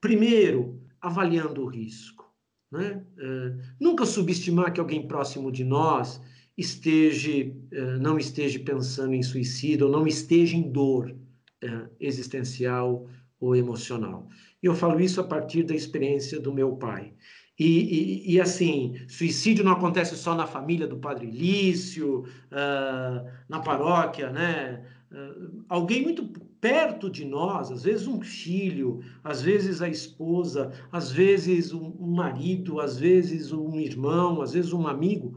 Primeiro, 0.00 0.82
avaliando 1.02 1.62
o 1.62 1.68
risco. 1.68 2.34
Né? 2.72 3.04
Uh, 3.18 3.62
nunca 3.78 4.06
subestimar 4.06 4.72
que 4.72 4.80
alguém 4.80 5.06
próximo 5.06 5.52
de 5.52 5.64
nós 5.64 6.20
esteja, 6.58 7.30
eh, 7.30 7.98
não 7.98 8.18
esteja 8.18 8.58
pensando 8.58 9.14
em 9.14 9.22
suicídio, 9.22 9.88
não 9.88 10.06
esteja 10.06 10.56
em 10.56 10.68
dor 10.70 11.14
eh, 11.62 11.86
existencial 12.00 13.06
ou 13.40 13.54
emocional. 13.54 14.28
E 14.60 14.66
eu 14.66 14.74
falo 14.74 15.00
isso 15.00 15.20
a 15.20 15.24
partir 15.24 15.62
da 15.62 15.74
experiência 15.74 16.40
do 16.40 16.52
meu 16.52 16.72
pai. 16.76 17.14
E, 17.56 17.66
e, 17.66 18.34
e, 18.34 18.40
assim, 18.40 18.96
suicídio 19.08 19.64
não 19.64 19.72
acontece 19.72 20.16
só 20.16 20.34
na 20.34 20.46
família 20.46 20.86
do 20.86 20.96
Padre 20.96 21.26
Lício, 21.26 22.20
uh, 22.20 23.28
na 23.48 23.58
paróquia, 23.60 24.30
né? 24.30 24.84
Uh, 25.10 25.64
alguém 25.68 26.02
muito 26.02 26.24
perto 26.60 27.10
de 27.10 27.24
nós, 27.24 27.72
às 27.72 27.82
vezes 27.82 28.06
um 28.06 28.20
filho, 28.20 29.00
às 29.24 29.42
vezes 29.42 29.82
a 29.82 29.88
esposa, 29.88 30.72
às 30.92 31.10
vezes 31.10 31.72
um, 31.72 31.96
um 31.98 32.14
marido, 32.14 32.80
às 32.80 32.96
vezes 32.96 33.50
um 33.52 33.74
irmão, 33.80 34.40
às 34.40 34.52
vezes 34.52 34.72
um 34.72 34.86
amigo, 34.86 35.36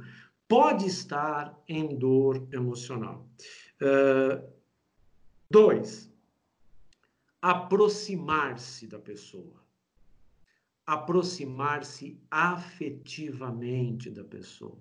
pode 0.51 0.85
estar 0.85 1.57
em 1.65 1.97
dor 1.97 2.45
emocional. 2.51 3.25
Uh, 3.81 4.45
dois, 5.49 6.13
aproximar-se 7.41 8.85
da 8.85 8.99
pessoa. 8.99 9.63
Aproximar-se 10.85 12.21
afetivamente 12.29 14.09
da 14.09 14.25
pessoa. 14.25 14.77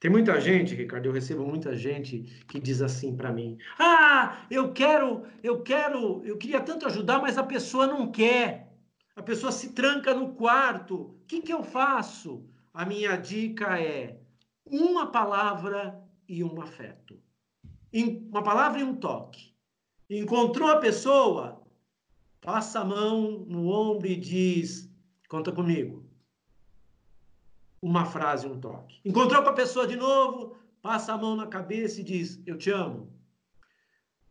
Tem 0.00 0.10
muita 0.10 0.40
gente, 0.40 0.74
Ricardo, 0.74 1.06
eu 1.06 1.12
recebo 1.12 1.46
muita 1.46 1.76
gente 1.76 2.44
que 2.48 2.58
diz 2.58 2.82
assim 2.82 3.14
para 3.14 3.32
mim: 3.32 3.56
"Ah, 3.78 4.48
eu 4.50 4.72
quero, 4.72 5.24
eu 5.44 5.62
quero, 5.62 6.24
eu 6.24 6.36
queria 6.36 6.60
tanto 6.60 6.86
ajudar, 6.86 7.20
mas 7.20 7.38
a 7.38 7.44
pessoa 7.44 7.86
não 7.86 8.10
quer. 8.10 8.76
A 9.14 9.22
pessoa 9.22 9.52
se 9.52 9.74
tranca 9.74 10.12
no 10.12 10.34
quarto. 10.34 10.96
O 10.96 11.24
que 11.28 11.40
que 11.40 11.52
eu 11.52 11.62
faço?" 11.62 12.44
A 12.74 12.84
minha 12.84 13.14
dica 13.14 13.78
é: 13.80 14.18
uma 14.70 15.10
palavra 15.10 16.02
e 16.28 16.44
um 16.44 16.60
afeto. 16.60 17.20
Uma 18.30 18.42
palavra 18.42 18.80
e 18.80 18.84
um 18.84 18.94
toque. 18.94 19.54
Encontrou 20.10 20.68
a 20.68 20.78
pessoa, 20.78 21.62
passa 22.40 22.80
a 22.80 22.84
mão 22.84 23.44
no 23.46 23.68
ombro 23.68 24.06
e 24.06 24.16
diz: 24.16 24.90
Conta 25.28 25.52
comigo. 25.52 26.06
Uma 27.80 28.04
frase, 28.04 28.46
um 28.46 28.58
toque. 28.58 29.00
Encontrou 29.04 29.42
com 29.42 29.50
a 29.50 29.54
pessoa 29.54 29.86
de 29.86 29.96
novo, 29.96 30.56
passa 30.82 31.12
a 31.12 31.18
mão 31.18 31.36
na 31.36 31.46
cabeça 31.46 32.00
e 32.00 32.04
diz: 32.04 32.40
Eu 32.46 32.56
te 32.58 32.70
amo. 32.70 33.12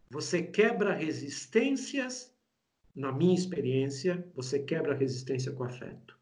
Você 0.10 0.42
quebra 0.42 0.94
resistências, 0.94 2.34
na 2.96 3.12
minha 3.12 3.36
experiência, 3.36 4.28
você 4.34 4.60
quebra 4.60 4.96
resistência 4.96 5.52
com 5.52 5.64
afeto. 5.64 6.18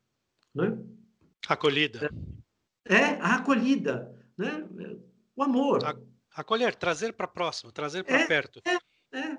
Né? 0.53 0.77
Acolhida. 1.47 2.09
É 2.85 3.19
a 3.19 3.35
acolhida, 3.35 4.15
né? 4.37 4.63
o 5.35 5.43
amor. 5.43 5.81
Acolher, 6.35 6.75
trazer 6.75 7.13
para 7.13 7.27
próximo, 7.27 7.71
trazer 7.71 8.03
para 8.03 8.21
é, 8.21 8.27
perto. 8.27 8.61
É, 8.65 9.17
é. 9.17 9.37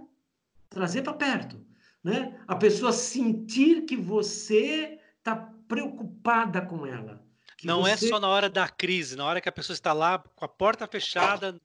trazer 0.68 1.02
para 1.02 1.14
perto. 1.14 1.64
Né? 2.02 2.40
A 2.46 2.56
pessoa 2.56 2.92
sentir 2.92 3.82
que 3.82 3.96
você 3.96 4.98
está 5.18 5.36
preocupada 5.68 6.60
com 6.62 6.86
ela. 6.86 7.24
Não 7.64 7.86
é 7.86 7.96
você... 7.96 8.06
é 8.06 8.08
só 8.08 8.20
na 8.20 8.28
hora 8.28 8.48
da 8.48 8.68
crise, 8.68 9.16
na 9.16 9.24
hora 9.24 9.40
que 9.40 9.48
a 9.48 9.52
pessoa 9.52 9.74
está 9.74 9.92
lá 9.92 10.18
com 10.18 10.44
a 10.44 10.48
porta 10.48 10.86
fechada, 10.86 11.60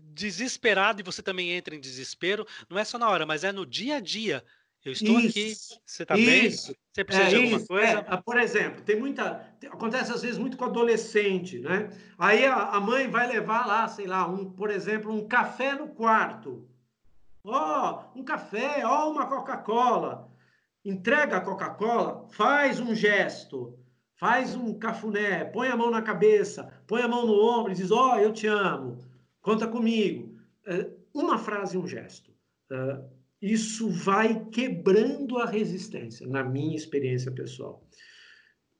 desesperada 0.00 1.00
e 1.00 1.04
você 1.04 1.22
também 1.22 1.50
entra 1.50 1.74
em 1.74 1.80
desespero. 1.80 2.46
Não 2.68 2.78
é 2.78 2.84
só 2.84 2.98
na 2.98 3.08
hora, 3.08 3.26
mas 3.26 3.44
é 3.44 3.52
no 3.52 3.66
dia 3.66 3.96
a 3.96 4.00
dia. 4.00 4.44
Eu 4.84 4.92
estou 4.92 5.20
isso, 5.20 5.28
aqui, 5.28 5.54
você 5.86 6.02
está 6.02 6.14
bem? 6.14 6.50
Você 6.50 7.04
precisa 7.04 7.26
é, 7.26 7.30
de 7.30 7.36
alguma 7.36 7.56
isso, 7.56 7.66
coisa? 7.68 7.98
É. 7.98 8.16
Por 8.16 8.36
exemplo, 8.36 8.82
tem 8.82 8.98
muita. 8.98 9.54
Acontece 9.70 10.12
às 10.12 10.22
vezes 10.22 10.38
muito 10.38 10.56
com 10.56 10.64
adolescente, 10.64 11.60
né? 11.60 11.88
Aí 12.18 12.44
a, 12.44 12.70
a 12.70 12.80
mãe 12.80 13.08
vai 13.08 13.28
levar 13.28 13.64
lá, 13.64 13.86
sei 13.86 14.06
lá, 14.06 14.26
um, 14.26 14.50
por 14.50 14.70
exemplo, 14.70 15.12
um 15.12 15.26
café 15.28 15.74
no 15.74 15.88
quarto. 15.88 16.68
Ó, 17.44 18.10
oh, 18.14 18.18
um 18.18 18.24
café, 18.24 18.84
ó, 18.84 19.06
oh, 19.06 19.12
uma 19.12 19.26
Coca-Cola. 19.26 20.28
Entrega 20.84 21.36
a 21.36 21.40
Coca-Cola, 21.40 22.26
faz 22.30 22.80
um 22.80 22.92
gesto, 22.92 23.78
faz 24.16 24.56
um 24.56 24.76
cafuné, 24.76 25.44
põe 25.44 25.68
a 25.68 25.76
mão 25.76 25.92
na 25.92 26.02
cabeça, 26.02 26.72
põe 26.88 27.02
a 27.02 27.08
mão 27.08 27.24
no 27.24 27.34
ombro 27.34 27.70
e 27.70 27.76
diz: 27.76 27.92
Ó, 27.92 28.14
oh, 28.14 28.18
eu 28.18 28.32
te 28.32 28.48
amo, 28.48 28.98
conta 29.40 29.68
comigo. 29.68 30.36
É, 30.66 30.90
uma 31.14 31.38
frase 31.38 31.76
e 31.76 31.78
um 31.78 31.86
gesto. 31.86 32.32
Isso 33.42 33.90
vai 33.90 34.44
quebrando 34.50 35.36
a 35.38 35.46
resistência, 35.46 36.24
na 36.28 36.44
minha 36.44 36.76
experiência 36.76 37.32
pessoal. 37.32 37.84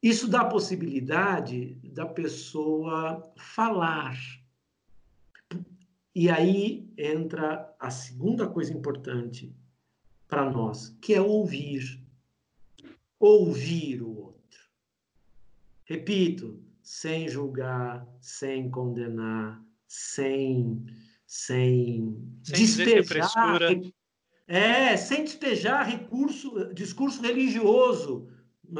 Isso 0.01 0.29
dá 0.29 0.43
a 0.43 0.49
possibilidade 0.49 1.75
da 1.83 2.07
pessoa 2.07 3.33
falar. 3.37 4.17
E 6.15 6.31
aí 6.31 6.89
entra 6.97 7.75
a 7.79 7.91
segunda 7.91 8.49
coisa 8.49 8.73
importante 8.73 9.53
para 10.29 10.49
nós, 10.49 10.97
que 11.01 11.13
é 11.13 11.21
ouvir. 11.21 12.01
Ouvir 13.19 14.01
o 14.03 14.17
outro. 14.17 14.61
Repito, 15.85 16.63
sem 16.83 17.29
julgar, 17.29 18.07
sem 18.21 18.71
condenar, 18.71 19.61
sem 19.89 20.85
sem, 21.33 22.15
sem 22.43 22.85
despejar, 22.85 23.63
é, 23.63 23.81
sem 24.99 25.25
despejar 25.25 25.89
recurso, 25.89 26.73
discurso 26.75 27.23
religioso. 27.23 28.29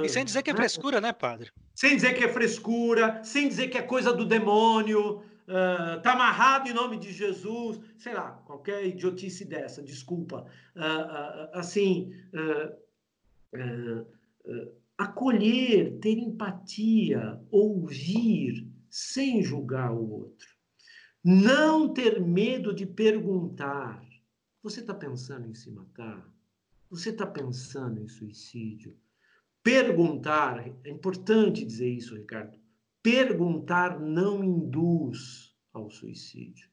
E 0.03 0.09
sem 0.09 0.25
dizer 0.25 0.43
que 0.43 0.51
é 0.51 0.53
né? 0.53 0.57
frescura, 0.57 1.01
né, 1.01 1.13
padre? 1.13 1.51
Sem 1.75 1.97
dizer 1.97 2.15
que 2.15 2.25
é 2.25 2.29
frescura, 2.29 3.23
sem 3.25 3.49
dizer 3.49 3.69
que 3.69 3.79
é 3.79 3.83
coisa 3.83 4.13
do 4.13 4.25
demônio, 4.25 5.19
uh, 5.19 6.01
tá 6.03 6.13
amarrado 6.13 6.69
em 6.69 6.73
nome 6.73 6.99
de 6.99 7.13
Jesus, 7.13 7.81
sei 7.99 8.15
lá, 8.15 8.43
qualquer 8.47 8.87
idiotice 8.87 9.45
dessa, 9.45 9.83
desculpa. 9.83 10.47
Uh, 10.77 10.81
uh, 10.81 11.59
assim, 11.59 12.13
acolher, 14.97 15.99
ter 16.01 16.19
empatia, 16.19 17.41
ouvir, 17.51 18.67
sem 18.91 19.43
julgar 19.43 19.93
o 19.93 20.11
outro. 20.11 20.49
Não 21.25 21.93
ter 21.93 22.21
medo 22.21 22.75
de 22.75 22.87
perguntar. 22.87 24.03
Você 24.63 24.79
está 24.79 24.95
pensando 24.95 25.49
em 25.49 25.55
se 25.55 25.69
matar? 25.73 26.25
Você 26.89 27.11
está 27.11 27.27
pensando 27.27 28.01
em 28.01 28.07
suicídio? 28.07 28.97
Perguntar, 29.61 30.65
é 30.85 30.91
importante 30.91 31.65
dizer 31.65 31.89
isso, 31.89 32.15
Ricardo. 32.15 32.57
Perguntar 33.03 33.99
não 33.99 34.45
induz 34.45 35.53
ao 35.73 35.91
suicídio. 35.91 36.69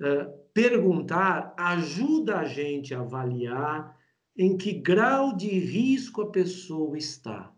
Uh, 0.00 0.36
perguntar 0.52 1.54
ajuda 1.56 2.38
a 2.38 2.44
gente 2.44 2.92
a 2.92 3.00
avaliar 3.00 3.96
em 4.36 4.56
que 4.56 4.72
grau 4.72 5.36
de 5.36 5.48
risco 5.48 6.22
a 6.22 6.30
pessoa 6.30 6.98
está. 6.98 7.52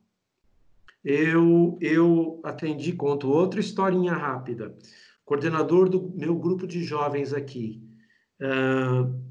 Eu, 1.03 1.79
eu 1.81 2.39
atendi, 2.45 2.93
conto 2.93 3.31
outra 3.31 3.61
historinha 3.61 4.13
rápida. 4.13 4.77
Coordenador 5.25 5.89
do 5.89 6.11
meu 6.11 6.37
grupo 6.37 6.67
de 6.67 6.83
jovens 6.85 7.33
aqui. 7.33 7.83
Uh, 8.41 9.30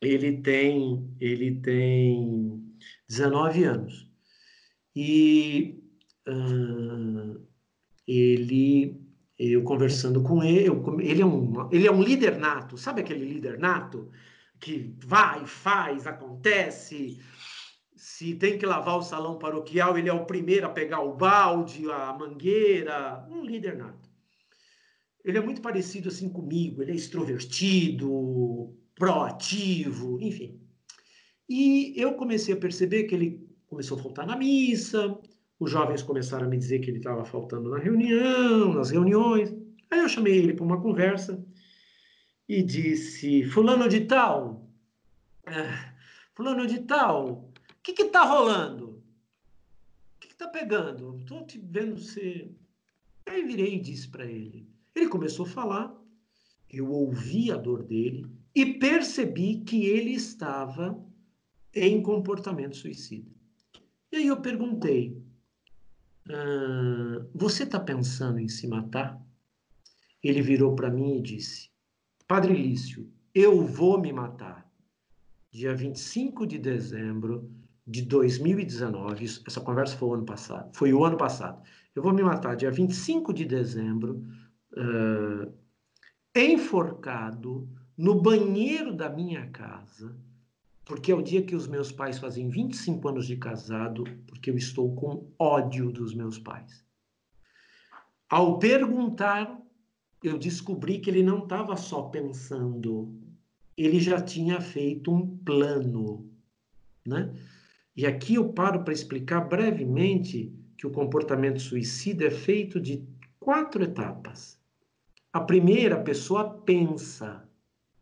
ele 0.00 0.40
tem, 0.42 1.14
ele 1.20 1.60
tem 1.60 2.62
19 3.08 3.64
anos. 3.64 4.08
E 4.94 5.80
uh, 6.28 7.46
ele, 8.06 9.00
eu 9.38 9.62
conversando 9.62 10.22
com 10.22 10.42
ele, 10.42 10.68
eu, 10.68 11.00
ele, 11.00 11.22
é 11.22 11.26
um, 11.26 11.68
ele 11.72 11.86
é 11.86 11.92
um 11.92 12.02
líder 12.02 12.38
nato, 12.38 12.76
sabe 12.76 13.00
aquele 13.00 13.24
líder 13.24 13.58
nato? 13.58 14.10
Que 14.60 14.94
vai, 15.04 15.46
faz, 15.46 16.06
acontece. 16.06 17.20
Se 17.96 18.34
tem 18.34 18.58
que 18.58 18.66
lavar 18.66 18.98
o 18.98 19.02
salão 19.02 19.38
paroquial, 19.38 19.96
ele 19.96 20.08
é 20.08 20.12
o 20.12 20.26
primeiro 20.26 20.66
a 20.66 20.70
pegar 20.70 21.00
o 21.00 21.16
balde, 21.16 21.90
a 21.90 22.12
mangueira, 22.12 23.26
um 23.30 23.44
líder 23.44 23.76
nato. 23.76 24.08
Ele 25.24 25.38
é 25.38 25.40
muito 25.40 25.60
parecido 25.60 26.08
assim 26.08 26.28
comigo, 26.28 26.82
ele 26.82 26.92
é 26.92 26.94
extrovertido, 26.94 28.74
proativo, 28.98 30.20
enfim. 30.20 30.60
E 31.48 31.94
eu 31.96 32.14
comecei 32.14 32.52
a 32.52 32.58
perceber 32.58 33.04
que 33.04 33.14
ele 33.14 33.48
começou 33.68 33.98
a 33.98 34.02
faltar 34.02 34.26
na 34.26 34.36
missa, 34.36 35.18
os 35.58 35.70
jovens 35.70 36.02
começaram 36.02 36.46
a 36.46 36.48
me 36.48 36.58
dizer 36.58 36.80
que 36.80 36.90
ele 36.90 36.98
estava 36.98 37.24
faltando 37.24 37.70
na 37.70 37.78
reunião, 37.78 38.74
nas 38.74 38.90
reuniões. 38.90 39.54
Aí 39.90 40.00
eu 40.00 40.08
chamei 40.08 40.36
ele 40.36 40.52
para 40.52 40.64
uma 40.64 40.80
conversa 40.80 41.42
e 42.48 42.62
disse: 42.62 43.44
Fulano 43.44 43.88
de 43.88 44.02
Tal, 44.02 44.68
é, 45.46 45.94
Fulano 46.34 46.66
de 46.66 46.80
Tal, 46.80 47.28
o 47.28 47.52
que 47.82 48.02
está 48.02 48.24
rolando? 48.24 49.02
O 50.16 50.20
que 50.20 50.28
está 50.28 50.48
pegando? 50.48 51.16
Estou 51.18 51.46
te 51.46 51.58
vendo 51.58 51.98
você. 51.98 52.50
Aí 53.26 53.42
virei 53.42 53.76
e 53.76 53.80
disse 53.80 54.08
para 54.08 54.26
ele. 54.26 54.68
Ele 54.94 55.08
começou 55.08 55.46
a 55.46 55.48
falar, 55.48 55.94
eu 56.70 56.90
ouvi 56.90 57.50
a 57.50 57.56
dor 57.56 57.82
dele 57.82 58.26
e 58.58 58.74
percebi 58.74 59.60
que 59.60 59.86
ele 59.86 60.14
estava 60.14 61.00
em 61.72 62.02
comportamento 62.02 62.76
suicida. 62.76 63.30
E 64.10 64.16
aí 64.16 64.26
eu 64.26 64.40
perguntei: 64.40 65.16
ah, 66.28 67.24
Você 67.32 67.62
está 67.62 67.78
pensando 67.78 68.40
em 68.40 68.48
se 68.48 68.66
matar? 68.66 69.24
Ele 70.20 70.42
virou 70.42 70.74
para 70.74 70.90
mim 70.90 71.18
e 71.18 71.22
disse: 71.22 71.70
Padre 72.26 72.52
Lício, 72.52 73.08
eu 73.32 73.64
vou 73.64 74.00
me 74.00 74.12
matar. 74.12 74.68
Dia 75.52 75.72
25 75.74 76.44
de 76.44 76.58
dezembro 76.58 77.48
de 77.86 78.02
2019, 78.02 79.24
essa 79.46 79.60
conversa 79.60 79.96
foi 79.96 80.08
o 80.08 80.14
ano 80.14 80.26
passado, 80.26 80.76
foi 80.76 80.92
o 80.92 81.04
ano 81.04 81.16
passado. 81.16 81.62
Eu 81.94 82.02
vou 82.02 82.12
me 82.12 82.22
matar 82.22 82.56
dia 82.56 82.70
25 82.72 83.32
de 83.32 83.44
dezembro, 83.44 84.26
uh, 84.72 85.50
enforcado 86.34 87.68
no 87.98 88.14
banheiro 88.14 88.94
da 88.94 89.10
minha 89.10 89.48
casa, 89.48 90.16
porque 90.84 91.10
é 91.10 91.14
o 91.16 91.20
dia 91.20 91.42
que 91.42 91.56
os 91.56 91.66
meus 91.66 91.90
pais 91.90 92.16
fazem 92.16 92.48
25 92.48 93.08
anos 93.08 93.26
de 93.26 93.36
casado, 93.36 94.04
porque 94.24 94.50
eu 94.50 94.56
estou 94.56 94.94
com 94.94 95.26
ódio 95.36 95.90
dos 95.90 96.14
meus 96.14 96.38
pais. 96.38 96.84
Ao 98.30 98.56
perguntar, 98.60 99.60
eu 100.22 100.38
descobri 100.38 101.00
que 101.00 101.10
ele 101.10 101.24
não 101.24 101.38
estava 101.38 101.76
só 101.76 102.02
pensando, 102.02 103.12
ele 103.76 103.98
já 103.98 104.20
tinha 104.20 104.60
feito 104.60 105.12
um 105.12 105.36
plano, 105.38 106.30
né? 107.04 107.34
E 107.96 108.06
aqui 108.06 108.36
eu 108.36 108.52
paro 108.52 108.84
para 108.84 108.92
explicar 108.92 109.40
brevemente 109.40 110.52
que 110.76 110.86
o 110.86 110.90
comportamento 110.90 111.58
suicida 111.58 112.26
é 112.26 112.30
feito 112.30 112.78
de 112.78 113.02
quatro 113.40 113.82
etapas. 113.82 114.56
A 115.32 115.40
primeira, 115.40 115.96
a 115.96 116.02
pessoa 116.02 116.48
pensa, 116.48 117.47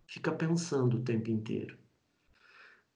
fica 0.06 0.32
pensando 0.32 0.98
o 0.98 1.02
tempo 1.02 1.30
inteiro. 1.30 1.76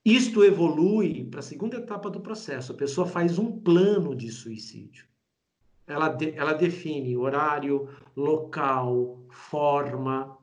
Isto 0.04 0.42
evolui 0.42 1.24
para 1.26 1.40
a 1.40 1.42
segunda 1.42 1.76
etapa 1.76 2.08
do 2.08 2.20
processo. 2.20 2.72
A 2.72 2.76
pessoa 2.76 3.06
faz 3.06 3.38
um 3.38 3.60
plano 3.60 4.14
de 4.14 4.30
suicídio. 4.30 5.04
Ela, 5.86 6.08
de, 6.08 6.30
ela 6.30 6.54
define 6.54 7.16
horário, 7.16 7.88
local, 8.16 9.26
forma. 9.30 10.38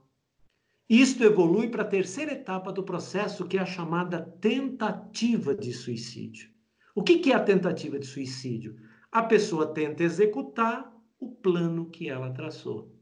Isto 0.87 1.23
evolui 1.23 1.69
para 1.69 1.81
a 1.81 1.87
terceira 1.87 2.33
etapa 2.33 2.71
do 2.71 2.83
processo, 2.83 3.47
que 3.47 3.57
é 3.57 3.61
a 3.61 3.65
chamada 3.65 4.21
tentativa 4.21 5.55
de 5.55 5.73
suicídio. 5.73 6.49
O 6.93 7.01
que, 7.01 7.19
que 7.19 7.31
é 7.31 7.35
a 7.35 7.43
tentativa 7.43 7.97
de 7.97 8.05
suicídio? 8.05 8.75
A 9.11 9.23
pessoa 9.23 9.73
tenta 9.73 10.03
executar 10.03 10.93
o 11.19 11.31
plano 11.31 11.89
que 11.89 12.09
ela 12.09 12.31
traçou. 12.31 12.93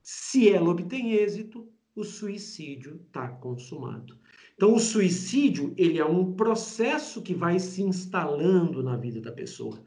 Se 0.00 0.48
ela 0.48 0.70
obtém 0.70 1.12
êxito, 1.12 1.70
o 1.94 2.02
suicídio 2.02 3.00
está 3.06 3.28
consumado. 3.28 4.18
Então, 4.54 4.74
o 4.74 4.80
suicídio 4.80 5.72
ele 5.76 5.98
é 5.98 6.04
um 6.04 6.32
processo 6.32 7.22
que 7.22 7.34
vai 7.34 7.58
se 7.58 7.82
instalando 7.82 8.82
na 8.82 8.96
vida 8.96 9.20
da 9.20 9.32
pessoa. 9.32 9.80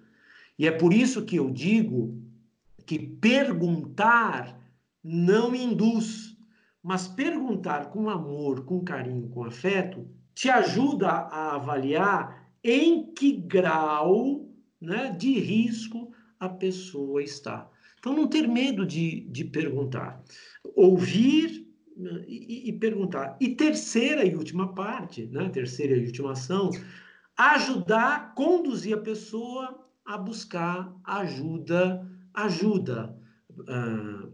E 0.57 0.67
é 0.67 0.71
por 0.71 0.93
isso 0.93 1.25
que 1.25 1.37
eu 1.37 1.49
digo 1.49 2.21
que 2.85 2.97
perguntar 2.97 4.59
não 5.03 5.53
induz, 5.53 6.37
mas 6.81 7.07
perguntar 7.07 7.89
com 7.89 8.09
amor, 8.09 8.65
com 8.65 8.83
carinho, 8.83 9.29
com 9.29 9.43
afeto, 9.43 10.07
te 10.33 10.49
ajuda 10.49 11.07
a 11.09 11.55
avaliar 11.55 12.49
em 12.63 13.13
que 13.13 13.33
grau 13.33 14.49
né, 14.79 15.15
de 15.17 15.39
risco 15.39 16.11
a 16.39 16.47
pessoa 16.47 17.21
está. 17.21 17.69
Então, 17.99 18.13
não 18.13 18.27
ter 18.27 18.47
medo 18.47 18.85
de, 18.85 19.21
de 19.29 19.43
perguntar. 19.43 20.23
Ouvir 20.75 21.66
e, 22.27 22.69
e, 22.69 22.73
perguntar. 22.73 23.37
E 23.39 23.49
terceira 23.55 24.23
e 24.25 24.35
última 24.35 24.73
parte, 24.73 25.25
né? 25.27 25.49
terceira 25.49 25.95
e 25.97 26.05
última 26.05 26.33
ação, 26.33 26.69
ajudar, 27.35 28.33
conduzir 28.35 28.97
a 28.97 29.01
pessoa 29.01 29.83
a 30.05 30.17
buscar 30.17 30.95
ajuda, 31.03 32.07
ajuda. 32.33 33.17
Ah, 33.67 34.27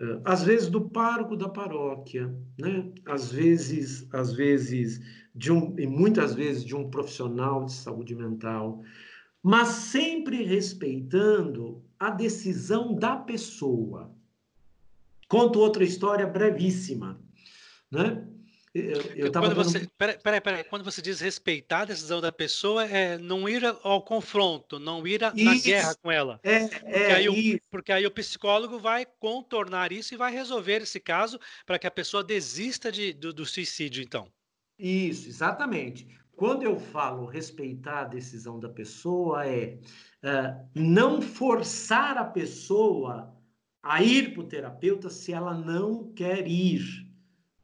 ah, 0.00 0.20
às 0.24 0.42
vezes 0.42 0.68
do 0.68 0.88
pároco 0.88 1.36
da 1.36 1.48
paróquia, 1.48 2.34
né? 2.58 2.92
Às 3.06 3.30
vezes, 3.30 4.08
às 4.12 4.32
vezes 4.32 5.00
de 5.34 5.52
um 5.52 5.78
e 5.78 5.86
muitas 5.86 6.34
vezes 6.34 6.64
de 6.64 6.74
um 6.74 6.90
profissional 6.90 7.64
de 7.64 7.72
saúde 7.72 8.14
mental, 8.14 8.82
mas 9.42 9.68
sempre 9.68 10.42
respeitando 10.42 11.82
a 11.98 12.10
decisão 12.10 12.94
da 12.94 13.16
pessoa. 13.16 14.13
Conto 15.34 15.58
outra 15.58 15.82
história 15.82 16.28
brevíssima, 16.28 17.20
né? 17.90 18.24
Eu, 18.72 19.00
eu 19.16 19.32
quando 19.32 19.54
você, 19.56 19.88
peraí, 19.98 20.16
peraí, 20.16 20.40
peraí, 20.40 20.64
quando 20.64 20.84
você 20.84 21.02
diz 21.02 21.20
respeitar 21.20 21.80
a 21.80 21.84
decisão 21.86 22.20
da 22.20 22.30
pessoa, 22.30 22.84
é 22.84 23.18
não 23.18 23.48
ir 23.48 23.64
ao 23.82 24.00
confronto, 24.02 24.78
não 24.78 25.04
ir 25.04 25.24
a, 25.24 25.34
na 25.34 25.56
guerra 25.56 25.92
com 26.00 26.10
ela. 26.10 26.38
É, 26.44 26.68
porque, 26.68 26.86
é, 26.86 27.14
aí 27.14 27.28
o, 27.28 27.60
porque 27.68 27.90
aí 27.90 28.06
o 28.06 28.12
psicólogo 28.12 28.78
vai 28.78 29.04
contornar 29.18 29.90
isso 29.90 30.14
e 30.14 30.16
vai 30.16 30.32
resolver 30.32 30.82
esse 30.82 31.00
caso 31.00 31.40
para 31.66 31.80
que 31.80 31.86
a 31.88 31.90
pessoa 31.90 32.22
desista 32.22 32.92
de, 32.92 33.12
do, 33.12 33.32
do 33.32 33.44
suicídio, 33.44 34.04
então. 34.04 34.28
Isso, 34.78 35.28
exatamente. 35.28 36.06
Quando 36.36 36.62
eu 36.62 36.78
falo 36.78 37.26
respeitar 37.26 38.02
a 38.02 38.04
decisão 38.04 38.60
da 38.60 38.68
pessoa, 38.68 39.44
é 39.44 39.80
uh, 40.22 40.68
não 40.76 41.20
forçar 41.20 42.16
a 42.18 42.24
pessoa 42.24 43.34
a 43.84 44.02
ir 44.02 44.32
para 44.32 44.42
o 44.42 44.48
terapeuta 44.48 45.10
se 45.10 45.30
ela 45.30 45.54
não 45.54 46.10
quer 46.14 46.48
ir, 46.48 46.80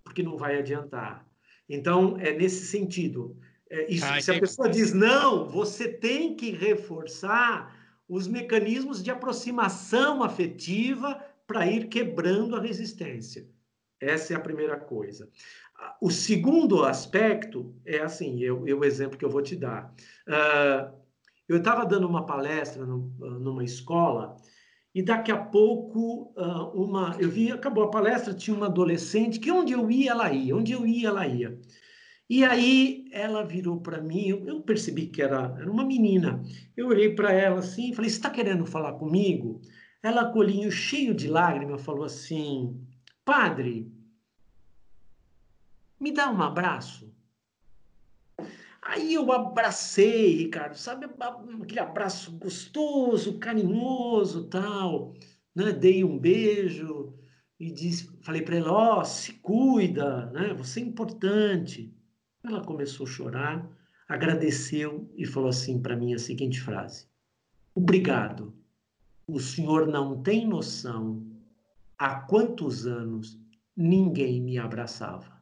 porque 0.05 0.23
não 0.23 0.37
vai 0.37 0.59
adiantar. 0.59 1.27
Então, 1.67 2.19
é 2.19 2.31
nesse 2.33 2.67
sentido. 2.67 3.39
É, 3.71 3.91
isso, 3.91 4.05
ah, 4.05 4.21
se 4.21 4.31
a 4.31 4.39
pessoa 4.39 4.69
diz 4.69 4.93
não, 4.93 5.49
você 5.49 5.89
tem 5.89 6.37
que 6.37 6.51
reforçar 6.51 7.75
os 8.07 8.29
mecanismos 8.29 9.03
de 9.03 9.11
aproximação 9.11 10.23
afetiva 10.23 11.25
para 11.47 11.67
ir 11.67 11.89
quebrando 11.89 12.55
a 12.55 12.61
resistência. 12.61 13.49
Essa 13.99 14.35
é 14.35 14.37
a 14.37 14.41
primeira 14.41 14.79
coisa. 14.79 15.31
O 16.01 16.11
segundo 16.11 16.85
aspecto 16.85 17.75
é 17.87 18.01
assim, 18.01 18.41
eu, 18.41 18.69
eu 18.69 18.81
o 18.81 18.85
exemplo 18.85 19.17
que 19.17 19.25
eu 19.25 19.31
vou 19.31 19.41
te 19.41 19.57
dar. 19.57 19.95
Uh, 20.29 21.01
Eu 21.49 21.57
estava 21.57 21.85
dando 21.85 22.07
uma 22.07 22.27
palestra 22.27 22.87
no, 22.87 23.13
numa 23.19 23.65
escola 23.65 24.37
e 24.95 25.03
daqui 25.03 25.31
a 25.31 25.37
pouco 25.37 26.33
uma, 26.75 27.17
eu 27.19 27.31
vi, 27.31 27.51
acabou 27.53 27.85
a 27.85 27.91
palestra, 27.91 28.35
tinha 28.35 28.57
uma 28.57 28.67
adolescente 28.67 29.39
que 29.39 29.51
onde 29.51 29.73
eu 29.73 29.91
ia 29.91 30.11
ela 30.11 30.33
ia, 30.33 30.57
onde 30.57 30.73
eu 30.73 30.87
ia 30.87 31.09
ela 31.09 31.27
ia. 31.27 31.59
E 32.29 32.45
aí 32.45 33.09
ela 33.13 33.45
virou 33.45 33.81
para 33.81 34.01
mim, 34.01 34.29
eu, 34.29 34.47
eu, 34.47 34.61
percebi 34.63 35.07
que 35.07 35.21
era, 35.21 35.57
era 35.59 35.71
uma 35.71 35.85
menina. 35.85 36.43
Eu 36.77 36.89
olhei 36.89 37.15
para 37.15 37.33
ela 37.33 37.59
assim, 37.59 37.93
falei: 37.93 38.11
"Está 38.11 38.31
querendo 38.31 38.65
falar 38.67 38.93
comigo?" 38.95 39.61
Ela, 40.03 40.33
colinho 40.33 40.71
cheio 40.71 41.15
de 41.15 41.29
lágrimas, 41.29 41.83
falou 41.83 42.05
assim: 42.05 42.81
"Padre, 43.25 43.93
me 46.01 46.13
dá 46.13 46.31
um 46.31 46.41
abraço." 46.41 47.13
Aí 48.83 49.15
eu 49.15 49.31
abracei, 49.31 50.37
Ricardo, 50.37 50.75
sabe, 50.75 51.07
aquele 51.63 51.81
abraço 51.81 52.33
gostoso, 52.39 53.39
carinhoso, 53.39 54.49
tal, 54.49 55.15
né? 55.55 55.71
Dei 55.73 56.03
um 56.03 56.19
beijo 56.19 57.15
e 57.59 57.71
disse, 57.71 58.11
falei 58.23 58.41
para 58.41 58.57
ela, 58.57 58.73
ó, 58.73 59.01
oh, 59.01 59.05
se 59.05 59.35
cuida, 59.35 60.27
né? 60.31 60.55
Você 60.55 60.81
é 60.81 60.83
importante. 60.83 61.95
Ela 62.43 62.65
começou 62.65 63.07
a 63.07 63.11
chorar, 63.11 63.71
agradeceu 64.09 65.11
e 65.15 65.27
falou 65.27 65.51
assim 65.51 65.81
para 65.81 65.95
mim 65.95 66.15
a 66.15 66.19
seguinte 66.19 66.59
frase: 66.61 67.07
Obrigado. 67.75 68.55
O 69.27 69.39
senhor 69.39 69.87
não 69.87 70.23
tem 70.23 70.47
noção 70.47 71.23
há 71.99 72.21
quantos 72.23 72.87
anos 72.87 73.39
ninguém 73.77 74.41
me 74.41 74.59
abraçava. 74.59 75.41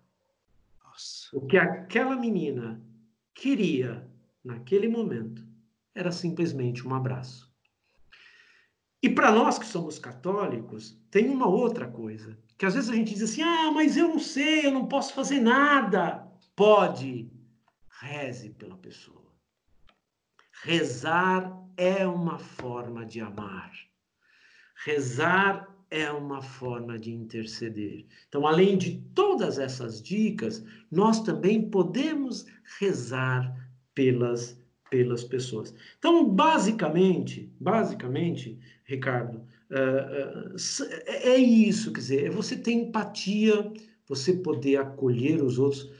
Nossa. 0.85 1.29
O 1.33 1.47
que 1.47 1.57
aquela 1.57 2.17
menina 2.17 2.83
queria 3.39 4.11
naquele 4.45 4.89
momento 4.89 5.47
era 5.95 6.13
simplesmente 6.13 6.87
um 6.87 6.95
abraço. 6.95 7.49
E 9.03 9.09
para 9.09 9.31
nós 9.31 9.59
que 9.59 9.67
somos 9.67 9.99
católicos, 9.99 11.01
tem 11.11 11.29
uma 11.29 11.47
outra 11.47 11.89
coisa, 11.89 12.37
que 12.57 12.67
às 12.67 12.75
vezes 12.75 12.91
a 12.91 12.95
gente 12.95 13.15
diz 13.15 13.23
assim: 13.23 13.43
"Ah, 13.43 13.71
mas 13.73 13.97
eu 13.97 14.09
não 14.09 14.19
sei, 14.19 14.67
eu 14.67 14.73
não 14.73 14.87
posso 14.87 15.15
fazer 15.15 15.41
nada" 15.41 16.29
pode, 16.59 17.31
reze 18.01 18.51
pela 18.51 18.77
pessoa. 18.77 19.33
Rezar 20.65 21.57
é 21.77 22.05
uma 22.05 22.37
forma 22.37 23.07
de 23.07 23.21
amar. 23.21 23.71
Rezar 24.85 25.73
é 25.91 26.11
uma 26.11 26.43
forma 26.43 26.99
de 26.99 27.13
interceder. 27.13 28.05
Então, 28.29 28.47
além 28.47 28.77
de 28.77 28.99
todas 29.15 29.59
essas 29.59 30.03
dicas, 30.03 30.65
nós 30.91 31.23
também 31.23 31.71
podemos 31.71 32.47
rezar 32.79 33.71
pelas 33.95 34.59
pelas 34.91 35.25
pessoas. 35.25 35.75
Então, 35.99 36.29
basicamente, 36.29 37.53
basicamente, 37.61 38.59
Ricardo, 38.85 39.39
uh, 39.71 40.55
uh, 40.55 40.57
é 41.07 41.37
isso, 41.37 41.93
quer 41.93 42.01
dizer, 42.01 42.27
é 42.27 42.31
você 42.31 42.57
ter 42.57 42.73
empatia, 42.73 43.71
você 44.09 44.33
poder 44.33 44.77
acolher 44.77 45.43
os 45.43 45.59
outros. 45.59 45.91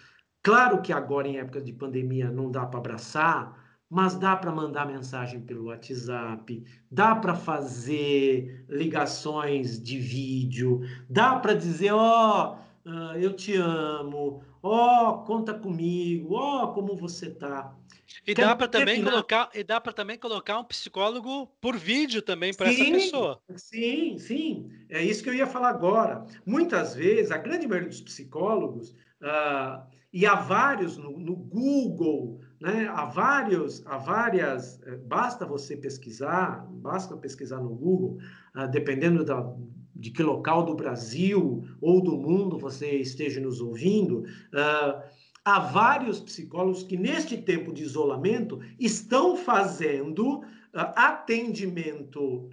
Claro 0.43 0.81
que 0.81 0.93
agora, 0.93 1.29
em 1.29 1.39
época 1.39 1.61
de 1.61 1.73
pandemia, 1.73 2.31
não 2.31 2.51
dá 2.51 2.65
para 2.65 2.79
abraçar, 2.79 3.58
mas 3.91 4.15
dá 4.15 4.37
para 4.37 4.53
mandar 4.53 4.87
mensagem 4.87 5.41
pelo 5.41 5.67
WhatsApp, 5.67 6.65
dá 6.91 7.15
para 7.15 7.35
fazer 7.35 8.65
ligações 8.69 9.83
de 9.83 9.99
vídeo, 9.99 10.81
dá 11.09 11.37
para 11.37 11.55
dizer: 11.55 11.93
Ó, 11.93 12.59
oh, 12.85 13.13
eu 13.15 13.35
te 13.35 13.55
amo, 13.55 14.43
ó, 14.63 15.11
oh, 15.11 15.19
conta 15.25 15.55
comigo, 15.55 16.35
ó, 16.35 16.65
oh, 16.65 16.69
como 16.73 16.97
você 16.97 17.31
tá. 17.31 17.75
E 18.27 18.35
dá 18.35 18.57
para 18.57 18.69
também 18.69 19.03
colocar 19.03 19.51
e 19.55 19.63
dá 19.63 19.81
para 19.81 19.93
também 19.93 20.19
colocar 20.19 20.59
um 20.59 20.65
psicólogo 20.65 21.47
por 21.61 21.77
vídeo 21.77 22.23
também 22.23 22.55
para 22.55 22.71
essa 22.71 22.85
pessoa. 22.85 23.43
Sim, 23.57 24.19
sim, 24.19 24.71
é 24.89 25.03
isso 25.03 25.23
que 25.23 25.29
eu 25.29 25.35
ia 25.35 25.47
falar 25.47 25.71
agora. 25.71 26.25
Muitas 26.45 26.95
vezes 26.95 27.31
a 27.31 27.39
grande 27.39 27.67
maioria 27.67 27.89
dos 27.89 28.01
psicólogos 28.01 28.91
uh, 29.23 29.83
e 30.13 30.27
há 30.27 30.35
vários 30.35 30.97
no, 30.97 31.19
no, 31.19 31.37
Google, 31.37 32.41
né? 32.61 32.89
há 32.89 33.05
vários, 33.05 33.87
há 33.87 33.97
várias, 33.97 34.81
eh, 34.83 34.97
basta 34.97 35.47
você 35.47 35.77
pesquisar, 35.77 36.67
basta 36.71 37.17
pesquisar 37.17 37.61
no 37.61 37.71
Google, 37.71 38.19
uh, 38.57 38.69
dependendo 38.69 39.25
da, 39.25 39.55
de 39.95 40.11
que 40.11 40.23
local 40.23 40.65
do 40.65 40.75
Brasil 40.75 41.65
ou 41.81 42.03
do 42.03 42.17
mundo 42.17 42.59
você 42.59 42.97
esteja 42.97 43.41
nos 43.41 43.61
ouvindo, 43.61 44.21
uh, 44.21 45.03
há 45.45 45.61
vários 45.61 46.21
psicólogos 46.21 46.83
que, 46.83 46.97
neste 46.97 47.37
tempo 47.39 47.73
de 47.73 47.83
isolamento, 47.83 48.61
estão 48.79 49.37
fazendo 49.37 50.41
uh, 50.41 50.45
atendimento 50.97 52.49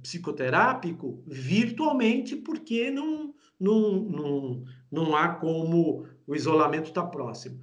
psicoterápico 0.00 1.24
virtualmente, 1.26 2.36
porque 2.36 2.88
não, 2.88 3.34
não, 3.58 4.00
não, 4.02 4.64
não 4.92 5.16
há 5.16 5.30
como 5.30 6.06
o 6.24 6.36
isolamento 6.36 6.88
estar 6.88 7.02
tá 7.02 7.08
próximo. 7.08 7.60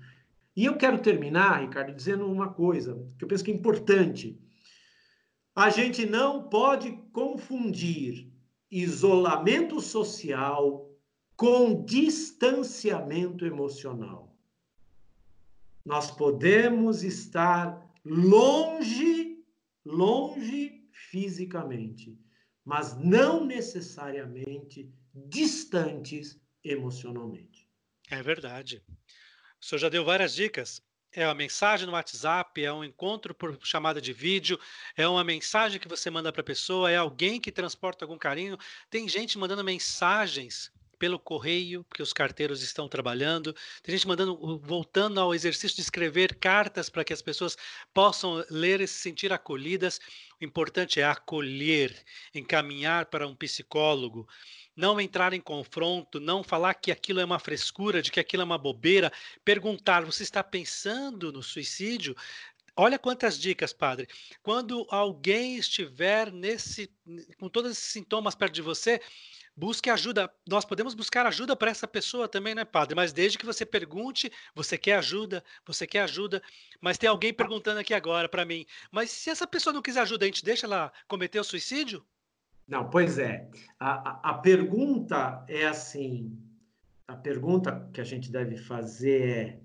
E 0.55 0.65
eu 0.65 0.77
quero 0.77 1.01
terminar, 1.01 1.61
Ricardo, 1.61 1.95
dizendo 1.95 2.25
uma 2.25 2.53
coisa 2.53 3.07
que 3.17 3.23
eu 3.23 3.27
penso 3.27 3.43
que 3.43 3.51
é 3.51 3.53
importante. 3.53 4.39
A 5.55 5.69
gente 5.69 6.05
não 6.05 6.47
pode 6.47 6.91
confundir 7.11 8.31
isolamento 8.69 9.79
social 9.79 10.89
com 11.35 11.83
distanciamento 11.83 13.45
emocional. 13.45 14.35
Nós 15.85 16.09
podemos 16.09 17.03
estar 17.03 17.91
longe, 18.05 19.43
longe 19.85 20.87
fisicamente, 20.91 22.17
mas 22.63 22.97
não 22.97 23.45
necessariamente 23.45 24.89
distantes 25.13 26.39
emocionalmente. 26.63 27.69
É 28.09 28.21
verdade. 28.23 28.83
O 29.63 29.65
senhor 29.65 29.79
já 29.79 29.87
deu 29.87 30.03
várias 30.03 30.35
dicas. 30.35 30.81
É 31.09 31.25
uma 31.25 31.33
mensagem 31.33 31.85
no 31.87 31.93
WhatsApp, 31.93 32.61
é 32.61 32.73
um 32.73 32.83
encontro 32.83 33.33
por 33.33 33.57
chamada 33.63 34.01
de 34.01 34.11
vídeo, 34.11 34.59
é 34.93 35.07
uma 35.07 35.23
mensagem 35.23 35.79
que 35.79 35.87
você 35.87 36.09
manda 36.09 36.33
para 36.33 36.41
a 36.41 36.43
pessoa, 36.43 36.91
é 36.91 36.97
alguém 36.97 37.39
que 37.39 37.49
transporta 37.49 38.03
algum 38.03 38.17
carinho. 38.17 38.57
Tem 38.89 39.07
gente 39.07 39.37
mandando 39.37 39.63
mensagens 39.63 40.69
pelo 40.99 41.17
correio, 41.17 41.85
porque 41.85 42.03
os 42.03 42.11
carteiros 42.11 42.61
estão 42.61 42.89
trabalhando. 42.89 43.55
Tem 43.81 43.95
gente 43.95 44.07
mandando, 44.07 44.57
voltando 44.57 45.19
ao 45.19 45.33
exercício 45.33 45.75
de 45.77 45.81
escrever 45.81 46.35
cartas 46.35 46.89
para 46.89 47.05
que 47.05 47.13
as 47.13 47.21
pessoas 47.21 47.57
possam 47.93 48.43
ler 48.49 48.81
e 48.81 48.87
se 48.87 48.95
sentir 48.95 49.31
acolhidas. 49.31 49.97
O 50.41 50.43
importante 50.43 50.99
é 50.99 51.05
acolher, 51.05 52.03
encaminhar 52.35 53.05
para 53.05 53.25
um 53.25 53.35
psicólogo 53.35 54.27
não 54.75 54.99
entrar 54.99 55.33
em 55.33 55.41
confronto, 55.41 56.19
não 56.19 56.43
falar 56.43 56.73
que 56.73 56.91
aquilo 56.91 57.19
é 57.19 57.25
uma 57.25 57.39
frescura, 57.39 58.01
de 58.01 58.11
que 58.11 58.19
aquilo 58.19 58.41
é 58.41 58.45
uma 58.45 58.57
bobeira, 58.57 59.11
perguntar: 59.43 60.05
você 60.05 60.23
está 60.23 60.43
pensando 60.43 61.31
no 61.31 61.43
suicídio? 61.43 62.15
Olha 62.75 62.97
quantas 62.97 63.39
dicas, 63.39 63.71
padre. 63.71 64.07
Quando 64.41 64.87
alguém 64.89 65.57
estiver 65.57 66.31
nesse, 66.31 66.91
com 67.39 67.47
todos 67.47 67.71
esses 67.71 67.91
sintomas 67.91 68.33
perto 68.33 68.53
de 68.53 68.63
você, 68.63 68.99
busque 69.55 69.89
ajuda. 69.89 70.31
Nós 70.47 70.65
podemos 70.65 70.93
buscar 70.95 71.25
ajuda 71.25 71.55
para 71.55 71.71
essa 71.71 71.87
pessoa 71.87 72.27
também, 72.27 72.55
né, 72.55 72.65
padre? 72.65 72.95
Mas 72.95 73.13
desde 73.13 73.37
que 73.37 73.45
você 73.45 73.65
pergunte, 73.65 74.31
você 74.55 74.77
quer 74.77 74.97
ajuda, 74.97 75.43
você 75.65 75.85
quer 75.85 76.01
ajuda. 76.01 76.41
Mas 76.81 76.97
tem 76.97 77.09
alguém 77.09 77.33
perguntando 77.33 77.79
aqui 77.79 77.93
agora 77.93 78.27
para 78.27 78.45
mim, 78.45 78.65
mas 78.91 79.11
se 79.11 79.29
essa 79.29 79.47
pessoa 79.47 79.73
não 79.73 79.81
quiser 79.81 80.01
ajuda, 80.01 80.25
a 80.25 80.27
gente 80.27 80.43
deixa 80.43 80.65
ela 80.65 80.91
cometer 81.07 81.39
o 81.39 81.43
suicídio? 81.43 82.05
Não, 82.67 82.89
pois 82.89 83.17
é. 83.17 83.49
A, 83.79 84.09
a, 84.09 84.29
a 84.31 84.33
pergunta 84.35 85.45
é 85.47 85.65
assim: 85.65 86.37
a 87.07 87.15
pergunta 87.15 87.89
que 87.93 88.01
a 88.01 88.03
gente 88.03 88.31
deve 88.31 88.57
fazer 88.57 89.29
é: 89.29 89.59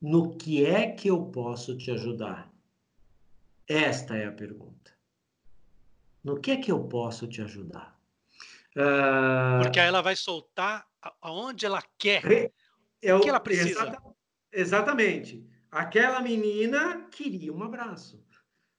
no 0.00 0.36
que 0.36 0.64
é 0.64 0.90
que 0.90 1.08
eu 1.08 1.26
posso 1.26 1.76
te 1.76 1.90
ajudar? 1.90 2.52
Esta 3.66 4.16
é 4.16 4.26
a 4.26 4.32
pergunta. 4.32 4.92
No 6.22 6.40
que 6.40 6.52
é 6.52 6.56
que 6.56 6.70
eu 6.70 6.84
posso 6.84 7.26
te 7.26 7.42
ajudar? 7.42 7.98
Uh... 8.76 9.62
Porque 9.62 9.80
aí 9.80 9.88
ela 9.88 10.02
vai 10.02 10.16
soltar 10.16 10.86
aonde 11.20 11.66
ela 11.66 11.82
quer. 11.98 12.52
Eu, 13.00 13.18
o 13.18 13.20
que 13.20 13.28
ela 13.28 13.40
precisa. 13.40 13.82
Exata, 13.82 14.02
exatamente. 14.52 15.46
Aquela 15.70 16.20
menina 16.20 17.08
queria 17.10 17.52
um 17.52 17.62
abraço. 17.62 18.24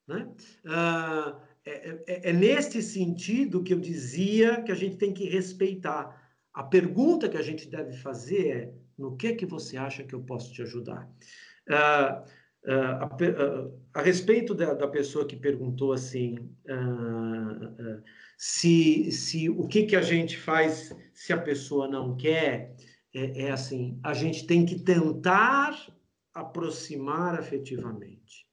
Né? 0.06 0.28
Uh, 0.64 1.40
é, 1.66 1.70
é, 1.70 2.04
é, 2.06 2.30
é 2.30 2.32
neste 2.32 2.80
sentido 2.80 3.62
que 3.62 3.74
eu 3.74 3.80
dizia 3.80 4.62
que 4.62 4.70
a 4.70 4.74
gente 4.74 4.96
tem 4.96 5.12
que 5.12 5.28
respeitar. 5.28 6.24
A 6.54 6.62
pergunta 6.62 7.28
que 7.28 7.36
a 7.36 7.42
gente 7.42 7.68
deve 7.68 7.96
fazer 7.96 8.48
é: 8.48 8.74
no 8.96 9.16
que 9.16 9.34
que 9.34 9.44
você 9.44 9.76
acha 9.76 10.04
que 10.04 10.14
eu 10.14 10.22
posso 10.22 10.52
te 10.52 10.62
ajudar? 10.62 11.10
Uh, 11.68 12.22
uh, 12.70 12.96
a, 13.00 13.06
uh, 13.06 13.80
a, 13.92 14.00
respeito 14.00 14.54
da, 14.54 14.72
da, 14.74 14.86
pessoa 14.86 15.26
que 15.26 15.36
perguntou 15.36 15.92
assim, 15.92 16.48
se, 18.38 19.10
se 19.10 19.50
o 19.50 19.66
que 19.66 19.82
que 19.82 19.96
a 19.96 20.02
gente 20.02 20.38
faz 20.38 20.94
se 21.12 21.32
a 21.32 21.38
pessoa 21.38 21.88
não 21.88 22.16
quer, 22.16 22.76
é, 23.12 23.42
é 23.42 23.50
assim: 23.50 23.98
a 24.02 24.14
gente 24.14 24.46
tem 24.46 24.64
que 24.64 24.78
tentar 24.78 25.76
aproximar 26.32 27.34
afetivamente 27.34 28.46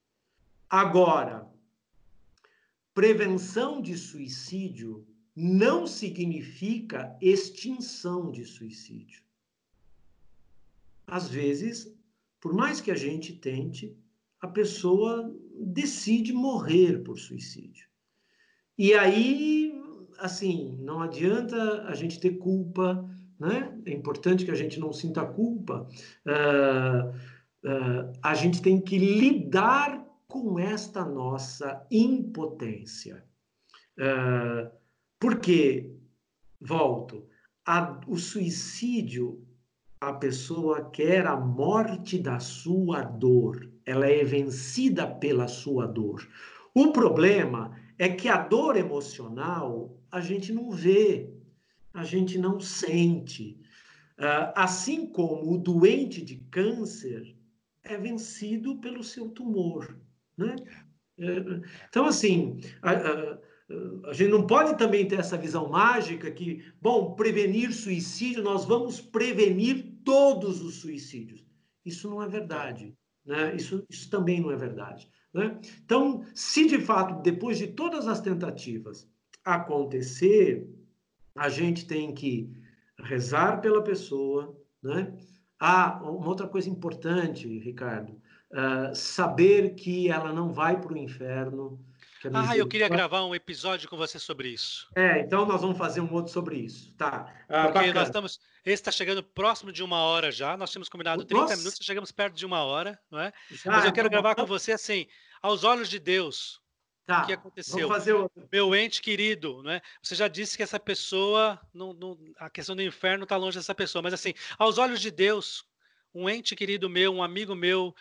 Agora, 0.74 1.47
prevenção 2.93 3.81
de 3.81 3.97
suicídio 3.97 5.05
não 5.35 5.87
significa 5.87 7.17
extinção 7.21 8.31
de 8.31 8.45
suicídio. 8.45 9.23
Às 11.07 11.27
vezes, 11.29 11.93
por 12.39 12.53
mais 12.53 12.79
que 12.79 12.91
a 12.91 12.95
gente 12.95 13.33
tente, 13.33 13.97
a 14.39 14.47
pessoa 14.47 15.33
decide 15.55 16.33
morrer 16.33 17.03
por 17.03 17.17
suicídio. 17.17 17.87
E 18.77 18.93
aí, 18.93 19.73
assim, 20.19 20.77
não 20.81 21.01
adianta 21.01 21.83
a 21.83 21.95
gente 21.95 22.19
ter 22.19 22.37
culpa, 22.37 23.09
né? 23.39 23.77
É 23.85 23.91
importante 23.91 24.45
que 24.45 24.51
a 24.51 24.55
gente 24.55 24.79
não 24.79 24.91
sinta 24.91 25.25
culpa. 25.25 25.87
Uh, 26.25 27.09
uh, 27.67 28.13
a 28.21 28.33
gente 28.33 28.61
tem 28.61 28.79
que 28.79 28.97
lidar 28.97 30.03
com 30.34 30.57
esta 30.57 31.05
nossa 31.05 31.86
impotência. 31.91 33.23
Uh, 33.99 34.67
porque, 35.19 35.95
volto, 36.59 37.27
a, 37.63 38.01
o 38.07 38.17
suicídio, 38.17 39.45
a 40.01 40.11
pessoa 40.11 40.89
quer 40.89 41.27
a 41.27 41.38
morte 41.38 42.17
da 42.17 42.39
sua 42.39 43.03
dor, 43.03 43.71
ela 43.86 44.07
é 44.07 44.23
vencida 44.23 45.05
pela 45.05 45.47
sua 45.47 45.86
dor. 45.86 46.27
O 46.73 46.91
problema 46.91 47.79
é 47.99 48.09
que 48.09 48.27
a 48.27 48.38
dor 48.38 48.75
emocional 48.75 49.95
a 50.11 50.19
gente 50.19 50.51
não 50.51 50.71
vê, 50.71 51.31
a 51.93 52.03
gente 52.03 52.39
não 52.39 52.59
sente. 52.59 53.61
Uh, 54.17 54.49
assim 54.55 55.05
como 55.05 55.53
o 55.53 55.59
doente 55.59 56.25
de 56.25 56.38
câncer 56.49 57.36
é 57.84 57.95
vencido 57.97 58.77
pelo 58.77 59.03
seu 59.03 59.29
tumor. 59.29 59.95
Né? 60.38 60.55
É, 61.17 61.61
então, 61.88 62.05
assim, 62.05 62.59
a, 62.81 62.91
a, 62.91 63.39
a, 64.09 64.13
gente 64.13 64.31
não 64.31 64.45
pode 64.45 64.77
também 64.77 65.07
ter 65.07 65.19
essa 65.19 65.38
visão 65.38 65.69
mágica 65.69 66.29
que, 66.31 66.63
bom, 66.81 67.13
prevenir 67.13 67.73
suicídio, 67.73 68.43
nós 68.43 68.65
vamos 68.65 68.99
prevenir 68.99 69.93
todos 70.03 70.61
os 70.61 70.75
suicídios. 70.75 71.45
Isso 71.86 72.09
não 72.09 72.21
é 72.21 72.27
verdade. 72.27 72.95
Né? 73.25 73.55
Isso, 73.55 73.86
isso 73.89 74.09
também 74.09 74.41
não 74.41 74.51
é 74.51 74.55
verdade. 74.55 75.09
Né? 75.34 75.59
Então, 75.84 76.25
se 76.34 76.67
de 76.67 76.79
fato, 76.79 77.21
depois 77.21 77.57
de 77.57 77.67
todas 77.67 78.07
as 78.07 78.21
tentativas 78.21 79.07
acontecer, 79.43 80.67
a 81.36 81.49
gente 81.49 81.86
tem 81.86 82.13
que 82.13 82.49
rezar 82.99 83.61
pela 83.61 83.84
pessoa. 83.84 84.55
Né? 84.81 85.13
Ah, 85.59 85.99
uma 86.03 86.27
outra 86.27 86.47
coisa 86.47 86.69
importante, 86.69 87.47
Ricardo, 87.59 88.21
uh, 88.53 88.95
saber 88.95 89.75
que 89.75 90.09
ela 90.09 90.31
não 90.31 90.53
vai 90.53 90.79
para 90.79 90.93
o 90.93 90.97
inferno. 90.97 91.79
Ah, 92.33 92.55
eu 92.55 92.65
queria 92.65 92.87
gravar 92.87 93.25
um 93.25 93.35
episódio 93.35 93.89
com 93.89 93.97
você 93.97 94.17
sobre 94.17 94.47
isso. 94.47 94.87
É, 94.95 95.19
então 95.19 95.45
nós 95.45 95.59
vamos 95.59 95.77
fazer 95.77 95.99
um 95.99 96.13
outro 96.13 96.31
sobre 96.31 96.55
isso. 96.55 96.93
Tá. 96.93 97.25
Uh, 97.49 97.63
Porque 97.63 97.79
bacana. 97.79 97.93
nós 97.93 98.07
estamos. 98.07 98.39
Esse 98.65 98.75
está 98.75 98.91
chegando 98.91 99.21
próximo 99.21 99.73
de 99.73 99.83
uma 99.83 99.97
hora 99.97 100.31
já. 100.31 100.55
Nós 100.55 100.71
tínhamos 100.71 100.87
combinado 100.87 101.25
30 101.25 101.41
Nossa. 101.41 101.57
minutos, 101.57 101.79
chegamos 101.81 102.13
perto 102.13 102.35
de 102.35 102.45
uma 102.45 102.63
hora, 102.63 102.97
não 103.11 103.19
é? 103.19 103.33
Já, 103.51 103.71
Mas 103.71 103.83
eu 103.83 103.91
quero 103.91 104.09
tá 104.09 104.13
gravar 104.13 104.35
com 104.35 104.45
você 104.45 104.71
assim, 104.71 105.05
aos 105.41 105.65
olhos 105.65 105.89
de 105.89 105.99
Deus. 105.99 106.61
Tá, 107.05 107.23
o 107.23 107.25
que 107.25 107.33
aconteceu? 107.33 107.87
Fazer 107.89 108.13
outro. 108.13 108.47
Meu 108.49 108.73
ente 108.73 109.01
querido, 109.01 109.61
né? 109.61 109.81
Você 110.01 110.15
já 110.15 110.29
disse 110.29 110.55
que 110.55 110.63
essa 110.63 110.79
pessoa, 110.79 111.59
não, 111.73 111.91
não, 111.91 112.17
a 112.37 112.49
questão 112.49 112.73
do 112.73 112.81
inferno 112.81 113.23
está 113.23 113.35
longe 113.35 113.57
dessa 113.57 113.75
pessoa, 113.75 114.01
mas 114.01 114.13
assim, 114.13 114.33
aos 114.57 114.77
olhos 114.77 115.01
de 115.01 115.11
Deus, 115.11 115.65
um 116.15 116.29
ente 116.29 116.55
querido 116.55 116.89
meu, 116.89 117.13
um 117.13 117.21
amigo 117.21 117.53
meu, 117.53 117.93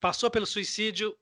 passou 0.00 0.30
pelo 0.30 0.46
suicídio. 0.46 1.16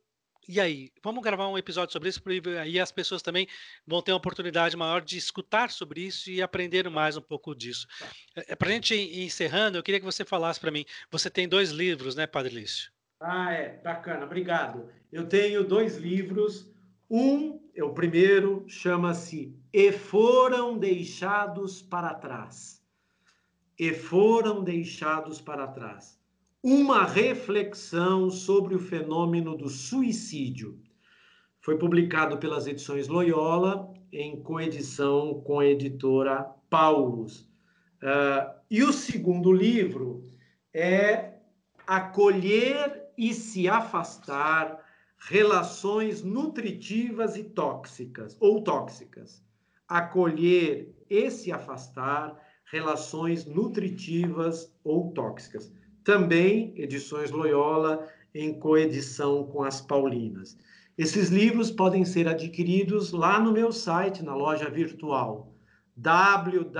E 0.48 0.58
aí? 0.58 0.90
Vamos 1.02 1.22
gravar 1.22 1.46
um 1.48 1.58
episódio 1.58 1.92
sobre 1.92 2.08
isso, 2.08 2.22
porque 2.22 2.48
aí 2.48 2.80
as 2.80 2.90
pessoas 2.90 3.20
também 3.20 3.46
vão 3.86 4.00
ter 4.00 4.12
uma 4.12 4.18
oportunidade 4.18 4.74
maior 4.78 5.02
de 5.02 5.18
escutar 5.18 5.70
sobre 5.70 6.00
isso 6.00 6.30
e 6.30 6.40
aprender 6.40 6.88
mais 6.88 7.18
um 7.18 7.20
pouco 7.20 7.54
disso. 7.54 7.86
Tá. 7.98 8.06
É, 8.48 8.56
para 8.56 8.68
a 8.68 8.72
gente 8.72 8.94
ir 8.94 9.24
encerrando, 9.24 9.76
eu 9.76 9.82
queria 9.82 10.00
que 10.00 10.06
você 10.06 10.24
falasse 10.24 10.58
para 10.58 10.70
mim. 10.70 10.86
Você 11.10 11.28
tem 11.28 11.46
dois 11.46 11.70
livros, 11.70 12.14
né, 12.14 12.26
Padre 12.26 12.54
Lício? 12.54 12.90
Ah, 13.20 13.52
é, 13.52 13.78
bacana, 13.82 14.24
obrigado. 14.24 14.88
Eu 15.12 15.28
tenho 15.28 15.64
dois 15.64 15.98
livros. 15.98 16.72
Um, 17.10 17.60
é 17.74 17.84
o 17.84 17.92
primeiro, 17.92 18.64
chama-se 18.68 19.54
E 19.70 19.92
Foram 19.92 20.78
Deixados 20.78 21.82
para 21.82 22.14
Trás. 22.14 22.82
E 23.78 23.92
Foram 23.92 24.64
Deixados 24.64 25.42
para 25.42 25.66
Trás 25.66 26.17
uma 26.62 27.04
reflexão 27.04 28.30
sobre 28.30 28.74
o 28.74 28.80
fenômeno 28.80 29.56
do 29.56 29.68
suicídio. 29.68 30.78
Foi 31.60 31.78
publicado 31.78 32.38
pelas 32.38 32.66
edições 32.66 33.06
Loyola, 33.06 33.92
em 34.12 34.42
coedição 34.42 35.40
com 35.42 35.60
a 35.60 35.66
editora 35.66 36.42
Paulus. 36.68 37.42
Uh, 38.02 38.58
e 38.70 38.82
o 38.82 38.92
segundo 38.92 39.52
livro 39.52 40.24
é 40.74 41.34
Acolher 41.86 43.08
e 43.16 43.32
se 43.32 43.68
Afastar 43.68 44.84
Relações 45.16 46.22
Nutritivas 46.22 47.36
e 47.36 47.44
Tóxicas, 47.44 48.36
ou 48.40 48.62
Tóxicas. 48.62 49.44
Acolher 49.86 50.94
e 51.08 51.30
se 51.30 51.52
Afastar 51.52 52.36
Relações 52.64 53.44
Nutritivas 53.44 54.72
ou 54.84 55.12
Tóxicas 55.12 55.72
também 56.08 56.72
Edições 56.74 57.30
Loyola, 57.30 58.08
em 58.34 58.58
coedição 58.58 59.44
com 59.44 59.62
as 59.62 59.82
Paulinas. 59.82 60.56
Esses 60.96 61.28
livros 61.28 61.70
podem 61.70 62.06
ser 62.06 62.26
adquiridos 62.26 63.12
lá 63.12 63.38
no 63.38 63.52
meu 63.52 63.70
site, 63.70 64.24
na 64.24 64.34
loja 64.34 64.70
virtual, 64.70 65.52
www.licio, 65.94 66.78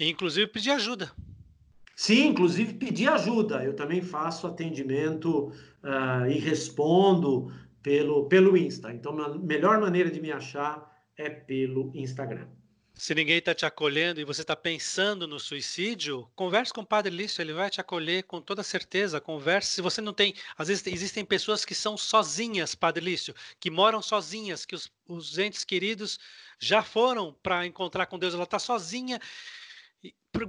Inclusive 0.00 0.46
pedir 0.46 0.70
ajuda. 0.70 1.12
Sim, 1.94 2.28
inclusive 2.28 2.72
pedir 2.74 3.08
ajuda. 3.08 3.62
Eu 3.62 3.76
também 3.76 4.00
faço 4.00 4.46
atendimento 4.46 5.52
uh, 5.82 6.26
e 6.30 6.38
respondo 6.38 7.52
pelo, 7.82 8.24
pelo 8.26 8.56
Insta. 8.56 8.90
Então, 8.90 9.18
a 9.20 9.36
melhor 9.36 9.78
maneira 9.80 10.10
de 10.10 10.20
me 10.20 10.32
achar 10.32 10.90
é 11.16 11.28
pelo 11.28 11.92
Instagram. 11.94 12.46
Se 12.98 13.14
ninguém 13.14 13.36
está 13.36 13.54
te 13.54 13.66
acolhendo 13.66 14.18
e 14.18 14.24
você 14.24 14.40
está 14.40 14.56
pensando 14.56 15.28
no 15.28 15.38
suicídio, 15.38 16.26
converse 16.34 16.72
com 16.72 16.80
o 16.80 16.86
Padre 16.86 17.14
Lício, 17.14 17.42
ele 17.42 17.52
vai 17.52 17.68
te 17.68 17.78
acolher 17.78 18.22
com 18.22 18.40
toda 18.40 18.62
certeza. 18.62 19.20
Converse. 19.20 19.72
Se 19.72 19.82
você 19.82 20.00
não 20.00 20.14
tem. 20.14 20.34
Às 20.56 20.68
vezes 20.68 20.86
existem 20.86 21.22
pessoas 21.22 21.62
que 21.62 21.74
são 21.74 21.94
sozinhas, 21.98 22.74
Padre 22.74 23.04
Lício, 23.04 23.34
que 23.60 23.70
moram 23.70 24.00
sozinhas, 24.00 24.64
que 24.64 24.74
os, 24.74 24.90
os 25.06 25.36
entes 25.36 25.62
queridos 25.62 26.18
já 26.58 26.82
foram 26.82 27.34
para 27.42 27.66
encontrar 27.66 28.06
com 28.06 28.18
Deus, 28.18 28.32
ela 28.32 28.44
está 28.44 28.58
sozinha. 28.58 29.20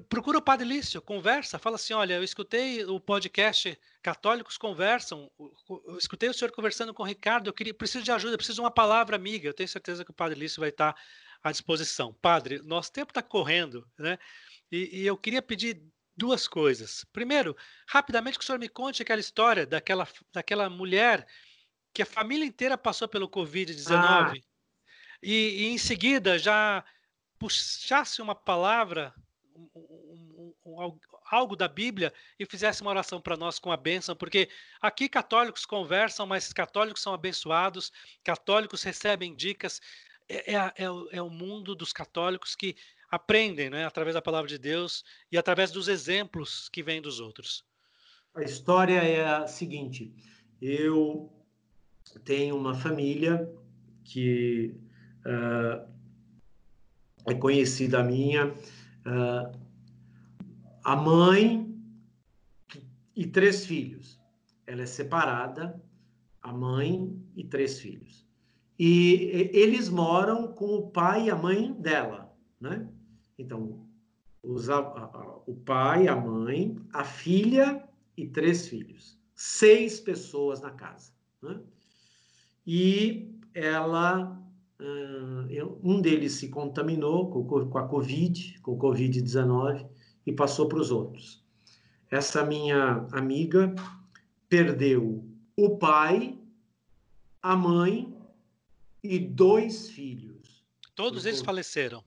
Procura 0.08 0.38
o 0.38 0.42
Padre 0.42 0.66
Lício, 0.66 1.02
conversa, 1.02 1.60
fala 1.60 1.76
assim: 1.76 1.94
olha, 1.94 2.14
eu 2.14 2.24
escutei 2.24 2.86
o 2.86 2.98
podcast 2.98 3.78
Católicos 4.02 4.58
Conversam, 4.58 5.30
eu 5.38 5.98
escutei 5.98 6.30
o 6.30 6.34
senhor 6.34 6.52
conversando 6.52 6.94
com 6.94 7.04
o 7.04 7.06
Ricardo, 7.06 7.50
eu 7.50 7.54
queria, 7.54 7.74
preciso 7.74 8.06
de 8.06 8.12
ajuda, 8.12 8.38
preciso 8.38 8.56
de 8.56 8.62
uma 8.62 8.72
palavra 8.72 9.18
amiga. 9.18 9.50
Eu 9.50 9.54
tenho 9.54 9.68
certeza 9.68 10.06
que 10.06 10.12
o 10.12 10.14
Padre 10.14 10.40
Lício 10.40 10.62
vai 10.62 10.70
estar. 10.70 10.94
Tá 10.94 11.00
à 11.44 11.52
disposição. 11.52 12.14
Padre, 12.14 12.62
nosso 12.64 12.92
tempo 12.92 13.12
está 13.12 13.22
correndo, 13.22 13.88
né? 13.98 14.18
E, 14.72 15.02
e, 15.02 15.06
eu 15.06 15.18
queria 15.18 15.42
pedir 15.42 15.82
duas 16.16 16.48
coisas. 16.48 17.06
Primeiro, 17.14 17.56
rapidamente 17.88 18.38
que 18.38 18.44
o 18.44 18.46
senhor 18.46 18.60
me 18.60 18.68
conte 18.68 19.02
aquela 19.02 19.22
história 19.22 19.66
daquela, 19.66 20.08
daquela 20.34 20.70
mulher 20.70 21.26
que 21.94 22.02
a 22.02 22.06
família 22.06 22.46
inteira 22.46 22.78
passou 22.78 23.08
pelo 23.08 23.30
Covid-19 23.30 23.92
ah. 23.92 24.34
e, 25.22 25.34
e, 25.34 25.66
em 25.68 25.78
seguida 25.78 26.38
já 26.38 26.84
puxasse 27.40 28.22
uma 28.22 28.36
palavra, 28.36 29.14
um, 29.56 29.70
um, 29.76 30.54
um, 30.66 31.00
algo 31.30 31.56
da 31.56 31.68
Bíblia 31.68 32.14
e 32.40 32.46
fizesse 32.46 32.82
uma 32.82 32.92
oração 32.92 33.22
para 33.22 33.38
nós 33.38 33.60
com 33.60 33.72
a 33.72 33.78
bênção, 33.78 34.16
porque 34.16 34.50
aqui 34.82 35.08
católicos 35.08 35.66
conversam, 35.66 36.26
mas 36.26 36.52
católicos 36.52 37.02
são 37.02 37.14
abençoados, 37.14 37.92
católicos 38.24 38.84
recebem 38.84 39.36
dicas, 39.36 39.82
é, 40.30 40.54
é, 40.56 40.74
é, 40.78 40.92
o, 40.92 41.10
é 41.12 41.22
o 41.22 41.30
mundo 41.30 41.76
dos 41.76 41.94
católicos 41.94 42.56
que 42.56 42.76
aprendem 43.10 43.70
né, 43.70 43.86
através 43.86 44.14
da 44.14 44.22
palavra 44.22 44.48
de 44.48 44.58
Deus 44.58 45.04
e 45.32 45.38
através 45.38 45.72
dos 45.72 45.88
exemplos 45.88 46.70
que 46.70 46.84
vêm 46.84 47.02
dos 47.02 47.20
outros. 47.20 47.64
a 48.36 48.44
história 48.44 49.02
é 49.02 49.26
a 49.26 49.48
seguinte: 49.48 50.14
eu 50.62 51.32
tenho 52.24 52.58
uma 52.58 52.76
família 52.76 53.50
que 54.04 54.76
uh, 55.26 55.88
é 57.26 57.34
conhecida 57.36 58.04
minha, 58.04 58.48
uh, 58.48 59.60
a 60.84 60.96
mãe 60.96 61.74
e 63.16 63.26
três 63.26 63.66
filhos. 63.66 64.20
Ela 64.66 64.84
é 64.84 64.86
separada, 64.86 65.82
a 66.42 66.52
mãe 66.52 67.18
e 67.36 67.44
três 67.44 67.80
filhos. 67.80 68.27
E 68.80 69.50
eles 69.54 69.90
moram 69.90 70.48
com 70.54 70.76
o 70.76 70.90
pai 70.92 71.26
e 71.26 71.30
a 71.32 71.36
mãe 71.36 71.74
dela, 71.74 72.32
né? 72.62 72.88
Então, 73.38 73.88
os, 74.44 74.70
a, 74.70 74.78
a, 74.78 75.40
o 75.46 75.56
pai, 75.56 76.08
a 76.08 76.16
mãe, 76.16 76.78
a 76.94 77.04
filha 77.04 77.84
e 78.16 78.28
três 78.28 78.68
filhos. 78.68 79.18
Seis 79.36 80.00
pessoas 80.00 80.62
na 80.62 80.72
casa. 80.72 81.12
Né? 81.42 81.60
E 82.66 83.32
ela, 83.54 84.42
um 85.84 86.02
deles 86.02 86.34
se 86.34 86.50
contaminou 86.50 87.30
com 87.30 87.78
a 87.78 87.88
Covid, 87.88 88.60
com 88.62 88.74
o 88.74 88.80
Covid-19, 88.80 89.88
e 90.26 90.34
passou 90.34 90.68
para 90.68 90.80
os 90.80 90.92
outros. 90.92 91.46
Essa 92.10 92.44
minha 92.46 93.08
amiga 93.12 93.74
perdeu 94.50 95.26
o 95.56 95.78
pai, 95.78 96.38
a 97.42 97.56
mãe 97.56 98.17
e 99.08 99.20
dois 99.20 99.90
filhos. 99.90 100.66
Todos 100.96 101.26
eles 101.26 101.42
faleceram. 101.42 102.04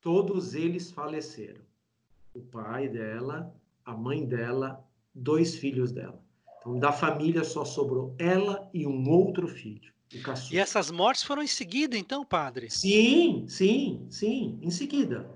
Todos 0.00 0.54
eles 0.54 0.90
faleceram. 0.90 1.60
O 2.32 2.40
pai 2.40 2.88
dela, 2.88 3.54
a 3.84 3.92
mãe 3.96 4.24
dela, 4.24 4.84
dois 5.14 5.56
filhos 5.56 5.92
dela. 5.92 6.22
Então, 6.58 6.78
da 6.78 6.92
família 6.92 7.44
só 7.44 7.64
sobrou 7.64 8.14
ela 8.18 8.68
e 8.72 8.86
um 8.86 9.08
outro 9.08 9.48
filho. 9.48 9.92
E 10.50 10.58
essas 10.58 10.90
mortes 10.90 11.22
foram 11.22 11.42
em 11.42 11.46
seguida, 11.46 11.96
então, 11.96 12.24
padre? 12.24 12.70
Sim, 12.70 13.44
sim, 13.46 14.06
sim, 14.08 14.58
em 14.62 14.70
seguida. 14.70 15.28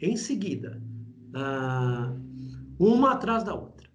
Em 0.00 0.16
seguida. 0.16 0.82
Uh, 1.28 2.20
uma 2.78 3.12
atrás 3.12 3.42
da 3.42 3.54
outra. 3.54 3.88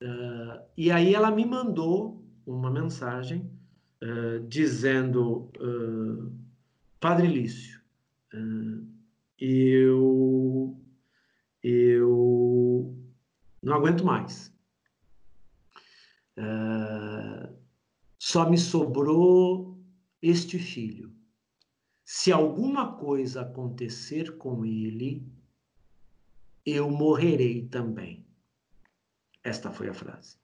Uh, 0.00 0.62
e 0.76 0.90
aí 0.90 1.14
ela 1.14 1.30
me 1.30 1.44
mandou 1.44 2.22
uma 2.46 2.70
mensagem 2.70 3.50
uh, 4.06 4.46
dizendo: 4.46 5.50
Padre 7.00 7.26
Lício, 7.26 7.80
eu, 9.38 10.80
eu 11.62 12.96
não 13.62 13.74
aguento 13.74 14.04
mais. 14.04 14.54
só 18.18 18.48
me 18.48 18.58
sobrou 18.58 19.78
este 20.22 20.58
filho. 20.58 21.14
Se 22.04 22.30
alguma 22.30 22.96
coisa 22.96 23.42
acontecer 23.42 24.36
com 24.36 24.64
ele, 24.64 25.26
eu 26.64 26.90
morrerei 26.90 27.66
também. 27.66 28.24
Esta 29.42 29.70
foi 29.70 29.88
a 29.88 29.94
frase. 29.94 30.36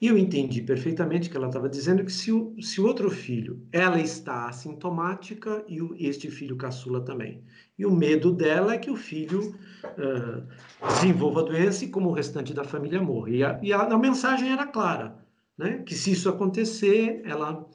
E 0.00 0.06
eu 0.06 0.16
entendi 0.16 0.62
perfeitamente 0.62 1.28
que 1.28 1.36
ela 1.36 1.48
estava 1.48 1.68
dizendo 1.68 2.04
que 2.04 2.12
se 2.12 2.30
o, 2.30 2.54
se 2.62 2.80
o 2.80 2.86
outro 2.86 3.10
filho, 3.10 3.66
ela 3.72 4.00
está 4.00 4.48
assintomática 4.48 5.64
e 5.66 5.82
o, 5.82 5.94
este 5.98 6.30
filho 6.30 6.56
caçula 6.56 7.04
também. 7.04 7.42
E 7.76 7.84
o 7.84 7.90
medo 7.90 8.32
dela 8.32 8.74
é 8.74 8.78
que 8.78 8.90
o 8.90 8.96
filho 8.96 9.50
uh, 9.84 10.86
desenvolva 10.86 11.40
a 11.40 11.44
doença 11.44 11.84
e, 11.84 11.88
como 11.88 12.10
o 12.10 12.12
restante 12.12 12.54
da 12.54 12.62
família, 12.62 13.02
morra. 13.02 13.30
E 13.30 13.42
a, 13.42 13.60
e 13.60 13.72
a, 13.72 13.80
a 13.82 13.98
mensagem 13.98 14.52
era 14.52 14.66
clara, 14.66 15.18
né? 15.56 15.82
que 15.82 15.94
se 15.96 16.12
isso 16.12 16.28
acontecer, 16.28 17.20
ela 17.24 17.68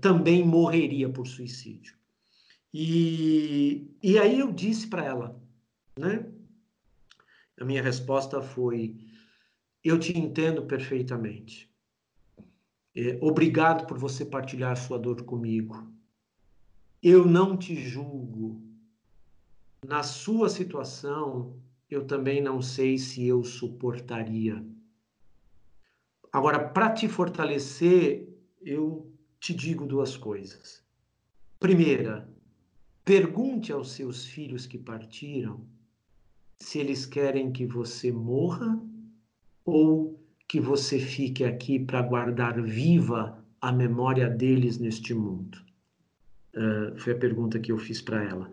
também 0.00 0.44
morreria 0.44 1.08
por 1.08 1.28
suicídio. 1.28 1.94
E, 2.74 3.88
e 4.02 4.18
aí 4.18 4.40
eu 4.40 4.50
disse 4.50 4.88
para 4.88 5.04
ela, 5.04 5.40
né? 5.96 6.26
A 7.60 7.64
minha 7.64 7.82
resposta 7.82 8.40
foi: 8.40 8.96
Eu 9.84 9.98
te 9.98 10.16
entendo 10.16 10.62
perfeitamente. 10.62 11.68
É, 12.94 13.18
obrigado 13.20 13.86
por 13.86 13.98
você 13.98 14.24
partilhar 14.24 14.76
sua 14.76 14.98
dor 14.98 15.22
comigo. 15.22 15.90
Eu 17.02 17.26
não 17.26 17.56
te 17.56 17.74
julgo. 17.74 18.62
Na 19.84 20.02
sua 20.02 20.48
situação, 20.48 21.56
eu 21.90 22.06
também 22.06 22.40
não 22.40 22.62
sei 22.62 22.96
se 22.96 23.26
eu 23.26 23.42
suportaria. 23.42 24.64
Agora, 26.32 26.68
para 26.68 26.92
te 26.92 27.08
fortalecer, 27.08 28.28
eu 28.60 29.12
te 29.40 29.52
digo 29.52 29.84
duas 29.84 30.16
coisas. 30.16 30.84
Primeira, 31.58 32.28
pergunte 33.04 33.72
aos 33.72 33.92
seus 33.92 34.24
filhos 34.24 34.64
que 34.64 34.78
partiram 34.78 35.66
se 36.60 36.78
eles 36.78 37.04
querem 37.04 37.50
que 37.50 37.66
você 37.66 38.12
morra 38.12 38.80
ou 39.64 40.20
que 40.48 40.60
você 40.60 40.98
fique 40.98 41.44
aqui 41.44 41.78
para 41.78 42.02
guardar 42.02 42.60
viva 42.60 43.42
a 43.60 43.72
memória 43.72 44.28
deles 44.28 44.78
neste 44.78 45.14
mundo? 45.14 45.58
Uh, 46.54 46.98
foi 46.98 47.14
a 47.14 47.18
pergunta 47.18 47.58
que 47.58 47.72
eu 47.72 47.78
fiz 47.78 48.02
para 48.02 48.22
ela, 48.22 48.50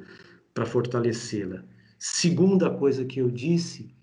para 0.54 0.66
fortalecê-la. 0.66 1.64
Segunda 1.98 2.70
coisa 2.70 3.04
que 3.04 3.20
eu 3.20 3.30
disse: 3.30 3.94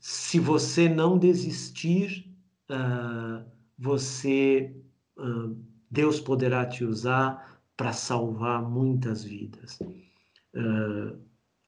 se 0.00 0.38
você 0.38 0.88
não 0.88 1.18
desistir, 1.18 2.26
uh, 2.70 3.44
você, 3.78 4.74
uh, 5.18 5.56
Deus 5.90 6.20
poderá 6.20 6.64
te 6.64 6.84
usar 6.84 7.60
para 7.76 7.92
salvar 7.92 8.62
muitas 8.62 9.24
vidas. 9.24 9.78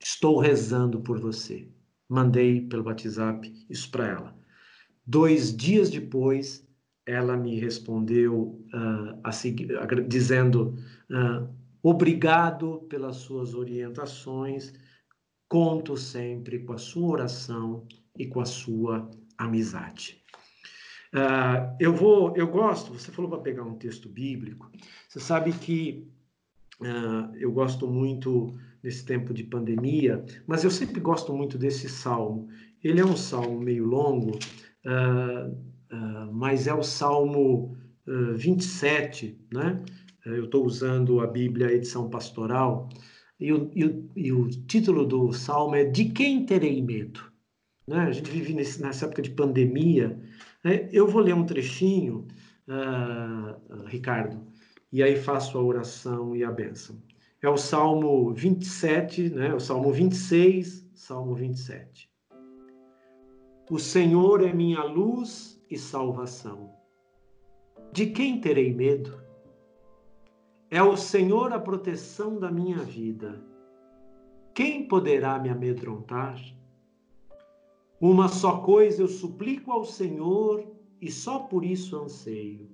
estou 0.01 0.39
rezando 0.39 1.01
por 1.01 1.19
você 1.19 1.69
mandei 2.09 2.61
pelo 2.63 2.85
WhatsApp 2.85 3.53
isso 3.69 3.91
para 3.91 4.07
ela. 4.07 4.37
Dois 5.07 5.57
dias 5.57 5.89
depois, 5.89 6.67
ela 7.07 7.37
me 7.37 7.61
respondeu 7.61 8.61
uh, 8.75 9.21
a 9.23 9.31
seguir, 9.31 9.69
dizendo 10.09 10.75
uh, 11.09 11.49
obrigado 11.81 12.85
pelas 12.89 13.17
suas 13.17 13.55
orientações, 13.55 14.75
conto 15.49 15.97
sempre 15.97 16.59
com 16.59 16.73
a 16.73 16.79
sua 16.79 17.09
oração 17.09 17.87
e 18.19 18.27
com 18.27 18.41
a 18.41 18.45
sua 18.45 19.09
amizade. 19.39 20.21
Uh, 21.15 21.77
eu 21.79 21.95
vou, 21.95 22.37
eu 22.37 22.49
gosto. 22.49 22.93
Você 22.93 23.13
falou 23.13 23.31
para 23.31 23.41
pegar 23.41 23.63
um 23.63 23.77
texto 23.77 24.09
bíblico. 24.09 24.69
Você 25.09 25.21
sabe 25.21 25.53
que 25.53 26.11
eu 27.41 27.51
gosto 27.53 27.89
muito 27.89 28.55
nesse 28.83 29.03
tempo 29.03 29.33
de 29.33 29.43
pandemia, 29.43 30.23
mas 30.47 30.63
eu 30.63 30.71
sempre 30.71 31.01
gosto 31.01 31.33
muito 31.33 31.57
desse 31.57 31.89
salmo. 31.89 32.51
Ele 32.85 33.01
é 33.01 33.05
um 33.05 33.17
salmo 33.17 33.59
meio 33.59 33.87
longo, 33.87 34.39
mas 36.33 36.67
é 36.67 36.75
o 36.75 36.83
salmo 36.83 37.77
uh, 38.07 38.35
27, 38.37 39.39
né? 39.53 39.83
Eu 40.25 40.45
estou 40.45 40.65
usando 40.65 41.21
a 41.21 41.27
Bíblia, 41.27 41.69
a 41.69 41.73
edição 41.73 42.11
pastoral, 42.11 42.89
e 43.39 43.53
o, 43.53 43.71
e, 43.75 43.85
o, 43.85 44.11
e 44.17 44.33
o, 44.33 44.49
título 44.49 45.07
do 45.07 45.33
salmo 45.33 45.77
é 45.77 45.85
De 45.85 46.07
quem 46.07 46.45
terei 46.45 46.83
medo? 46.83 47.21
Né? 47.87 47.99
A 47.99 48.13
gente 48.13 48.31
vive 48.31 48.53
nesse, 48.53 48.83
nessa 48.83 49.07
época 49.07 49.23
de 49.23 49.31
pandemia. 49.31 50.21
Né? 50.65 50.89
Eu 50.93 51.07
vou 51.07 51.23
ler 51.23 51.35
um 51.35 51.47
trechinho, 51.47 52.27
uh, 52.67 53.85
Ricardo, 53.87 54.41
e 54.93 55.03
aí 55.03 55.17
faço 55.17 55.57
a 55.59 55.63
oração 55.63 56.35
e 56.35 56.43
a 56.43 56.51
bênção 56.51 57.01
é 57.47 57.49
o 57.49 57.57
Salmo 57.57 58.33
27, 58.35 59.31
né? 59.31 59.55
o 59.55 59.61
Salmo 59.61 59.93
26, 59.93 60.85
Salmo 60.95 61.35
27. 61.35 62.11
O 63.69 63.81
Senhor 63.81 64.45
é 64.45 64.53
minha 64.53 64.85
luz 64.85 65.61
e 65.69 65.77
salvação. 65.77 66.73
De 67.93 68.07
quem 68.07 68.41
terei 68.41 68.73
medo? 68.73 69.21
É 70.71 70.83
o 70.83 70.97
Senhor 70.97 71.53
a 71.53 71.59
proteção 71.59 72.39
da 72.39 72.51
minha 72.51 72.79
vida. 72.79 73.43
Quem 74.55 74.87
poderá 74.87 75.39
me 75.39 75.49
amedrontar? 75.49 76.41
Uma 78.01 78.29
só 78.29 78.61
coisa 78.61 79.03
eu 79.03 79.09
suplico 79.09 79.73
ao 79.73 79.85
Senhor 79.85 80.65
e 81.01 81.11
só 81.11 81.41
por 81.41 81.65
isso 81.65 81.99
anseio 81.99 82.71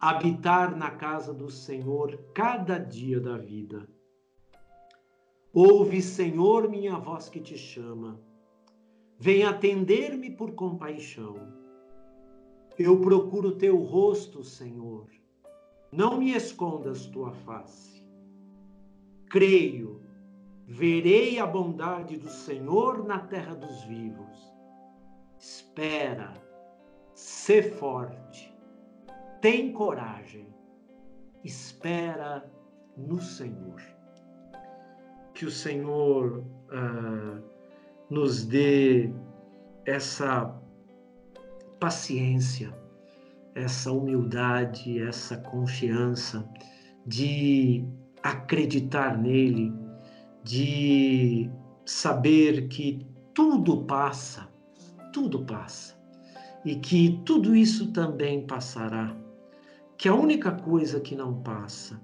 habitar 0.00 0.76
na 0.76 0.92
casa 0.92 1.34
do 1.34 1.50
Senhor 1.50 2.16
cada 2.32 2.78
dia 2.78 3.20
da 3.20 3.36
vida. 3.36 3.88
Ouve, 5.52 6.00
Senhor, 6.00 6.68
minha 6.68 6.96
voz 6.98 7.28
que 7.28 7.40
te 7.40 7.58
chama. 7.58 8.27
Vem 9.18 9.44
atender-me 9.44 10.30
por 10.30 10.52
compaixão. 10.52 11.36
Eu 12.78 13.00
procuro 13.00 13.56
teu 13.56 13.76
rosto, 13.78 14.44
Senhor. 14.44 15.08
Não 15.90 16.18
me 16.18 16.32
escondas 16.32 17.06
tua 17.06 17.32
face. 17.32 18.06
Creio, 19.28 20.00
verei 20.66 21.38
a 21.38 21.46
bondade 21.46 22.16
do 22.16 22.28
Senhor 22.28 23.04
na 23.04 23.18
terra 23.18 23.54
dos 23.54 23.82
vivos. 23.84 24.52
Espera, 25.38 26.32
Sê 27.18 27.60
forte, 27.60 28.56
tem 29.40 29.72
coragem, 29.72 30.46
espera 31.42 32.48
no 32.96 33.20
Senhor. 33.20 33.82
Que 35.34 35.44
o 35.44 35.50
Senhor 35.50 36.44
uh, 36.68 37.42
nos 38.10 38.44
dê 38.44 39.12
essa 39.84 40.54
paciência, 41.78 42.72
essa 43.54 43.92
humildade, 43.92 45.00
essa 45.00 45.36
confiança 45.36 46.48
de 47.06 47.84
acreditar 48.22 49.16
nele, 49.16 49.72
de 50.42 51.50
saber 51.84 52.68
que 52.68 53.06
tudo 53.34 53.84
passa, 53.84 54.48
tudo 55.12 55.44
passa 55.44 55.96
e 56.64 56.76
que 56.76 57.20
tudo 57.24 57.54
isso 57.54 57.92
também 57.92 58.46
passará. 58.46 59.16
Que 59.96 60.08
a 60.08 60.14
única 60.14 60.52
coisa 60.52 61.00
que 61.00 61.16
não 61.16 61.42
passa 61.42 62.00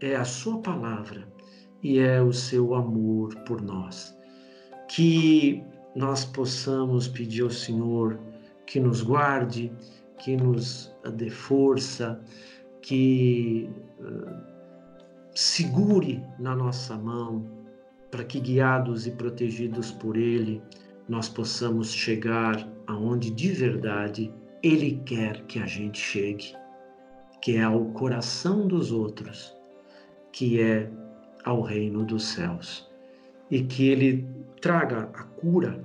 é 0.00 0.14
a 0.16 0.24
Sua 0.24 0.60
palavra 0.60 1.28
e 1.82 1.98
é 1.98 2.22
o 2.22 2.32
seu 2.32 2.74
amor 2.74 3.34
por 3.44 3.60
nós. 3.60 4.13
Que 4.94 5.60
nós 5.96 6.24
possamos 6.24 7.08
pedir 7.08 7.42
ao 7.42 7.50
Senhor 7.50 8.16
que 8.64 8.78
nos 8.78 9.02
guarde, 9.02 9.72
que 10.18 10.36
nos 10.36 10.94
dê 11.16 11.28
força, 11.30 12.20
que 12.80 13.68
uh, 13.98 14.40
segure 15.34 16.22
na 16.38 16.54
nossa 16.54 16.96
mão, 16.96 17.44
para 18.08 18.22
que 18.22 18.38
guiados 18.38 19.04
e 19.08 19.10
protegidos 19.10 19.90
por 19.90 20.16
Ele, 20.16 20.62
nós 21.08 21.28
possamos 21.28 21.92
chegar 21.92 22.56
aonde 22.86 23.32
de 23.32 23.50
verdade 23.50 24.32
Ele 24.62 25.02
quer 25.04 25.42
que 25.46 25.58
a 25.58 25.66
gente 25.66 25.98
chegue, 25.98 26.54
que 27.42 27.56
é 27.56 27.64
ao 27.64 27.86
coração 27.86 28.68
dos 28.68 28.92
outros, 28.92 29.56
que 30.30 30.60
é 30.60 30.88
ao 31.44 31.62
reino 31.62 32.04
dos 32.04 32.24
céus. 32.26 32.93
E 33.54 33.62
que 33.62 33.88
Ele 33.88 34.26
traga 34.60 35.10
a 35.14 35.22
cura, 35.22 35.80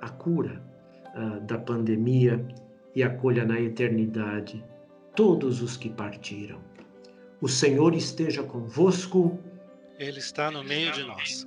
a 0.00 0.08
cura 0.08 0.60
uh, 1.14 1.40
da 1.42 1.56
pandemia 1.56 2.44
e 2.92 3.04
acolha 3.04 3.44
na 3.44 3.60
eternidade 3.60 4.64
todos 5.14 5.62
os 5.62 5.76
que 5.76 5.88
partiram. 5.88 6.58
O 7.40 7.46
Senhor 7.46 7.94
esteja 7.94 8.42
convosco. 8.42 9.38
Ele 9.96 10.18
está 10.18 10.50
no 10.50 10.64
meio 10.64 10.90
de 10.90 11.04
nós. 11.04 11.46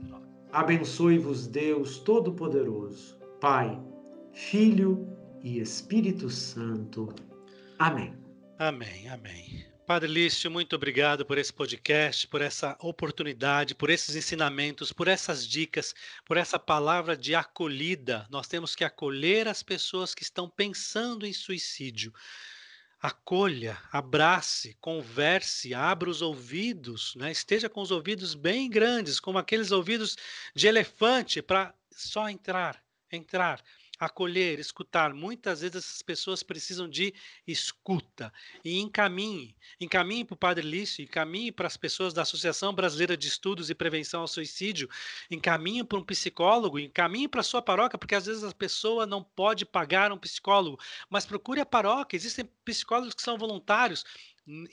Abençoe-vos, 0.54 1.48
Deus 1.48 2.00
Todo-Poderoso, 2.00 3.18
Pai, 3.42 3.78
Filho 4.32 5.06
e 5.44 5.60
Espírito 5.60 6.30
Santo. 6.30 7.14
Amém. 7.78 8.14
Amém, 8.58 9.10
amém. 9.10 9.66
Padre 9.88 10.12
Lício, 10.12 10.52
muito 10.52 10.76
obrigado 10.76 11.26
por 11.26 11.38
esse 11.38 11.54
podcast, 11.54 12.28
por 12.28 12.42
essa 12.42 12.78
oportunidade, 12.82 13.74
por 13.74 13.90
esses 13.90 14.18
ensinamentos, 14.18 14.92
por 14.92 15.08
essas 15.08 15.48
dicas, 15.48 15.96
por 16.26 16.36
essa 16.36 16.60
palavra 16.60 17.16
de 17.16 17.34
acolhida. 17.34 18.28
Nós 18.30 18.50
temos 18.50 18.76
que 18.76 18.84
acolher 18.84 19.48
as 19.48 19.64
pessoas 19.64 20.14
que 20.14 20.24
estão 20.24 20.50
pensando 20.50 21.26
em 21.26 21.32
suicídio. 21.32 22.14
Acolha, 23.02 23.82
abrace, 23.90 24.76
converse, 24.82 25.74
abra 25.74 26.10
os 26.10 26.22
ouvidos, 26.22 27.16
né? 27.16 27.32
esteja 27.32 27.70
com 27.70 27.80
os 27.80 27.90
ouvidos 27.90 28.36
bem 28.36 28.70
grandes, 28.70 29.22
como 29.22 29.38
aqueles 29.38 29.72
ouvidos 29.72 30.18
de 30.54 30.68
elefante, 30.68 31.42
para 31.42 31.74
só 31.90 32.28
entrar, 32.28 32.84
entrar 33.10 33.64
acolher, 34.00 34.60
escutar. 34.60 35.14
Muitas 35.14 35.62
vezes 35.62 35.76
essas 35.78 36.02
pessoas 36.02 36.44
precisam 36.44 36.88
de 36.88 37.14
escuta. 37.46 38.32
E 38.64 38.80
encaminhe, 38.80 39.56
encaminhe 39.80 40.24
para 40.24 40.36
o 40.36 40.38
Padre 40.38 40.68
Lício, 40.68 41.04
encaminhe 41.04 41.52
para 41.52 41.68
as 41.68 41.78
pessoas 41.78 42.14
da 42.14 42.22
Associação 42.22 42.74
Brasileira 42.74 43.18
de 43.18 43.28
Estudos 43.28 43.70
e 43.70 43.76
Prevenção 43.76 44.22
ao 44.22 44.28
Suicídio, 44.28 44.90
encaminhe 45.30 45.84
para 45.84 45.98
um 45.98 46.04
psicólogo, 46.04 46.80
encaminhe 46.80 47.28
para 47.28 47.42
a 47.42 47.44
sua 47.44 47.62
paróquia, 47.62 47.98
porque 47.98 48.16
às 48.16 48.26
vezes 48.26 48.44
a 48.44 48.54
pessoa 48.54 49.06
não 49.06 49.24
pode 49.24 49.66
pagar 49.66 50.12
um 50.12 50.18
psicólogo, 50.18 50.80
mas 51.10 51.26
procure 51.26 51.60
a 51.62 51.66
paróquia. 51.66 52.18
Existem 52.18 52.46
psicólogos 52.64 53.14
que 53.14 53.22
são 53.22 53.38
voluntários. 53.38 54.04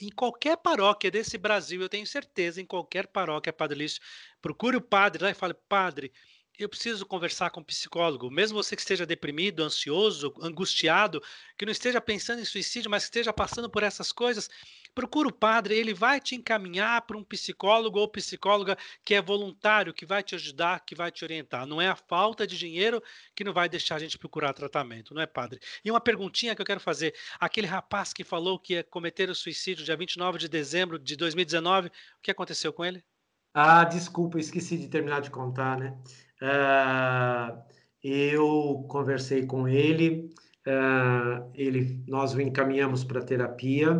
Em 0.01 0.09
qualquer 0.11 0.57
paróquia 0.57 1.11
desse 1.11 1.37
Brasil, 1.37 1.83
eu 1.83 1.89
tenho 1.89 2.07
certeza, 2.07 2.61
em 2.61 2.67
qualquer 2.67 3.09
paróquia, 3.09 3.53
Padre 3.53 3.79
Lício, 3.79 4.01
procure 4.41 4.77
o 4.77 4.81
padre 4.81 5.25
lá 5.25 5.31
e 5.31 5.35
fale, 5.35 5.53
padre, 5.69 6.13
eu 6.59 6.69
preciso 6.69 7.05
conversar 7.05 7.51
com 7.51 7.61
um 7.61 7.65
psicólogo, 7.65 8.31
mesmo 8.31 8.63
você 8.63 8.77
que 8.77 8.83
esteja 8.83 9.05
deprimido, 9.05 9.63
ansioso, 9.63 10.33
angustiado, 10.41 11.21
que 11.59 11.65
não 11.65 11.73
esteja 11.73 12.01
pensando 12.01 12.41
em 12.41 12.45
suicídio, 12.45 12.91
mas 12.91 13.05
esteja 13.05 13.33
passando 13.33 13.69
por 13.69 13.83
essas 13.83 14.13
coisas, 14.13 14.49
procura 14.95 15.29
o 15.29 15.33
padre, 15.33 15.75
ele 15.75 15.93
vai 15.93 16.21
te 16.21 16.37
encaminhar 16.37 17.03
para 17.03 17.19
um 17.19 17.25
psicólogo 17.25 17.99
ou 17.99 18.09
psicóloga 18.09 18.79
que 19.05 19.15
é 19.15 19.21
voluntário, 19.21 19.93
que 19.93 20.07
vai 20.07 20.23
te 20.23 20.37
ajudar, 20.37 20.85
que 20.85 20.95
vai 20.95 21.11
te 21.11 21.25
orientar. 21.25 21.67
Não 21.67 21.81
é 21.81 21.89
a 21.89 21.97
falta 21.97 22.47
de 22.47 22.57
dinheiro 22.57 23.03
que 23.35 23.43
não 23.43 23.53
vai 23.53 23.69
deixar 23.69 23.97
a 23.97 23.99
gente 23.99 24.17
procurar 24.17 24.53
tratamento, 24.53 25.13
não 25.13 25.23
é, 25.23 25.27
padre? 25.27 25.59
E 25.85 25.91
uma 25.91 26.01
perguntinha 26.01 26.55
que 26.55 26.63
eu 26.63 26.67
quero 26.67 26.81
fazer: 26.81 27.15
aquele 27.41 27.67
rapaz 27.67 28.13
que 28.13 28.23
falou 28.23 28.61
que 28.61 28.75
ia 28.75 28.85
cometer 28.85 29.29
o 29.29 29.35
suicídio 29.35 29.85
dia 29.85 29.97
29 29.97 30.39
de 30.39 30.49
dezembro 30.49 30.99
de 31.01 31.17
2019, 31.17 31.89
o 31.89 31.91
que 32.23 32.31
aconteceu 32.31 32.73
com 32.73 32.85
ele? 32.85 33.05
Ah, 33.53 33.85
desculpa, 33.85 34.39
esqueci 34.39 34.77
de 34.77 34.89
terminar 34.89 35.21
de 35.21 35.31
contar, 35.31 35.79
né? 35.79 35.97
Uh, 36.45 37.59
eu 38.03 38.85
conversei 38.87 39.47
com 39.47 39.67
ele, 39.67 40.31
uh, 40.67 41.51
ele 41.55 42.05
nós 42.07 42.35
o 42.35 42.41
encaminhamos 42.41 43.03
para 43.03 43.25
terapia, 43.25 43.93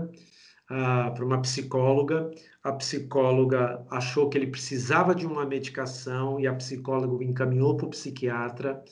uh, 0.71 1.15
para 1.15 1.25
uma 1.25 1.41
psicóloga. 1.41 2.31
A 2.63 2.73
psicóloga 2.73 3.83
achou 3.91 4.29
que 4.29 4.37
ele 4.37 4.49
precisava 4.49 5.15
de 5.15 5.27
uma 5.27 5.47
medicação 5.47 6.39
e 6.39 6.47
a 6.47 6.55
psicóloga 6.55 7.15
o 7.15 7.23
encaminhou 7.23 7.79
para 7.79 7.87
o 7.87 7.91
psiquiatra. 7.91 8.85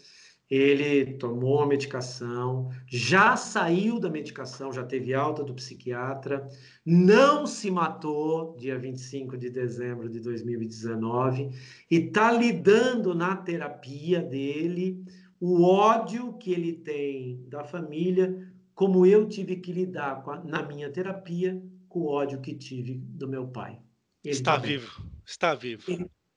Ele 0.50 1.14
tomou 1.14 1.62
a 1.62 1.66
medicação, 1.66 2.68
já 2.86 3.36
saiu 3.36 3.98
da 3.98 4.10
medicação, 4.10 4.70
já 4.72 4.84
teve 4.84 5.14
alta 5.14 5.42
do 5.42 5.54
psiquiatra, 5.54 6.46
não 6.84 7.46
se 7.46 7.70
matou 7.70 8.54
dia 8.58 8.78
25 8.78 9.38
de 9.38 9.48
dezembro 9.48 10.10
de 10.10 10.20
2019 10.20 11.50
e 11.90 11.96
está 11.96 12.30
lidando 12.30 13.14
na 13.14 13.34
terapia 13.34 14.20
dele 14.20 15.02
o 15.40 15.64
ódio 15.64 16.34
que 16.34 16.52
ele 16.52 16.72
tem 16.72 17.44
da 17.48 17.64
família, 17.64 18.48
como 18.74 19.04
eu 19.04 19.26
tive 19.26 19.56
que 19.56 19.72
lidar 19.72 20.22
a, 20.28 20.44
na 20.44 20.62
minha 20.62 20.90
terapia 20.90 21.60
com 21.88 22.00
o 22.00 22.06
ódio 22.06 22.40
que 22.40 22.54
tive 22.54 22.94
do 22.94 23.26
meu 23.26 23.48
pai. 23.48 23.80
Ele 24.24 24.34
está 24.34 24.56
vivo, 24.56 25.02
está 25.26 25.54
vivo. 25.54 25.82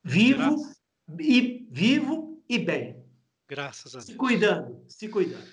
Vivo 0.04 0.56
e 1.20 1.68
vivo 1.70 2.44
e 2.50 2.60
bem. 2.60 2.95
Graças 3.48 3.94
a 3.96 4.00
Deus. 4.00 4.06
Se 4.06 4.16
cuidando, 4.16 4.84
se 4.88 5.08
cuidando. 5.08 5.48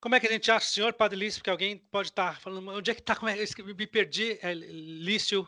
Como 0.00 0.14
é 0.14 0.20
que 0.20 0.26
a 0.26 0.32
gente 0.32 0.50
acha 0.50 0.66
o 0.66 0.70
senhor, 0.70 0.92
Padre 0.92 1.18
Lício? 1.18 1.38
Porque 1.40 1.50
alguém 1.50 1.78
pode 1.78 2.08
estar 2.08 2.40
falando, 2.40 2.68
onde 2.70 2.90
é 2.90 2.94
que 2.94 3.00
está? 3.00 3.14
Como 3.14 3.28
é 3.28 3.46
que 3.46 3.62
me 3.62 3.86
perdi? 3.86 4.38
É 4.42 4.52
Lício. 4.52 5.46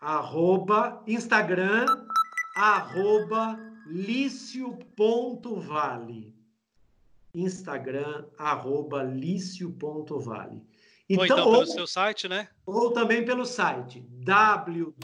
Arroba 0.00 1.04
Instagram, 1.06 1.84
arroba 2.56 3.58
lício.vale. 3.86 4.54
Instagram, 7.34 8.26
arroba 8.38 9.02
lício.vale. 9.02 10.62
Então, 11.10 11.20
ou 11.20 11.26
então 11.26 11.36
pelo 11.36 11.58
ou, 11.58 11.66
seu 11.66 11.86
site, 11.86 12.26
né? 12.28 12.48
Ou 12.66 12.90
também 12.92 13.24
pelo 13.24 13.44
site 13.44 14.00
www 14.00 14.98